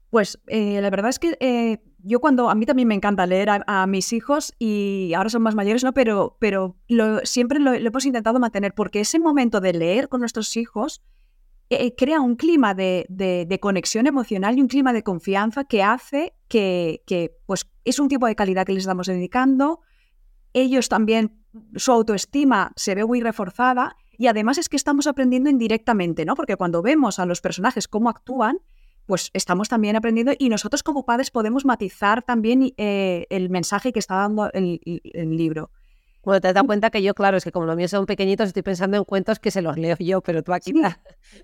Pues 0.10 0.42
eh, 0.48 0.82
la 0.82 0.90
verdad 0.90 1.08
es 1.08 1.20
que 1.20 1.38
eh, 1.40 1.78
yo 2.00 2.20
cuando 2.20 2.50
a 2.50 2.56
mí 2.56 2.66
también 2.66 2.90
me 2.90 2.96
encanta 2.96 3.26
leer 3.26 3.48
a, 3.66 3.88
mis 3.88 4.12
hijos 4.12 4.54
y 4.60 5.14
ahora 5.16 5.30
son 5.30 5.42
más 5.42 5.56
mayores, 5.56 5.86
¿no? 5.86 5.94
Pero, 5.94 6.36
pero 6.42 6.76
siempre 7.24 7.60
lo, 7.60 7.72
hemos 7.72 8.06
intentado 8.06 8.40
mantener 8.40 8.74
porque 8.74 9.00
ese 9.00 9.20
momento 9.20 9.62
de 9.62 9.72
leer 9.72 10.10
con 10.10 10.20
nuestros 10.20 10.58
hijos 10.58 11.02
eh, 11.70 11.96
crea 11.96 12.22
un 12.22 12.36
clima 12.36 12.74
de, 12.74 13.60
conexión 13.62 14.08
emocional 14.08 14.58
y 14.58 14.62
un 14.62 14.68
clima 14.68 14.94
de 14.94 15.04
confianza 15.04 15.66
que 15.66 15.84
hace 15.84 16.34
que, 16.48 17.02
pues, 17.46 17.68
es 17.84 18.00
un 18.00 18.08
tipo 18.08 18.26
de 18.26 18.36
calidad 18.36 18.66
que 18.66 18.74
les 18.74 18.84
estamos 18.84 19.08
dedicando. 19.08 19.82
Ellos 20.54 20.88
también, 20.88 21.44
su 21.76 21.92
autoestima 21.92 22.72
se 22.76 22.96
ve 22.96 23.06
muy 23.06 23.20
reforzada 23.20 23.98
y 24.18 24.28
además 24.28 24.58
es 24.58 24.70
que 24.70 24.78
estamos 24.78 25.08
aprendiendo 25.08 25.50
indirectamente, 25.50 26.26
¿no? 26.26 26.36
Porque 26.36 26.56
cuando 26.56 26.82
vemos 26.82 27.20
a 27.20 27.26
los 27.26 27.42
personajes 27.42 27.88
cómo 27.88 28.10
actúan, 28.10 28.60
pues 29.06 29.30
estamos 29.34 29.68
también 29.70 29.96
aprendiendo 29.96 30.34
y 30.38 30.50
nosotros 30.50 30.84
como 30.84 31.06
padres 31.06 31.32
podemos 31.32 31.66
matizar 31.66 32.24
también 32.24 32.74
eh, 32.78 33.26
el 33.30 33.50
mensaje 33.50 33.92
que 33.92 34.00
está 34.00 34.16
dando 34.16 34.50
el 34.54 34.80
libro. 35.14 35.70
Bueno, 36.28 36.42
te 36.42 36.50
has 36.50 36.56
dado 36.56 36.68
cuenta 36.68 36.90
que 36.90 37.02
yo, 37.02 37.14
claro, 37.14 37.38
es 37.38 37.46
que 37.46 37.54
como 37.54 37.68
los 37.68 37.78
míos 37.78 37.90
son 37.90 38.06
pequeñitos, 38.06 38.48
estoy 38.48 38.62
pensando 38.62 38.98
en 38.98 39.06
cuentos 39.06 39.40
que 39.40 39.50
se 39.50 39.62
los 39.62 39.78
leo 39.78 39.96
yo, 39.98 40.20
pero 40.20 40.44
tú 40.44 40.52
aquí 40.52 40.74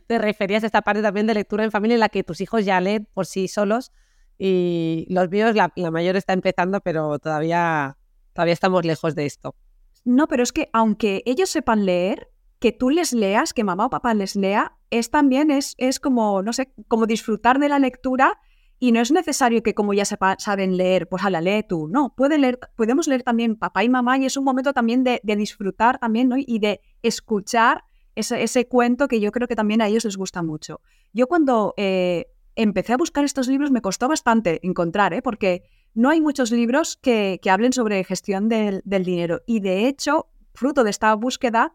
te 0.08 0.20
referías 0.20 0.62
a 0.64 0.66
esta 0.66 0.82
parte 0.82 1.02
también 1.02 1.26
de 1.26 1.34
lectura 1.34 1.64
en 1.64 1.72
familia 1.72 1.94
en 1.94 2.02
la 2.02 2.10
que 2.10 2.22
tus 2.26 2.42
hijos 2.42 2.66
ya 2.66 2.82
leen 2.82 3.08
por 3.14 3.26
sí 3.26 3.48
solos 3.48 3.94
y 4.38 5.06
los 5.08 5.30
míos, 5.30 5.56
la, 5.56 5.72
mayor 5.90 6.18
está 6.18 6.34
empezando, 6.34 6.82
pero 6.82 7.18
todavía, 7.18 7.96
todavía 8.34 8.54
estamos 8.54 8.84
lejos 8.84 9.16
de 9.16 9.26
esto. 9.26 9.56
No, 10.04 10.28
pero 10.28 10.44
es 10.44 10.52
que 10.52 10.70
aunque 10.74 11.24
ellos 11.26 11.50
sepan 11.50 11.86
leer, 11.86 12.30
que 12.60 12.74
tú 12.74 12.90
les 12.90 13.14
leas, 13.14 13.54
que 13.54 13.64
mamá 13.64 13.86
o 13.86 13.90
papá 13.90 14.14
les 14.14 14.36
lea, 14.36 14.76
es 14.90 15.10
también, 15.10 15.50
es, 15.50 15.76
es 15.78 16.02
como, 16.02 16.42
no 16.42 16.52
sé, 16.52 16.74
como 16.90 17.06
disfrutar 17.06 17.58
de 17.58 17.70
la 17.70 17.80
lectura 17.80 18.38
y 18.80 18.91
no 18.91 18.99
es 18.99 19.11
necesario 19.11 19.63
que 19.63 19.74
como 19.74 19.93
ya 19.93 20.05
sepa, 20.05 20.36
saben 20.39 20.78
leer, 20.78 21.07
pues 21.07 21.24
la 21.24 21.41
lee 21.41 21.63
tú. 21.67 21.88
No, 21.88 22.13
leer, 22.17 22.59
podemos 22.76 23.07
leer 23.07 23.24
también 23.24 23.55
papá 23.55 23.84
y 23.84 23.89
mamá 23.89 24.17
y 24.17 24.26
es 24.26 24.38
un 24.38 24.43
momento 24.43 24.74
también 24.74 25.03
de, 25.03 25.21
disfrutar 25.24 25.99
también 25.99 26.30
¿no? 26.30 26.36
y 26.38 26.59
de 26.59 26.82
escuchar 27.01 27.84
ese, 28.15 28.43
ese, 28.43 28.67
cuento 28.67 29.07
que 29.07 29.19
yo 29.19 29.32
creo 29.32 29.47
que 29.47 29.55
también 29.55 29.82
a 29.82 29.88
ellos 29.88 30.05
les 30.05 30.17
gusta 30.17 30.43
mucho. 30.43 30.82
Yo 31.13 31.28
cuando 31.28 31.74
eh, 31.78 32.28
empecé 32.55 32.93
a 32.93 32.97
buscar 32.97 33.24
estos 33.24 33.47
libros 33.47 33.71
me 33.71 33.82
costó 33.82 34.07
bastante 34.07 34.59
encontrar, 34.63 35.13
¿eh? 35.13 35.21
porque 35.21 35.63
no 35.93 36.09
hay 36.09 36.21
muchos 36.21 36.51
libros 36.51 36.97
que, 36.97 37.39
hablen 37.49 37.74
sobre 37.74 38.03
gestión 38.03 38.49
del, 38.49 38.82
dinero. 38.86 39.41
Y 39.45 39.59
de 39.59 39.88
hecho, 39.88 40.28
fruto 40.53 40.84
de 40.84 40.89
esta 40.89 41.13
búsqueda, 41.15 41.74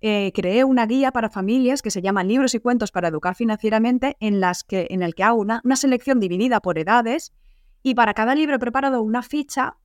eh, 0.00 0.32
creé 0.34 0.64
una 0.64 0.86
guía 0.86 1.12
para 1.12 1.30
familias 1.30 1.82
que 1.82 1.90
se 1.90 2.02
llama 2.02 2.24
Libros 2.24 2.54
y 2.54 2.60
Cuentos 2.60 2.92
para 2.92 3.08
Educar 3.08 3.34
Financieramente, 3.34 4.16
en, 4.20 4.40
las 4.40 4.64
que, 4.64 4.86
en 4.90 5.02
el 5.02 5.14
que 5.14 5.22
hago 5.22 5.40
una, 5.40 5.60
una 5.64 5.76
selección 5.76 6.20
dividida 6.20 6.60
por 6.60 6.78
edades 6.78 7.32
y 7.82 7.94
para 7.94 8.14
cada 8.14 8.34
libro 8.34 8.56
he 8.56 8.58
preparado 8.58 9.02
una 9.02 9.22
ficha 9.22 9.76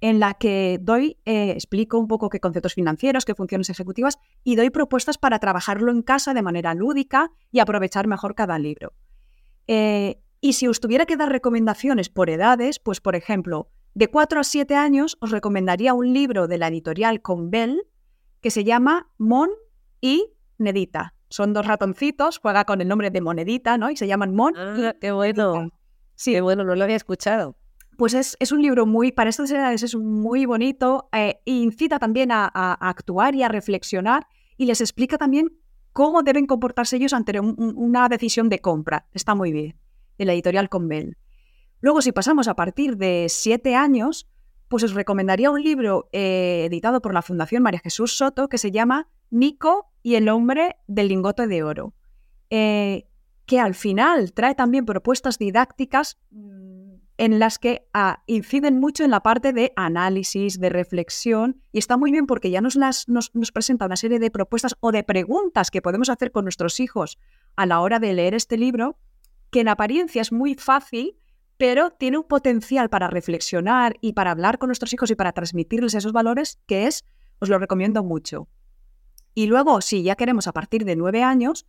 en 0.00 0.20
la 0.20 0.34
que 0.34 0.78
doy, 0.80 1.18
eh, 1.24 1.50
explico 1.50 1.98
un 1.98 2.08
poco 2.08 2.28
qué 2.28 2.40
conceptos 2.40 2.74
financieros, 2.74 3.24
qué 3.24 3.34
funciones 3.34 3.70
ejecutivas 3.70 4.18
y 4.42 4.56
doy 4.56 4.70
propuestas 4.70 5.18
para 5.18 5.38
trabajarlo 5.38 5.90
en 5.90 6.02
casa 6.02 6.34
de 6.34 6.42
manera 6.42 6.74
lúdica 6.74 7.30
y 7.50 7.60
aprovechar 7.60 8.06
mejor 8.06 8.34
cada 8.34 8.58
libro. 8.58 8.92
Eh, 9.66 10.20
y 10.40 10.52
si 10.54 10.68
os 10.68 10.80
tuviera 10.80 11.06
que 11.06 11.16
dar 11.16 11.30
recomendaciones 11.30 12.10
por 12.10 12.28
edades, 12.28 12.78
pues 12.78 13.00
por 13.00 13.16
ejemplo, 13.16 13.70
de 13.94 14.08
4 14.08 14.40
a 14.40 14.44
7 14.44 14.74
años 14.74 15.16
os 15.20 15.30
recomendaría 15.30 15.94
un 15.94 16.12
libro 16.12 16.48
de 16.48 16.58
la 16.58 16.68
editorial 16.68 17.22
Conbel 17.22 17.86
que 18.44 18.50
se 18.50 18.62
llama 18.62 19.10
Mon 19.16 19.48
y 20.02 20.34
Nedita. 20.58 21.14
Son 21.30 21.54
dos 21.54 21.66
ratoncitos, 21.66 22.36
juega 22.36 22.66
con 22.66 22.82
el 22.82 22.88
nombre 22.88 23.10
de 23.10 23.22
Monedita, 23.22 23.78
¿no? 23.78 23.90
Y 23.90 23.96
se 23.96 24.06
llaman 24.06 24.34
Mon. 24.34 24.52
Ah, 24.54 24.94
qué 25.00 25.12
bueno. 25.12 25.70
Sí, 26.14 26.32
qué 26.32 26.42
bueno, 26.42 26.62
no 26.62 26.74
lo 26.74 26.84
había 26.84 26.96
escuchado. 26.96 27.56
Pues 27.96 28.12
es, 28.12 28.52
un 28.52 28.60
libro 28.60 28.84
muy, 28.84 29.12
para 29.12 29.30
estas 29.30 29.50
edades 29.50 29.82
es 29.82 29.96
muy 29.96 30.44
bonito, 30.44 31.08
e 31.10 31.40
incita 31.46 31.98
también 31.98 32.32
a, 32.32 32.44
actuar 32.46 33.34
y 33.34 33.44
a 33.44 33.48
reflexionar 33.48 34.26
y 34.58 34.66
les 34.66 34.82
explica 34.82 35.16
también 35.16 35.48
cómo 35.94 36.22
deben 36.22 36.46
comportarse 36.46 36.96
ellos 36.96 37.14
ante 37.14 37.40
una 37.40 38.10
decisión 38.10 38.50
de 38.50 38.58
compra. 38.58 39.06
Está 39.14 39.34
muy 39.34 39.52
bien, 39.52 39.78
de 40.18 40.26
la 40.26 40.34
editorial 40.34 40.68
Convel. 40.68 41.16
Luego, 41.80 42.02
si 42.02 42.12
pasamos 42.12 42.46
a 42.48 42.54
partir 42.54 42.98
de 42.98 43.24
siete 43.30 43.74
años, 43.74 44.28
pues 44.68 44.82
os 44.82 44.94
recomendaría 44.94 45.50
un 45.50 45.62
libro 45.62 46.08
eh, 46.12 46.64
editado 46.66 47.00
por 47.00 47.14
la 47.14 47.22
Fundación 47.22 47.62
María 47.62 47.80
Jesús 47.80 48.16
Soto 48.16 48.48
que 48.48 48.58
se 48.58 48.70
llama 48.70 49.08
Nico 49.30 49.90
y 50.02 50.16
el 50.16 50.28
hombre 50.28 50.76
del 50.86 51.08
lingote 51.08 51.46
de 51.46 51.62
oro, 51.62 51.94
eh, 52.50 53.06
que 53.46 53.60
al 53.60 53.74
final 53.74 54.32
trae 54.32 54.54
también 54.54 54.84
propuestas 54.84 55.38
didácticas 55.38 56.18
en 57.16 57.38
las 57.38 57.58
que 57.58 57.86
ah, 57.94 58.22
inciden 58.26 58.80
mucho 58.80 59.04
en 59.04 59.10
la 59.10 59.22
parte 59.22 59.52
de 59.52 59.72
análisis, 59.76 60.58
de 60.58 60.68
reflexión, 60.68 61.60
y 61.72 61.78
está 61.78 61.96
muy 61.96 62.10
bien 62.10 62.26
porque 62.26 62.50
ya 62.50 62.60
nos, 62.60 62.74
las, 62.74 63.08
nos, 63.08 63.30
presenta 63.52 63.86
una 63.86 63.96
serie 63.96 64.18
de 64.18 64.30
propuestas 64.30 64.76
o 64.80 64.90
de 64.90 65.04
preguntas 65.04 65.70
que 65.70 65.82
podemos 65.82 66.08
hacer 66.08 66.32
con 66.32 66.44
nuestros 66.44 66.80
hijos 66.80 67.18
a 67.56 67.66
la 67.66 67.80
hora 67.80 68.00
de 68.00 68.14
leer 68.14 68.34
este 68.34 68.56
libro, 68.56 68.98
que 69.50 69.60
en 69.60 69.68
apariencia 69.68 70.22
es 70.22 70.32
muy 70.32 70.54
fácil, 70.54 71.16
pero 71.56 71.90
tiene 71.90 72.18
un 72.18 72.24
potencial 72.24 72.88
para 72.88 73.08
reflexionar 73.08 73.96
y 74.00 74.12
para 74.12 74.30
hablar 74.30 74.58
con 74.58 74.68
nuestros 74.68 74.92
hijos 74.92 75.10
y 75.10 75.14
para 75.14 75.32
transmitirles 75.32 75.94
esos 75.94 76.12
valores 76.12 76.58
que 76.66 76.86
es, 76.86 77.04
os 77.38 77.48
lo 77.48 77.58
recomiendo 77.58 78.02
mucho. 78.02 78.48
Y 79.34 79.46
luego, 79.46 79.80
si 79.80 80.02
ya 80.02 80.16
queremos 80.16 80.46
a 80.46 80.52
partir 80.52 80.84
de 80.84 80.96
nueve 80.96 81.22
años, 81.22 81.66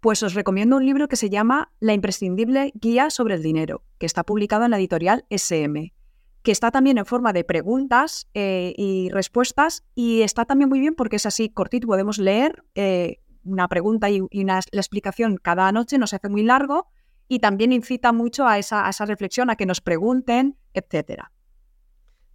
pues 0.00 0.22
os 0.22 0.34
recomiendo 0.34 0.76
un 0.76 0.84
libro 0.84 1.08
que 1.08 1.16
se 1.16 1.30
llama 1.30 1.72
La 1.80 1.94
imprescindible 1.94 2.72
guía 2.74 3.10
sobre 3.10 3.34
el 3.34 3.42
dinero, 3.42 3.84
que 3.98 4.06
está 4.06 4.24
publicado 4.24 4.64
en 4.64 4.70
la 4.70 4.78
editorial 4.78 5.24
SM, 5.30 5.94
que 6.42 6.52
está 6.52 6.70
también 6.70 6.98
en 6.98 7.06
forma 7.06 7.32
de 7.32 7.44
preguntas 7.44 8.28
eh, 8.34 8.74
y 8.76 9.08
respuestas 9.10 9.84
y 9.94 10.22
está 10.22 10.44
también 10.44 10.68
muy 10.68 10.80
bien 10.80 10.94
porque 10.94 11.16
es 11.16 11.26
así 11.26 11.48
cortito, 11.48 11.86
podemos 11.86 12.18
leer 12.18 12.64
eh, 12.74 13.20
una 13.44 13.66
pregunta 13.68 14.10
y, 14.10 14.20
una, 14.20 14.60
la 14.70 14.80
explicación 14.80 15.38
cada 15.38 15.72
noche, 15.72 15.96
no 15.96 16.06
se 16.06 16.16
hace 16.16 16.28
muy 16.28 16.42
largo 16.42 16.88
y 17.34 17.38
también 17.40 17.72
incita 17.72 18.12
mucho 18.12 18.46
a 18.46 18.58
esa, 18.58 18.88
esa 18.88 19.06
reflexión, 19.06 19.50
a 19.50 19.56
que 19.56 19.66
nos 19.66 19.80
pregunten, 19.80 20.56
etcétera. 20.72 21.32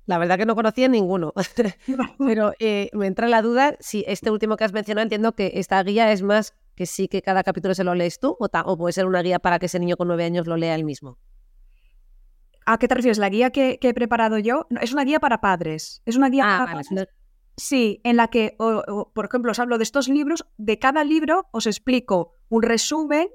La 0.05 0.17
verdad 0.17 0.37
que 0.37 0.45
no 0.45 0.55
conocía 0.55 0.87
ninguno, 0.87 1.33
pero 2.17 2.53
eh, 2.59 2.89
me 2.93 3.07
entra 3.07 3.27
la 3.27 3.41
duda 3.41 3.77
si 3.79 4.03
este 4.07 4.31
último 4.31 4.57
que 4.57 4.63
has 4.63 4.73
mencionado 4.73 5.03
entiendo 5.03 5.35
que 5.35 5.51
esta 5.55 5.81
guía 5.83 6.11
es 6.11 6.23
más 6.23 6.55
que 6.75 6.85
sí 6.85 7.07
que 7.07 7.21
cada 7.21 7.43
capítulo 7.43 7.75
se 7.75 7.83
lo 7.83 7.93
lees 7.93 8.19
tú 8.19 8.35
o, 8.39 8.77
puede 8.77 8.93
ser 8.93 9.05
una 9.05 9.21
guía 9.21 9.39
para 9.39 9.59
que 9.59 9.67
ese 9.67 9.79
niño 9.79 9.97
con 9.97 10.07
nueve 10.07 10.23
años 10.23 10.47
lo 10.47 10.57
lea 10.57 10.75
él 10.75 10.83
mismo? 10.83 11.19
¿A 12.65 12.77
qué 12.77 12.87
te 12.87 12.95
refieres? 12.95 13.19
¿La 13.19 13.29
guía 13.29 13.51
que, 13.51 13.79
he 13.81 13.93
preparado 13.93 14.37
yo? 14.37 14.67
es 14.81 14.93
una 14.93 15.03
guía 15.03 15.19
para 15.19 15.41
padres. 15.41 16.01
Es 16.05 16.15
una 16.15 16.29
guía 16.29 16.43
ah, 16.45 16.65
para 16.65 16.81
padres. 16.81 17.07
Sí, 17.55 17.99
en 18.03 18.15
la 18.15 18.29
que, 18.29 18.55
por 18.57 19.25
ejemplo, 19.25 19.51
os 19.51 19.59
hablo 19.59 19.77
de 19.77 19.83
estos 19.83 20.07
libros. 20.07 20.45
De 20.57 20.79
cada 20.79 21.03
libro 21.03 21.47
os 21.51 21.67
explico 21.67 22.33
un 22.47 22.63
resumen, 22.63 23.27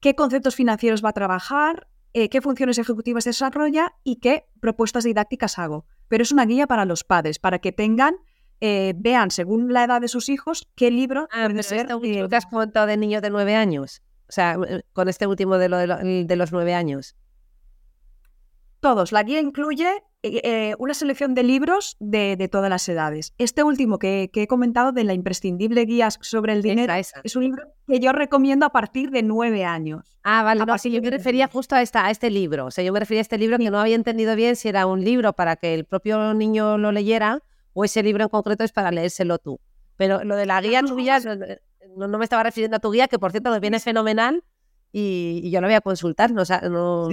qué 0.00 0.14
conceptos 0.14 0.54
financieros 0.54 1.04
va 1.04 1.10
a 1.10 1.14
trabajar, 1.14 1.88
eh, 2.12 2.28
qué 2.28 2.40
funciones 2.40 2.78
ejecutivas 2.78 3.24
desarrolla 3.24 3.94
y 4.02 4.16
qué 4.16 4.46
propuestas 4.60 5.04
didácticas 5.04 5.58
hago. 5.58 5.86
Pero 6.08 6.22
es 6.22 6.32
una 6.32 6.46
guía 6.46 6.66
para 6.66 6.84
los 6.84 7.04
padres, 7.04 7.38
para 7.38 7.60
que 7.60 7.72
tengan 7.72 8.16
eh, 8.62 8.92
vean 8.96 9.30
según 9.30 9.72
la 9.72 9.84
edad 9.84 10.02
de 10.02 10.08
sus 10.08 10.28
hijos 10.28 10.68
qué 10.74 10.90
libro 10.90 11.28
ah, 11.32 11.48
ser. 11.62 11.88
Este 11.90 12.28
que 12.28 12.36
has 12.36 12.46
comentado 12.46 12.86
de 12.86 12.98
niños 12.98 13.22
de 13.22 13.30
nueve 13.30 13.54
años? 13.54 14.02
O 14.28 14.32
sea, 14.32 14.58
eh, 14.68 14.82
con 14.92 15.08
este 15.08 15.26
último 15.26 15.56
de, 15.56 15.68
lo, 15.68 15.78
de, 15.78 16.36
los 16.36 16.52
nueve 16.52 16.74
años. 16.74 17.16
Todos. 18.80 19.12
La 19.12 19.22
guía 19.22 19.40
incluye 19.40 20.02
eh, 20.22 20.74
una 20.78 20.94
selección 20.94 21.34
de 21.34 21.42
libros 21.42 21.96
de, 22.00 22.48
todas 22.50 22.70
las 22.70 22.88
edades. 22.88 23.34
Este 23.38 23.62
último 23.62 23.98
que, 23.98 24.30
he 24.32 24.46
comentado 24.46 24.92
de 24.92 25.04
la 25.04 25.14
imprescindible 25.14 25.84
guía 25.84 26.10
sobre 26.10 26.54
el 26.54 26.62
dinero 26.62 26.92
es 26.94 27.36
un 27.36 27.44
libro 27.44 27.64
que 27.86 28.00
yo 28.00 28.12
recomiendo 28.12 28.66
a 28.66 28.70
partir 28.70 29.10
de 29.10 29.22
nueve 29.22 29.64
años. 29.64 30.18
Ah, 30.22 30.42
vale. 30.42 30.64
No, 30.64 30.76
yo 30.76 31.02
me 31.02 31.10
refería 31.10 31.48
justo 31.48 31.74
a, 31.74 31.82
esta, 31.82 32.06
a 32.06 32.10
este 32.10 32.30
libro. 32.30 32.66
O 32.66 32.70
sea, 32.70 32.82
yo 32.82 32.92
me 32.92 33.00
refería 33.00 33.20
a 33.20 33.22
este 33.22 33.38
libro 33.38 33.58
que 33.58 33.70
no 33.70 33.78
había 33.78 33.96
entendido 33.96 34.34
bien 34.34 34.56
si 34.56 34.68
era 34.68 34.86
un 34.86 35.04
libro 35.04 35.34
para 35.34 35.56
que 35.56 35.74
el 35.74 35.84
propio 35.84 36.32
niño 36.34 36.78
lo 36.78 36.92
leyera 36.92 37.42
o 37.74 37.84
ese 37.84 38.02
libro 38.02 38.24
en 38.24 38.28
concreto 38.30 38.64
es 38.64 38.72
para 38.72 38.90
leérselo 38.90 39.38
tú. 39.38 39.60
Pero 39.96 40.24
lo 40.24 40.36
de 40.36 40.46
la 40.46 40.60
guía 40.60 40.82
tuya, 40.82 41.20
no, 41.96 42.08
no 42.08 42.18
me 42.18 42.24
estaba 42.24 42.42
refiriendo 42.42 42.78
a 42.78 42.80
tu 42.80 42.90
guía, 42.90 43.08
que 43.08 43.18
por 43.18 43.30
cierto 43.30 43.50
me 43.50 43.60
viene 43.60 43.78
fenomenal 43.80 44.42
y, 44.92 45.50
yo 45.50 45.60
lo 45.60 45.66
voy 45.66 45.74
a 45.74 45.80
consultar, 45.80 46.32
no, 46.32 46.42
o 46.42 46.44
sea, 46.44 46.60
no, 46.62 47.08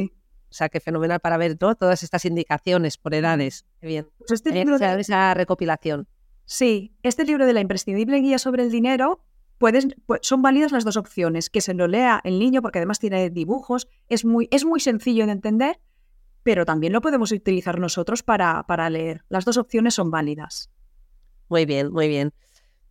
o 0.50 0.54
sea, 0.54 0.70
que 0.70 0.80
fenomenal 0.80 1.20
para 1.20 1.38
ver 1.38 1.58
todas 1.58 2.04
estas 2.04 2.26
indicaciones 2.26 2.98
por 2.98 3.14
edades. 3.14 3.66
Qué 3.82 3.88
bien. 3.88 4.10
Pues 4.18 4.32
este 4.32 4.52
libro 4.52 4.80
de... 4.80 5.00
esa 5.00 5.34
recopilación. 5.34 6.08
Sí, 6.46 6.96
este 7.04 7.26
libro 7.26 7.46
de 7.46 7.54
la 7.54 7.62
imprescindible 7.62 8.20
guía 8.20 8.40
sobre 8.40 8.64
el 8.64 8.72
dinero 8.72 9.24
Puedes, 9.58 9.88
son 10.22 10.44
válidas 10.44 10.72
las 10.72 10.86
dos 10.86 10.98
opciones, 10.98 11.50
que 11.50 11.62
se 11.62 11.74
lo 11.74 11.88
lea 11.88 12.22
el 12.24 12.38
niño 12.38 12.62
porque 12.62 12.78
además 12.78 13.00
tiene 13.00 13.32
dibujos, 13.32 13.88
es 14.08 14.24
muy, 14.24 14.48
es 14.52 14.66
muy 14.66 14.80
sencillo 14.80 15.26
de 15.26 15.32
entender 15.32 15.80
pero 16.48 16.66
también 16.66 16.94
lo 16.94 17.02
podemos 17.02 17.34
utilizar 17.34 17.78
nosotros 17.78 18.24
para, 18.24 18.64
para 18.68 18.90
leer. 18.90 19.26
Las 19.28 19.44
dos 19.44 19.58
opciones 19.58 19.96
son 19.96 20.12
válidas. 20.12 20.72
Muy 21.50 21.66
bien, 21.66 21.92
muy 21.92 22.08
bien. 22.08 22.34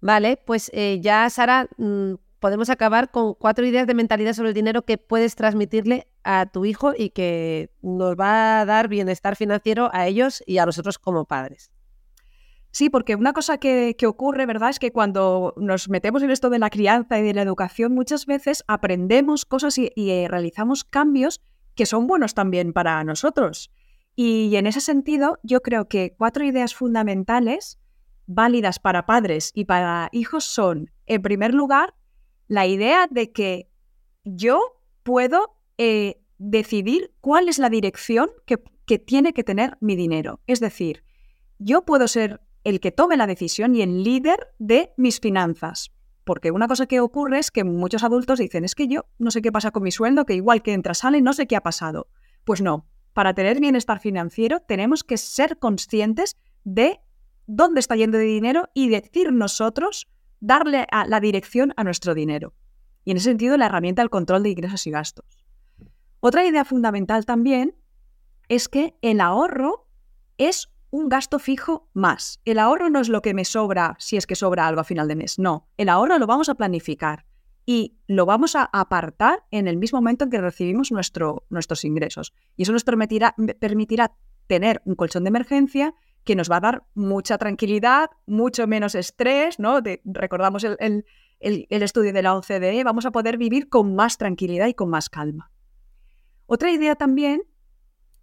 Vale, 0.02 0.36
pues 0.36 0.70
eh, 0.74 1.00
ya, 1.00 1.30
Sara, 1.30 1.66
mm, 1.78 2.16
podemos 2.46 2.70
acabar 2.70 3.10
con 3.10 3.34
cuatro 3.34 3.66
ideas 3.66 3.88
de 3.88 3.94
mentalidad 3.94 4.32
sobre 4.32 4.50
el 4.50 4.54
dinero 4.54 4.82
que 4.82 4.98
puedes 4.98 5.34
transmitirle 5.34 6.06
a 6.22 6.46
tu 6.46 6.64
hijo 6.64 6.92
y 6.96 7.10
que 7.10 7.72
nos 7.82 8.14
va 8.14 8.60
a 8.60 8.64
dar 8.64 8.86
bienestar 8.86 9.34
financiero 9.34 9.90
a 9.92 10.06
ellos 10.06 10.44
y 10.46 10.58
a 10.58 10.64
nosotros 10.64 10.96
como 11.00 11.24
padres. 11.24 11.72
Sí, 12.70 12.88
porque 12.88 13.16
una 13.16 13.32
cosa 13.32 13.58
que, 13.58 13.96
ocurre, 14.06 14.46
¿verdad? 14.46 14.70
Es 14.70 14.78
que 14.78 14.92
cuando 14.92 15.54
nos 15.56 15.88
metemos 15.88 16.22
en 16.22 16.30
esto 16.30 16.48
de 16.48 16.60
la 16.60 16.70
crianza 16.70 17.18
y 17.18 17.24
de 17.24 17.34
la 17.34 17.42
educación, 17.42 17.92
muchas 17.92 18.26
veces 18.26 18.62
aprendemos 18.68 19.44
cosas 19.44 19.76
y, 19.76 19.90
eh, 19.96 20.28
realizamos 20.30 20.84
cambios 20.84 21.42
que 21.74 21.84
son 21.84 22.06
buenos 22.06 22.34
también 22.34 22.72
para 22.72 23.02
nosotros. 23.02 23.72
Y 24.14 24.54
en 24.54 24.68
ese 24.68 24.80
sentido, 24.80 25.40
yo 25.42 25.62
creo 25.62 25.88
que 25.88 26.14
cuatro 26.16 26.44
ideas 26.44 26.76
fundamentales 26.76 27.80
válidas 28.28 28.78
para 28.78 29.04
padres 29.04 29.50
y 29.52 29.64
para 29.64 30.10
hijos 30.12 30.44
son, 30.44 30.92
en 31.06 31.22
primer 31.22 31.52
lugar, 31.52 31.94
la 32.48 32.66
idea 32.66 33.06
de 33.10 33.32
que 33.32 33.68
yo 34.24 34.60
puedo 35.02 35.56
eh, 35.78 36.20
decidir 36.38 37.12
cuál 37.20 37.48
es 37.48 37.58
la 37.58 37.70
dirección 37.70 38.30
que, 38.44 38.62
que 38.86 38.98
tiene 38.98 39.32
que 39.32 39.44
tener 39.44 39.76
mi 39.80 39.96
dinero. 39.96 40.40
Es 40.46 40.60
decir, 40.60 41.04
yo 41.58 41.84
puedo 41.84 42.08
ser 42.08 42.40
el 42.64 42.80
que 42.80 42.92
tome 42.92 43.16
la 43.16 43.26
decisión 43.26 43.74
y 43.74 43.82
el 43.82 44.02
líder 44.02 44.48
de 44.58 44.92
mis 44.96 45.20
finanzas. 45.20 45.92
Porque 46.24 46.50
una 46.50 46.66
cosa 46.66 46.86
que 46.86 46.98
ocurre 46.98 47.38
es 47.38 47.52
que 47.52 47.62
muchos 47.62 48.02
adultos 48.02 48.40
dicen, 48.40 48.64
es 48.64 48.74
que 48.74 48.88
yo 48.88 49.04
no 49.18 49.30
sé 49.30 49.40
qué 49.42 49.52
pasa 49.52 49.70
con 49.70 49.84
mi 49.84 49.92
sueldo, 49.92 50.26
que 50.26 50.34
igual 50.34 50.62
que 50.62 50.72
entra, 50.72 50.92
sale, 50.94 51.20
no 51.22 51.32
sé 51.32 51.46
qué 51.46 51.54
ha 51.54 51.62
pasado. 51.62 52.08
Pues 52.44 52.60
no, 52.60 52.88
para 53.12 53.32
tener 53.34 53.60
bienestar 53.60 54.00
financiero 54.00 54.60
tenemos 54.60 55.04
que 55.04 55.16
ser 55.16 55.58
conscientes 55.58 56.36
de 56.64 56.98
dónde 57.46 57.78
está 57.78 57.94
yendo 57.94 58.18
de 58.18 58.24
dinero 58.24 58.68
y 58.74 58.88
decir 58.88 59.32
nosotros, 59.32 60.08
darle 60.40 60.86
a 60.90 61.06
la 61.06 61.20
dirección 61.20 61.72
a 61.76 61.84
nuestro 61.84 62.14
dinero. 62.14 62.54
Y 63.04 63.12
en 63.12 63.18
ese 63.18 63.30
sentido, 63.30 63.56
la 63.56 63.66
herramienta 63.66 64.02
del 64.02 64.10
control 64.10 64.42
de 64.42 64.50
ingresos 64.50 64.86
y 64.86 64.90
gastos. 64.90 65.24
Otra 66.20 66.44
idea 66.44 66.64
fundamental 66.64 67.24
también 67.24 67.76
es 68.48 68.68
que 68.68 68.96
el 69.02 69.20
ahorro 69.20 69.88
es 70.38 70.68
un 70.90 71.08
gasto 71.08 71.38
fijo 71.38 71.88
más. 71.92 72.40
El 72.44 72.58
ahorro 72.58 72.90
no 72.90 73.00
es 73.00 73.08
lo 73.08 73.22
que 73.22 73.34
me 73.34 73.44
sobra 73.44 73.96
si 73.98 74.16
es 74.16 74.26
que 74.26 74.34
sobra 74.34 74.66
algo 74.66 74.80
a 74.80 74.84
final 74.84 75.08
de 75.08 75.16
mes. 75.16 75.38
No, 75.38 75.68
el 75.76 75.88
ahorro 75.88 76.18
lo 76.18 76.26
vamos 76.26 76.48
a 76.48 76.54
planificar 76.54 77.26
y 77.64 77.98
lo 78.06 78.26
vamos 78.26 78.54
a 78.54 78.64
apartar 78.72 79.44
en 79.50 79.66
el 79.68 79.76
mismo 79.76 79.98
momento 79.98 80.24
en 80.24 80.30
que 80.30 80.40
recibimos 80.40 80.92
nuestro, 80.92 81.44
nuestros 81.50 81.84
ingresos. 81.84 82.32
Y 82.56 82.62
eso 82.62 82.72
nos 82.72 82.84
permitirá, 82.84 83.34
permitirá 83.58 84.16
tener 84.46 84.80
un 84.84 84.94
colchón 84.94 85.24
de 85.24 85.28
emergencia 85.28 85.94
que 86.26 86.34
nos 86.34 86.50
va 86.50 86.56
a 86.56 86.60
dar 86.60 86.84
mucha 86.94 87.38
tranquilidad, 87.38 88.10
mucho 88.26 88.66
menos 88.66 88.94
estrés, 88.96 89.58
¿no? 89.60 89.80
recordamos 90.04 90.64
el, 90.64 91.04
estudio 91.40 92.12
de 92.12 92.22
la 92.22 92.34
OCDE, 92.34 92.82
vamos 92.82 93.06
a 93.06 93.12
poder 93.12 93.38
vivir 93.38 93.68
con 93.68 93.94
más 93.94 94.18
tranquilidad 94.18 94.66
y 94.66 94.74
con 94.74 94.90
más 94.90 95.08
calma. 95.08 95.52
Otra 96.46 96.72
idea 96.72 96.96
también 96.96 97.42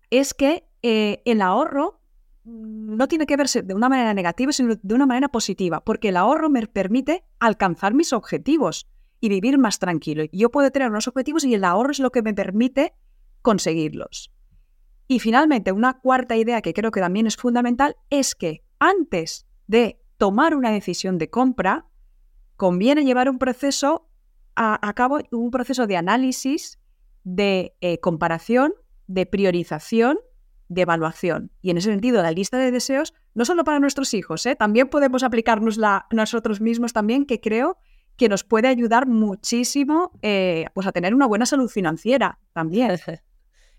es 0.10 0.34
que 0.34 0.68
eh, 0.82 1.22
el 1.26 1.42
ahorro 1.42 2.02
no 2.44 3.08
tiene 3.08 3.26
que 3.26 3.38
verse 3.38 3.62
de 3.62 3.74
una 3.74 3.88
manera 3.88 4.14
negativa, 4.14 4.52
sino 4.52 4.76
de 4.76 4.94
una 4.94 5.06
manera 5.06 5.30
positiva, 5.30 5.82
porque 5.86 6.10
el 6.10 6.18
ahorro 6.18 6.50
me 6.50 6.68
permite 6.68 7.24
alcanzar 7.40 7.94
mis 7.94 8.12
objetivos 8.12 8.90
y 9.22 9.30
vivir 9.30 9.58
más 9.58 9.80
tranquilo. 9.80 10.26
Yo 10.34 10.52
puedo 10.52 10.70
tener 10.72 10.90
unos 10.90 11.08
objetivos 11.08 11.46
y 11.46 11.54
el 11.54 11.64
ahorro 11.64 11.92
es 11.92 12.00
lo 12.00 12.12
que 12.12 12.22
me 12.22 12.34
permite 12.34 12.94
conseguirlos. 13.42 14.33
Y 15.08 15.20
finalmente, 15.20 15.72
una 15.72 16.00
cuarta 16.00 16.36
idea 16.36 16.62
que 16.62 16.74
creo 16.74 16.92
que 16.92 17.02
también 17.02 17.28
es 17.28 17.36
fundamental 17.36 17.96
es 18.10 18.36
que 18.36 18.64
antes 18.80 19.46
de 19.68 20.00
tomar 20.18 20.56
una 20.56 20.72
decisión 20.72 21.18
de 21.18 21.30
compra, 21.30 21.86
conviene 22.56 23.04
llevar 23.04 23.30
un 23.30 23.40
proceso 23.40 24.08
a, 24.56 24.94
cabo, 24.94 25.20
un 25.32 25.52
proceso 25.52 25.88
de 25.88 25.98
análisis, 25.98 26.80
de 27.24 27.74
eh, 27.82 28.00
comparación, 28.00 28.74
de 29.08 29.26
priorización, 29.26 30.20
de 30.70 30.82
evaluación. 30.82 31.52
Y 31.62 31.72
en 31.72 31.78
ese 31.78 31.90
sentido, 31.90 32.22
la 32.22 32.32
lista 32.32 32.58
de 32.58 32.72
deseos, 32.72 33.14
no 33.34 33.46
solo 33.46 33.64
para 33.64 33.80
nuestros 33.80 34.14
hijos, 34.14 34.46
¿eh? 34.46 34.56
también 34.56 34.90
podemos 34.90 35.24
aplicarnosla 35.24 36.08
nosotros 36.12 36.62
mismos 36.62 36.94
también, 36.94 37.26
que 37.26 37.40
creo 37.40 37.78
que 38.16 38.30
nos 38.30 38.44
puede 38.44 38.68
ayudar 38.68 39.08
muchísimo 39.08 40.12
eh, 40.22 40.66
pues 40.74 40.86
a 40.86 40.92
tener 40.92 41.16
una 41.16 41.26
buena 41.26 41.46
salud 41.46 41.70
financiera 41.70 42.40
también. 42.54 43.00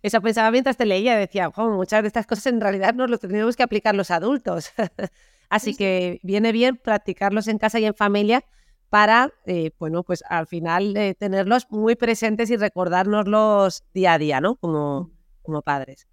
Eso 0.04 0.20
pensaba 0.20 0.50
mientras 0.50 0.76
te 0.76 0.84
leía, 0.84 1.16
decía, 1.16 1.50
muchas 1.56 2.02
de 2.02 2.08
estas 2.08 2.26
cosas 2.26 2.48
en 2.48 2.60
realidad 2.60 2.92
nos 2.92 3.08
lo 3.08 3.16
tenemos 3.16 3.56
que 3.56 3.62
aplicar 3.62 3.94
los 3.94 4.10
adultos. 4.10 4.70
Así 5.48 5.74
que 5.74 6.20
viene 6.22 6.52
bien 6.52 6.76
practicarlos 6.76 7.48
en 7.48 7.56
casa 7.56 7.80
y 7.80 7.86
en 7.86 7.94
familia 7.94 8.44
para, 8.90 9.32
eh, 9.46 9.70
bueno, 9.78 10.02
pues 10.02 10.22
al 10.28 10.46
final 10.46 10.94
eh, 10.94 11.14
tenerlos 11.14 11.68
muy 11.70 11.96
presentes 11.96 12.50
y 12.50 12.58
recordárnoslos 12.58 13.82
día 13.94 14.12
a 14.12 14.18
día, 14.18 14.42
¿no? 14.42 14.56
Como, 14.56 15.10
como 15.40 15.62
padres. 15.62 16.06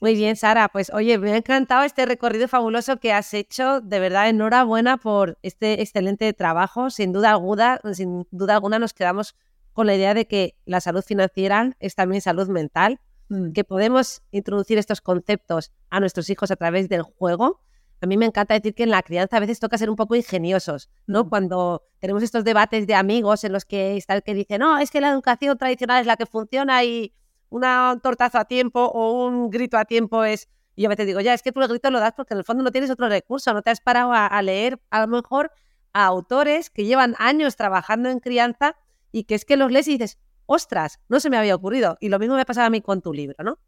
Muy 0.00 0.16
bien, 0.16 0.34
Sara. 0.34 0.68
Pues 0.68 0.90
oye, 0.92 1.16
me 1.18 1.30
ha 1.30 1.36
encantado 1.36 1.84
este 1.84 2.06
recorrido 2.06 2.48
fabuloso 2.48 2.96
que 2.96 3.12
has 3.12 3.32
hecho. 3.34 3.80
De 3.80 4.00
verdad, 4.00 4.30
enhorabuena 4.30 4.96
por 4.96 5.38
este 5.42 5.80
excelente 5.80 6.32
trabajo. 6.32 6.90
Sin 6.90 7.12
duda 7.12 7.30
alguna, 7.30 7.80
sin 7.92 8.26
duda 8.32 8.54
alguna 8.54 8.80
nos 8.80 8.94
quedamos 8.94 9.36
con 9.72 9.86
la 9.86 9.94
idea 9.94 10.12
de 10.12 10.26
que 10.26 10.56
la 10.64 10.80
salud 10.80 11.04
financiera 11.04 11.76
es 11.78 11.94
también 11.94 12.20
salud 12.20 12.48
mental 12.48 12.98
Mm. 13.32 13.52
que 13.52 13.64
podemos 13.64 14.22
introducir 14.30 14.76
estos 14.76 15.00
conceptos 15.00 15.72
a 15.88 16.00
nuestros 16.00 16.28
hijos 16.28 16.50
a 16.50 16.56
través 16.56 16.90
del 16.90 17.00
juego. 17.00 17.62
A 18.02 18.06
mí 18.06 18.18
me 18.18 18.26
encanta 18.26 18.52
decir 18.52 18.74
que 18.74 18.82
en 18.82 18.90
la 18.90 19.02
crianza 19.02 19.38
a 19.38 19.40
veces 19.40 19.58
toca 19.58 19.78
ser 19.78 19.88
un 19.88 19.96
poco 19.96 20.14
ingeniosos, 20.14 20.90
¿no? 21.06 21.24
Mm. 21.24 21.28
Cuando 21.30 21.82
tenemos 21.98 22.22
estos 22.22 22.44
debates 22.44 22.86
de 22.86 22.94
amigos 22.94 23.44
en 23.44 23.52
los 23.52 23.64
que 23.64 23.96
está 23.96 24.14
el 24.14 24.22
que 24.22 24.34
dice, 24.34 24.58
no, 24.58 24.78
es 24.78 24.90
que 24.90 25.00
la 25.00 25.08
educación 25.08 25.56
tradicional 25.56 26.02
es 26.02 26.06
la 26.06 26.16
que 26.16 26.26
funciona 26.26 26.84
y 26.84 27.14
un 27.48 27.62
tortazo 28.02 28.36
a 28.36 28.44
tiempo 28.44 28.84
o 28.84 29.26
un 29.26 29.48
grito 29.48 29.78
a 29.78 29.86
tiempo 29.86 30.24
es... 30.24 30.48
Y 30.74 30.82
yo 30.82 30.88
a 30.88 30.90
veces 30.90 31.06
digo, 31.06 31.20
ya, 31.20 31.32
es 31.32 31.42
que 31.42 31.52
tú 31.52 31.60
el 31.60 31.68
grito 31.68 31.90
lo 31.90 32.00
das 32.00 32.12
porque 32.14 32.34
en 32.34 32.38
el 32.38 32.44
fondo 32.44 32.62
no 32.62 32.70
tienes 32.70 32.90
otro 32.90 33.08
recurso, 33.08 33.52
no 33.54 33.62
te 33.62 33.70
has 33.70 33.80
parado 33.80 34.12
a, 34.12 34.26
a 34.26 34.42
leer 34.42 34.78
a 34.90 35.00
lo 35.00 35.06
mejor 35.06 35.52
a 35.94 36.04
autores 36.04 36.70
que 36.70 36.84
llevan 36.84 37.14
años 37.18 37.56
trabajando 37.56 38.10
en 38.10 38.20
crianza 38.20 38.76
y 39.10 39.24
que 39.24 39.34
es 39.34 39.44
que 39.44 39.56
los 39.56 39.70
lees 39.70 39.88
y 39.88 39.92
dices, 39.92 40.18
ostras, 40.52 41.00
no 41.08 41.18
se 41.18 41.30
me 41.30 41.38
había 41.38 41.54
ocurrido. 41.54 41.96
Y 42.00 42.08
lo 42.08 42.18
mismo 42.18 42.36
me 42.36 42.44
pasado 42.44 42.66
a 42.66 42.70
mí 42.70 42.80
con 42.80 43.00
tu 43.00 43.12
libro, 43.12 43.42
¿no? 43.42 43.58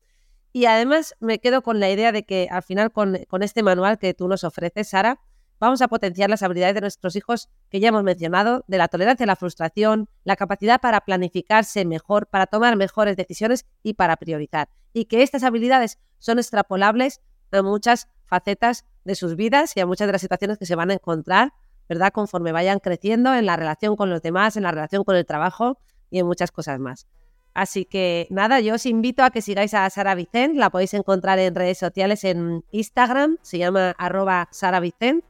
Y 0.53 0.67
además 0.67 1.15
me 1.19 1.41
quedo 1.41 1.63
con 1.63 1.81
la 1.81 1.91
idea 1.91 2.13
de 2.13 2.25
que 2.25 2.49
al 2.51 2.63
final 2.63 2.93
con, 2.93 3.17
este 3.43 3.63
manual 3.63 3.99
que 3.99 4.15
tú 4.15 4.29
nos 4.29 4.45
ofreces, 4.45 4.91
Sara, 4.91 5.19
vamos 5.59 5.83
a 5.83 5.89
potenciar 5.89 6.31
las 6.31 6.43
habilidades 6.43 6.75
de 6.77 6.83
nuestros 6.83 7.17
hijos 7.17 7.49
que 7.71 7.81
ya 7.81 7.89
hemos 7.89 8.05
mencionado, 8.05 8.65
de 8.69 8.79
la 8.79 8.89
tolerancia 8.89 9.25
a 9.25 9.27
la 9.27 9.35
frustración, 9.35 10.09
la 10.25 10.37
capacidad 10.37 10.81
para 10.81 11.01
planificarse 11.01 11.85
mejor, 11.85 12.29
para 12.29 12.47
tomar 12.47 12.77
mejores 12.77 13.17
decisiones 13.17 13.67
y 13.83 13.95
para 13.95 14.17
priorizar. 14.17 14.69
Y 14.93 15.07
que 15.07 15.23
estas 15.23 15.43
habilidades 15.43 15.99
son 16.19 16.39
extrapolables 16.39 17.21
a 17.51 17.63
muchas 17.63 18.09
facetas 18.27 18.85
de 19.05 19.15
sus 19.15 19.37
vidas 19.37 19.77
y 19.77 19.81
a 19.81 19.87
muchas 19.87 20.07
de 20.07 20.13
las 20.13 20.21
situaciones 20.21 20.59
que 20.59 20.67
se 20.67 20.77
van 20.77 20.91
a 20.91 20.95
encontrar, 20.95 21.53
¿verdad? 21.89 22.13
Conforme 22.13 22.53
vayan 22.53 22.79
creciendo 22.79 23.35
en 23.35 23.47
la 23.47 23.57
relación 23.57 23.97
con 23.97 24.11
los 24.11 24.23
demás, 24.23 24.57
en 24.57 24.63
la 24.63 24.71
relación 24.71 25.03
con 25.03 25.17
el 25.17 25.27
trabajo 25.27 25.79
y 26.15 26.21
en 26.21 26.27
muchas 26.27 26.53
cosas 26.53 26.79
más. 26.79 27.09
Así 27.55 27.85
que 27.85 28.29
nada, 28.31 28.61
yo 28.61 28.75
os 28.75 28.87
invito 28.87 29.25
a 29.25 29.31
que 29.31 29.43
sigáis 29.43 29.75
a 29.75 29.91
Sara 29.91 30.15
Vicent, 30.15 30.57
la 30.57 30.71
podéis 30.71 30.95
encontrar 30.95 31.41
en 31.41 31.55
redes 31.55 31.79
sociales 31.79 32.23
en 32.23 32.65
Instagram, 32.71 33.39
se 33.43 33.59
llama 33.59 33.91
arroba 33.99 34.49
Sara 34.53 34.79
Vicent. 34.79 35.25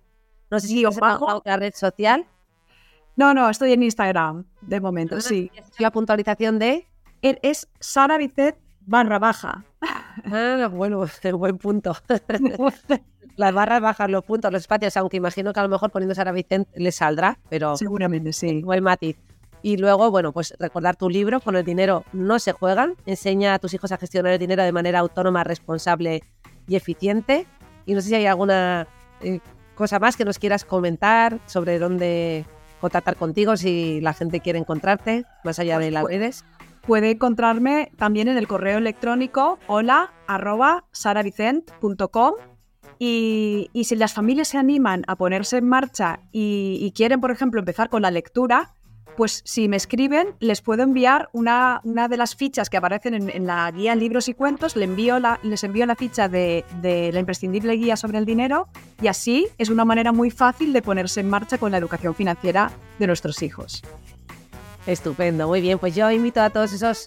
No 0.50 0.60
sé 0.60 0.68
si 0.68 0.84
os 0.84 0.96
bajo 0.96 1.26
otra 1.26 1.56
red 1.56 1.72
social. 1.74 2.26
No, 3.16 3.32
no, 3.32 3.48
estoy 3.48 3.72
en 3.72 3.82
Instagram 3.82 4.44
de 4.60 4.80
momento, 4.80 5.20
sí. 5.20 5.50
La 5.78 5.90
puntualización 5.90 6.58
de 6.58 6.86
es 7.22 7.68
Sara 7.80 8.18
Vicent 8.18 8.56
barra 8.86 9.18
baja. 9.18 9.64
Ah, 10.26 10.68
bueno, 10.70 11.06
buen 11.32 11.56
punto. 11.56 11.96
Las 13.36 13.52
barras 13.52 13.80
bajas, 13.80 14.08
los 14.10 14.24
puntos, 14.24 14.52
los 14.52 14.60
espacios, 14.60 14.96
aunque 14.96 15.16
imagino 15.16 15.52
que 15.52 15.58
a 15.58 15.64
lo 15.64 15.68
mejor 15.68 15.90
poniendo 15.90 16.14
Sara 16.14 16.30
Vicent 16.30 16.68
les 16.76 16.94
saldrá, 16.94 17.38
pero 17.48 17.76
seguramente 17.76 18.32
sí. 18.32 18.62
Buen 18.62 18.84
matiz. 18.84 19.16
Y 19.64 19.78
luego, 19.78 20.10
bueno, 20.10 20.30
pues 20.32 20.52
recordar 20.58 20.94
tu 20.94 21.08
libro, 21.08 21.40
con 21.40 21.56
el 21.56 21.64
dinero 21.64 22.04
no 22.12 22.38
se 22.38 22.52
juegan, 22.52 22.96
enseña 23.06 23.54
a 23.54 23.58
tus 23.58 23.72
hijos 23.72 23.92
a 23.92 23.96
gestionar 23.96 24.34
el 24.34 24.38
dinero 24.38 24.62
de 24.62 24.72
manera 24.72 24.98
autónoma, 24.98 25.42
responsable 25.42 26.22
y 26.68 26.76
eficiente. 26.76 27.46
Y 27.86 27.94
no 27.94 28.02
sé 28.02 28.08
si 28.08 28.14
hay 28.14 28.26
alguna 28.26 28.86
eh, 29.22 29.40
cosa 29.74 29.98
más 29.98 30.18
que 30.18 30.26
nos 30.26 30.38
quieras 30.38 30.66
comentar 30.66 31.38
sobre 31.46 31.78
dónde 31.78 32.44
contactar 32.78 33.16
contigo 33.16 33.56
si 33.56 34.02
la 34.02 34.12
gente 34.12 34.40
quiere 34.40 34.58
encontrarte, 34.58 35.24
más 35.44 35.58
allá 35.58 35.78
de 35.78 35.90
las 35.90 36.02
pues, 36.02 36.14
redes. 36.14 36.44
Puede 36.86 37.12
encontrarme 37.12 37.90
también 37.96 38.28
en 38.28 38.36
el 38.36 38.46
correo 38.46 38.76
electrónico 38.76 39.58
hola 39.66 40.12
arroba 40.26 40.84
saravicent.com 40.92 42.34
y, 42.98 43.70
y, 43.72 43.84
si 43.84 43.96
las 43.96 44.12
familias 44.12 44.48
se 44.48 44.58
animan 44.58 45.04
a 45.06 45.16
ponerse 45.16 45.56
en 45.56 45.66
marcha 45.66 46.20
y, 46.32 46.76
y, 46.82 46.92
quieren, 46.92 47.22
por 47.22 47.30
ejemplo, 47.30 47.60
empezar 47.60 47.88
con 47.88 48.02
la 48.02 48.10
lectura, 48.10 48.73
pues 49.16 49.42
si 49.44 49.68
me 49.68 49.76
escriben, 49.76 50.34
les 50.40 50.60
puedo 50.60 50.82
enviar 50.82 51.28
una, 51.32 51.80
una 51.84 52.08
de 52.08 52.16
las 52.16 52.36
fichas 52.36 52.70
que 52.70 52.76
aparecen 52.76 53.30
en, 53.30 53.46
la 53.46 53.70
guía 53.70 53.94
Libros 53.94 54.28
y 54.28 54.34
Cuentos, 54.34 54.76
les 54.76 54.88
envío 54.88 55.18
la, 55.18 55.40
les 55.42 55.64
envío 55.64 55.86
la 55.86 55.96
ficha 55.96 56.28
de, 56.28 56.64
de, 56.80 57.12
la 57.12 57.20
imprescindible 57.20 57.74
guía 57.74 57.96
sobre 57.96 58.18
el 58.18 58.24
dinero 58.24 58.68
y 59.00 59.08
así 59.08 59.48
es 59.58 59.68
una 59.70 59.84
manera 59.84 60.12
muy 60.12 60.30
fácil 60.30 60.72
de 60.72 60.82
ponerse 60.82 61.20
en 61.20 61.28
marcha 61.28 61.58
con 61.58 61.72
la 61.72 61.78
educación 61.78 62.14
financiera 62.14 62.70
de 62.98 63.06
nuestros 63.06 63.42
hijos. 63.42 63.82
Estupendo, 64.86 65.48
muy 65.48 65.60
bien. 65.60 65.78
Pues 65.78 65.94
yo 65.94 66.10
invito 66.10 66.42
a 66.42 66.50
todos 66.50 66.72
esos 66.72 67.06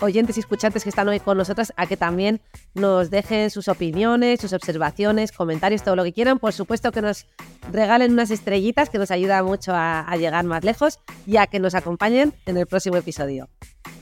oyentes 0.00 0.36
y 0.36 0.40
escuchantes 0.40 0.82
que 0.82 0.90
están 0.90 1.08
hoy 1.08 1.20
con 1.20 1.36
nosotras 1.36 1.72
a 1.76 1.86
que 1.86 1.96
también 1.96 2.40
nos 2.74 3.10
dejen 3.10 3.50
sus 3.50 3.68
opiniones, 3.68 4.40
sus 4.40 4.52
observaciones, 4.52 5.32
comentarios, 5.32 5.82
todo 5.82 5.96
lo 5.96 6.04
que 6.04 6.12
quieran. 6.12 6.38
Por 6.38 6.52
supuesto 6.52 6.92
que 6.92 7.02
nos 7.02 7.26
regalen 7.72 8.12
unas 8.12 8.30
estrellitas 8.30 8.90
que 8.90 8.98
nos 8.98 9.10
ayuda 9.10 9.42
mucho 9.42 9.72
a, 9.74 10.14
llegar 10.16 10.44
más 10.44 10.64
lejos 10.64 11.00
y 11.26 11.36
a 11.36 11.46
que 11.46 11.58
nos 11.58 11.74
acompañen 11.74 12.32
en 12.46 12.56
el 12.56 12.66
próximo 12.66 12.96
episodio. 12.96 13.48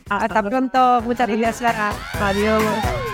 Hasta, 0.09 0.42
pronto. 0.42 1.01
Muchas 1.03 1.28
gracias, 1.28 1.57
Sara. 1.57 1.92
Adiós. 2.20 3.14